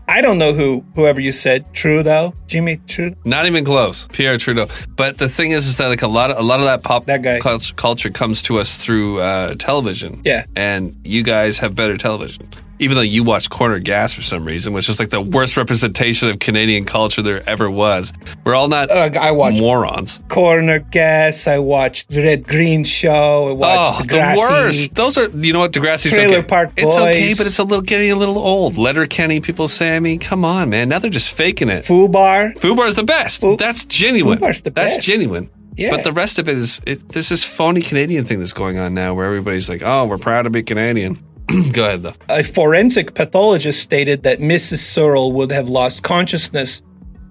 I 0.07 0.19
don't 0.19 0.37
know 0.37 0.51
who 0.51 0.83
whoever 0.95 1.21
you 1.21 1.31
said 1.31 1.71
Trudeau, 1.73 2.33
Jimmy 2.47 2.77
Trudeau. 2.87 3.15
Not 3.23 3.45
even 3.45 3.63
close, 3.63 4.07
Pierre 4.11 4.37
Trudeau. 4.37 4.67
But 4.97 5.17
the 5.19 5.29
thing 5.29 5.51
is, 5.51 5.67
is 5.67 5.77
that 5.77 5.87
like 5.87 6.01
a 6.01 6.07
lot 6.07 6.31
of 6.31 6.37
a 6.37 6.41
lot 6.41 6.59
of 6.59 6.65
that 6.65 6.83
pop 6.83 7.05
That 7.05 7.21
guy. 7.21 7.39
cult- 7.39 7.73
culture 7.77 8.09
comes 8.09 8.41
to 8.43 8.57
us 8.59 8.83
through 8.83 9.19
uh, 9.21 9.55
television. 9.55 10.21
Yeah. 10.25 10.45
and 10.57 10.97
you 11.05 11.23
guys 11.23 11.59
have 11.59 11.75
better 11.75 11.95
television. 11.97 12.49
Even 12.81 12.95
though 12.95 13.01
you 13.03 13.23
watch 13.23 13.49
Corner 13.49 13.77
Gas 13.79 14.11
for 14.11 14.23
some 14.23 14.43
reason, 14.43 14.73
which 14.73 14.89
is 14.89 14.99
like 14.99 15.09
the 15.11 15.21
worst 15.21 15.55
representation 15.55 16.29
of 16.29 16.39
Canadian 16.39 16.83
culture 16.85 17.21
there 17.21 17.47
ever 17.47 17.69
was. 17.69 18.11
We're 18.43 18.55
all 18.55 18.67
not 18.69 18.89
Uh, 18.89 19.11
I 19.19 19.31
watch 19.31 19.59
morons. 19.59 20.19
Corner 20.29 20.79
Gas. 20.79 21.45
I 21.47 21.59
watched 21.59 22.09
the 22.09 22.23
Red 22.23 22.47
Green 22.47 22.83
Show. 22.83 23.09
I 23.49 23.51
Oh, 23.51 23.53
watched 23.55 24.09
the 24.09 24.17
Degrassi. 24.17 24.37
worst. 24.37 24.95
Those 24.95 25.17
are, 25.19 25.29
you 25.29 25.53
know 25.53 25.59
what, 25.59 25.71
Degrassi's 25.73 26.11
Trailer 26.13 26.37
okay. 26.37 26.47
Park 26.47 26.71
It's 26.75 26.97
okay, 26.97 27.35
but 27.37 27.45
it's 27.45 27.59
a 27.59 27.63
little 27.63 27.83
getting 27.83 28.11
a 28.11 28.15
little 28.15 28.39
old. 28.39 28.77
Letterkenny 28.77 29.41
people 29.41 29.67
say. 29.67 29.95
I 29.95 29.99
mean, 29.99 30.17
come 30.19 30.43
on, 30.43 30.69
man. 30.71 30.89
Now 30.89 30.97
they're 30.99 31.11
just 31.11 31.31
faking 31.31 31.69
it. 31.69 31.85
Fubar. 31.85 32.57
Fubar's 32.57 32.95
the 32.95 33.03
best. 33.03 33.41
Fu- 33.41 33.57
That's 33.57 33.85
genuine. 33.85 34.39
Fubar's 34.39 34.61
the 34.61 34.71
That's 34.71 34.95
best. 34.95 35.05
genuine. 35.05 35.49
Yeah. 35.77 35.91
But 35.91 36.03
the 36.03 36.11
rest 36.13 36.39
of 36.39 36.49
it 36.49 36.57
is 36.57 36.81
it, 36.85 37.09
there's 37.09 37.29
this 37.29 37.43
phony 37.43 37.81
Canadian 37.81 38.25
thing 38.25 38.39
that's 38.39 38.53
going 38.53 38.77
on 38.79 38.93
now 38.93 39.13
where 39.13 39.25
everybody's 39.25 39.69
like, 39.69 39.81
"Oh, 39.85 40.05
we're 40.05 40.17
proud 40.17 40.43
to 40.43 40.49
be 40.49 40.63
Canadian." 40.63 41.17
Go 41.73 41.85
ahead 41.85 42.03
though. 42.03 42.13
A 42.29 42.43
forensic 42.43 43.13
pathologist 43.13 43.81
stated 43.81 44.23
that 44.23 44.39
Mrs. 44.39 44.79
Searle 44.79 45.31
would 45.33 45.51
have 45.51 45.69
lost 45.69 46.03
consciousness 46.03 46.81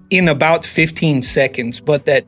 in 0.09 0.27
about 0.27 0.65
15 0.65 1.21
seconds, 1.21 1.79
but 1.79 2.05
that 2.05 2.25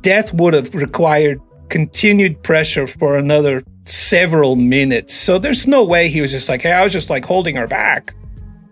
death 0.00 0.32
would 0.34 0.54
have 0.54 0.74
required 0.74 1.40
continued 1.68 2.42
pressure 2.42 2.86
for 2.86 3.18
another 3.18 3.62
several 3.84 4.56
minutes. 4.56 5.14
So 5.14 5.38
there's 5.38 5.66
no 5.66 5.84
way 5.84 6.08
he 6.08 6.20
was 6.20 6.30
just 6.30 6.48
like, 6.48 6.62
hey, 6.62 6.72
I 6.72 6.84
was 6.84 6.92
just 6.92 7.10
like 7.10 7.24
holding 7.24 7.56
her 7.56 7.66
back. 7.66 8.14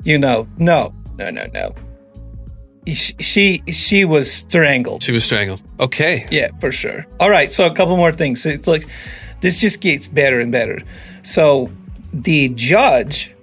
You 0.04 0.18
know, 0.18 0.48
no, 0.58 0.94
no, 1.16 1.30
no, 1.30 1.46
no. 1.52 1.74
She, 2.86 3.14
she, 3.20 3.62
she 3.70 4.04
was 4.04 4.32
strangled. 4.32 5.02
She 5.02 5.12
was 5.12 5.24
strangled. 5.24 5.62
Okay. 5.78 6.26
Yeah, 6.30 6.48
for 6.60 6.72
sure. 6.72 7.06
All 7.20 7.30
right, 7.30 7.50
so 7.50 7.66
a 7.66 7.74
couple 7.74 7.96
more 7.96 8.12
things. 8.12 8.44
It's 8.44 8.66
like 8.66 8.86
this 9.40 9.60
just 9.60 9.80
gets 9.80 10.08
better 10.08 10.40
and 10.40 10.50
better. 10.50 10.80
So 11.22 11.70
the 12.12 12.50
judge, 12.50 13.34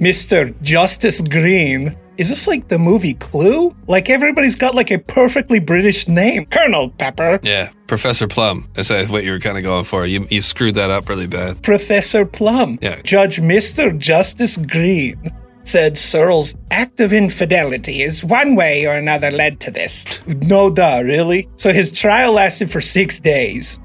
Mr. 0.00 0.58
Justice 0.62 1.20
Green, 1.20 1.96
is 2.16 2.28
this 2.28 2.46
like 2.46 2.68
the 2.68 2.78
movie 2.78 3.14
Clue? 3.14 3.74
Like 3.86 4.10
everybody's 4.10 4.56
got 4.56 4.74
like 4.74 4.90
a 4.90 4.98
perfectly 4.98 5.60
British 5.60 6.08
name. 6.08 6.46
Colonel 6.46 6.90
Pepper, 6.90 7.38
Yeah, 7.42 7.70
Professor 7.86 8.26
Plum. 8.26 8.68
Is 8.76 8.88
that 8.88 9.08
what 9.08 9.24
you 9.24 9.30
were 9.32 9.38
kind 9.38 9.56
of 9.56 9.62
going 9.62 9.84
for? 9.84 10.04
You 10.06 10.26
you 10.30 10.42
screwed 10.42 10.74
that 10.74 10.90
up 10.90 11.08
really 11.08 11.26
bad. 11.28 11.62
Professor 11.62 12.24
Plum. 12.26 12.78
Yeah. 12.82 13.00
Judge 13.02 13.38
Mr. 13.40 13.96
Justice 13.96 14.56
Green 14.56 15.30
said 15.64 15.98
Searle's 15.98 16.54
act 16.70 16.98
of 16.98 17.12
infidelity 17.12 18.02
is 18.02 18.24
one 18.24 18.56
way 18.56 18.86
or 18.86 18.94
another 18.94 19.30
led 19.30 19.60
to 19.60 19.70
this. 19.70 20.04
No 20.26 20.70
duh, 20.70 21.02
really? 21.04 21.48
So 21.56 21.72
his 21.72 21.92
trial 21.92 22.32
lasted 22.32 22.70
for 22.70 22.80
six 22.80 23.20
days. 23.20 23.78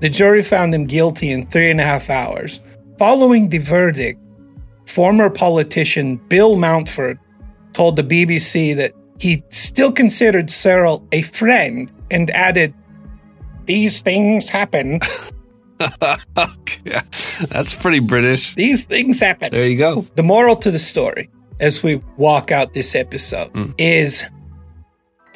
The 0.00 0.08
jury 0.08 0.42
found 0.42 0.74
him 0.74 0.86
guilty 0.86 1.30
in 1.30 1.46
three 1.46 1.70
and 1.70 1.80
a 1.80 1.84
half 1.84 2.10
hours. 2.10 2.58
Following 2.98 3.50
the 3.50 3.58
verdict, 3.58 4.20
former 4.86 5.28
politician 5.30 6.16
Bill 6.28 6.56
Mountford 6.56 7.18
told 7.72 7.96
the 7.96 8.02
BBC 8.02 8.74
that 8.76 8.92
he 9.18 9.42
still 9.50 9.92
considered 9.92 10.50
Searle 10.50 11.06
a 11.12 11.22
friend 11.22 11.90
and 12.10 12.30
added, 12.30 12.72
These 13.66 14.00
things 14.00 14.48
happen. 14.48 15.00
that's 17.48 17.74
pretty 17.74 18.00
British. 18.00 18.54
These 18.54 18.84
things 18.84 19.20
happen. 19.20 19.50
There 19.52 19.66
you 19.66 19.76
go. 19.78 20.06
The 20.14 20.22
moral 20.22 20.56
to 20.56 20.70
the 20.70 20.78
story, 20.78 21.28
as 21.60 21.82
we 21.82 21.96
walk 22.16 22.50
out 22.50 22.72
this 22.74 22.94
episode, 22.94 23.48
Hmm. 23.48 23.70
is 23.78 24.24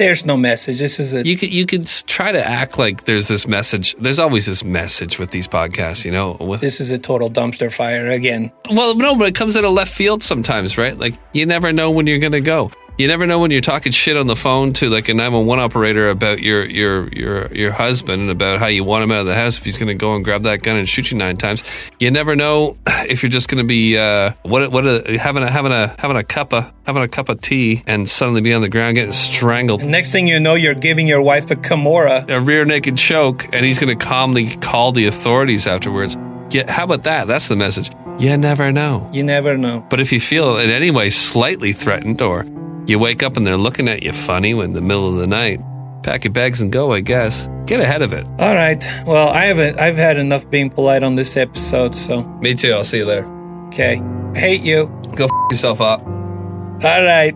there's 0.01 0.25
no 0.25 0.37
message. 0.37 0.79
This 0.79 0.99
is 0.99 1.13
a 1.13 1.23
You 1.23 1.37
could 1.37 1.53
you 1.53 1.67
could 1.67 1.87
try 2.07 2.33
to 2.33 2.45
act 2.45 2.79
like 2.79 3.05
there's 3.05 3.29
this 3.29 3.47
message. 3.47 3.95
There's 3.99 4.19
always 4.19 4.47
this 4.47 4.65
message 4.65 5.19
with 5.19 5.31
these 5.31 5.47
podcasts, 5.47 6.07
you 6.07 6.11
know. 6.11 6.39
With 6.41 6.63
this 6.63 6.81
is 6.81 6.91
a 6.91 6.99
total 6.99 7.31
dumpster 7.31 7.71
fire 7.73 8.09
again. 8.09 8.51
well, 8.71 8.95
no, 8.95 9.15
but 9.15 9.29
it 9.29 9.35
comes 9.35 9.57
out 9.57 9.65
of 9.67 9.73
left 9.73 9.93
field 9.93 10.23
sometimes, 10.23 10.79
right? 10.79 10.97
Like 10.99 11.15
you 11.35 11.45
never 11.45 11.71
know 11.73 11.91
when 11.91 12.07
you're 12.07 12.19
gonna 12.19 12.41
go. 12.41 12.71
You 13.01 13.09
never 13.09 13.27
know 13.27 13.39
when 13.39 13.51
you're 13.51 13.63
talking 13.63 13.93
shit 13.93 14.19
on 14.19 14.27
the 14.27 14.37
phone 14.37 14.75
to 14.75 14.91
like 14.91 15.09
a 15.09 15.15
911 15.15 15.65
operator 15.65 16.11
about 16.11 16.41
your 16.41 16.67
your 16.67 17.09
your 17.09 17.47
your 17.47 17.73
husband 17.73 18.21
and 18.21 18.31
about 18.31 18.59
how 18.59 18.67
you 18.67 18.85
want 18.85 19.05
him 19.05 19.11
out 19.11 19.21
of 19.21 19.27
the 19.27 19.35
house 19.35 19.57
if 19.57 19.65
he's 19.65 19.79
gonna 19.79 19.95
go 19.95 20.15
and 20.17 20.23
grab 20.23 20.43
that 20.43 20.63
gun 20.63 20.77
and 20.77 20.87
shoot 20.87 21.11
you 21.11 21.17
nine 21.17 21.39
times. 21.39 21.63
You 21.99 22.11
never 22.11 22.37
know 22.37 22.77
if 22.87 23.23
you're 23.23 23.31
just 23.31 23.49
gonna 23.49 23.65
be 23.65 23.97
uh, 23.97 24.33
what 24.43 24.71
what 24.71 24.87
a, 24.87 25.17
having 25.17 25.43
a 25.43 25.51
having 25.51 25.73
a 25.73 25.97
having 25.99 26.19
a 26.19 26.23
cup 26.23 26.53
of 26.53 26.71
having 26.85 27.03
a 27.03 27.09
cup 27.09 27.31
of 27.31 27.41
tea 27.41 27.83
and 27.87 28.07
suddenly 28.07 28.43
be 28.43 28.53
on 28.53 28.61
the 28.61 28.69
ground 28.69 28.97
getting 28.97 29.15
strangled. 29.15 29.83
Next 29.83 30.13
thing 30.13 30.29
you 30.29 30.39
know, 30.39 30.53
you're 30.53 30.75
giving 30.75 31.07
your 31.07 31.23
wife 31.23 31.51
a 31.51 31.57
Kimura. 31.57 32.29
a 32.29 32.39
rear 32.39 32.67
naked 32.67 32.99
choke 32.99 33.47
and 33.55 33.65
he's 33.65 33.79
going 33.79 33.99
to 33.99 34.05
calmly 34.05 34.57
call 34.57 34.93
the 34.93 35.07
authorities 35.07 35.67
afterwards. 35.67 36.19
Yeah, 36.51 36.71
how 36.71 36.85
about 36.85 37.05
that? 37.05 37.29
That's 37.29 37.49
the 37.49 37.57
message. 37.57 37.91
You 38.19 38.37
never 38.37 38.71
know. 38.73 39.09
You 39.11 39.23
never 39.23 39.57
know. 39.57 39.87
But 39.89 40.01
if 40.01 40.13
you 40.13 40.21
feel 40.21 40.59
in 40.59 40.69
any 40.69 40.91
way 40.91 41.09
slightly 41.09 41.73
threatened 41.73 42.21
or 42.21 42.45
you 42.87 42.99
wake 42.99 43.23
up 43.23 43.37
and 43.37 43.47
they're 43.47 43.57
looking 43.57 43.89
at 43.89 44.03
you 44.03 44.13
funny 44.13 44.51
in 44.51 44.73
the 44.73 44.81
middle 44.81 45.09
of 45.09 45.17
the 45.17 45.27
night, 45.27 45.61
pack 46.03 46.25
your 46.25 46.33
bags 46.33 46.61
and 46.61 46.73
go, 46.73 46.93
I 46.93 47.01
guess. 47.01 47.49
Get 47.67 47.81
ahead 47.81 48.03
of 48.03 48.13
it. 48.13 48.27
All 48.41 48.55
right. 48.55 48.85
Well, 49.07 49.29
I 49.29 49.45
haven't. 49.47 49.79
I've 49.79 49.97
had 49.97 50.17
enough 50.19 50.49
being 50.51 50.71
polite 50.71 51.03
on 51.05 51.15
this 51.15 51.37
episode. 51.37 51.95
So 51.95 52.23
Me 52.43 52.55
too. 52.55 52.73
I'll 52.73 52.83
see 52.85 52.99
you 52.99 53.05
later. 53.07 53.27
okay. 53.69 54.01
I 54.35 54.39
hate 54.39 54.63
you. 54.63 54.87
Go 55.15 55.25
f 55.27 55.31
yourself 55.51 55.81
up. 55.81 56.01
All 56.05 56.81
right. 57.05 57.35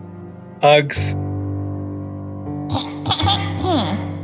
Hugs. 0.61 1.15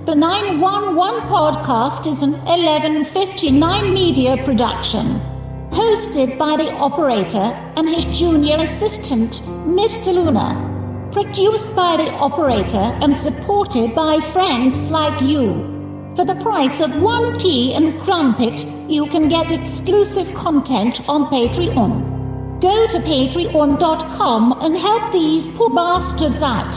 The 0.03 0.15
911 0.15 1.30
podcast 1.30 2.07
is 2.07 2.24
an 2.24 2.32
1159 2.32 3.93
media 3.93 4.36
production. 4.43 5.22
Hosted 5.69 6.38
by 6.38 6.57
the 6.57 6.74
operator 6.74 7.38
and 7.78 7.88
his 7.88 8.19
junior 8.19 8.57
assistant, 8.57 9.30
Mr. 9.69 10.13
Luna. 10.13 10.70
Produced 11.12 11.76
by 11.76 11.97
the 11.97 12.09
operator 12.14 12.78
and 13.03 13.16
supported 13.16 13.93
by 13.93 14.22
friends 14.22 14.89
like 14.91 15.22
you. 15.22 16.14
For 16.16 16.24
the 16.24 16.39
price 16.41 16.80
of 16.80 17.01
one 17.01 17.38
tea 17.38 17.74
and 17.74 17.99
crumpet, 18.01 18.66
you 18.88 19.05
can 19.07 19.28
get 19.28 19.51
exclusive 19.51 20.34
content 20.34 21.09
on 21.09 21.26
Patreon. 21.26 22.62
Go 22.62 22.88
to 22.88 22.97
patreon.com 22.99 24.57
and 24.62 24.78
help 24.78 25.12
these 25.12 25.57
poor 25.57 25.70
bastards 25.76 26.41
out. 26.41 26.76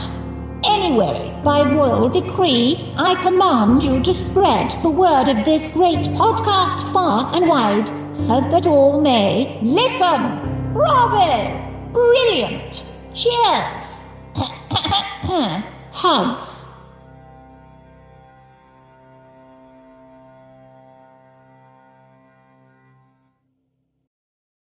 Anyway, 0.67 1.41
by 1.45 1.61
royal 1.61 2.09
decree, 2.09 2.93
I 2.97 3.15
command 3.15 3.83
you 3.83 4.03
to 4.03 4.13
spread 4.13 4.69
the 4.81 4.89
word 4.89 5.29
of 5.29 5.45
this 5.45 5.73
great 5.73 6.07
podcast 6.19 6.91
far 6.91 7.33
and 7.33 7.47
wide, 7.47 7.87
so 8.13 8.41
that 8.41 8.67
all 8.67 8.99
may 8.99 9.59
listen. 9.61 10.73
Bravo! 10.73 11.93
Brilliant! 11.93 12.83
Cheers! 13.13 14.04
Hugs. 15.91 16.74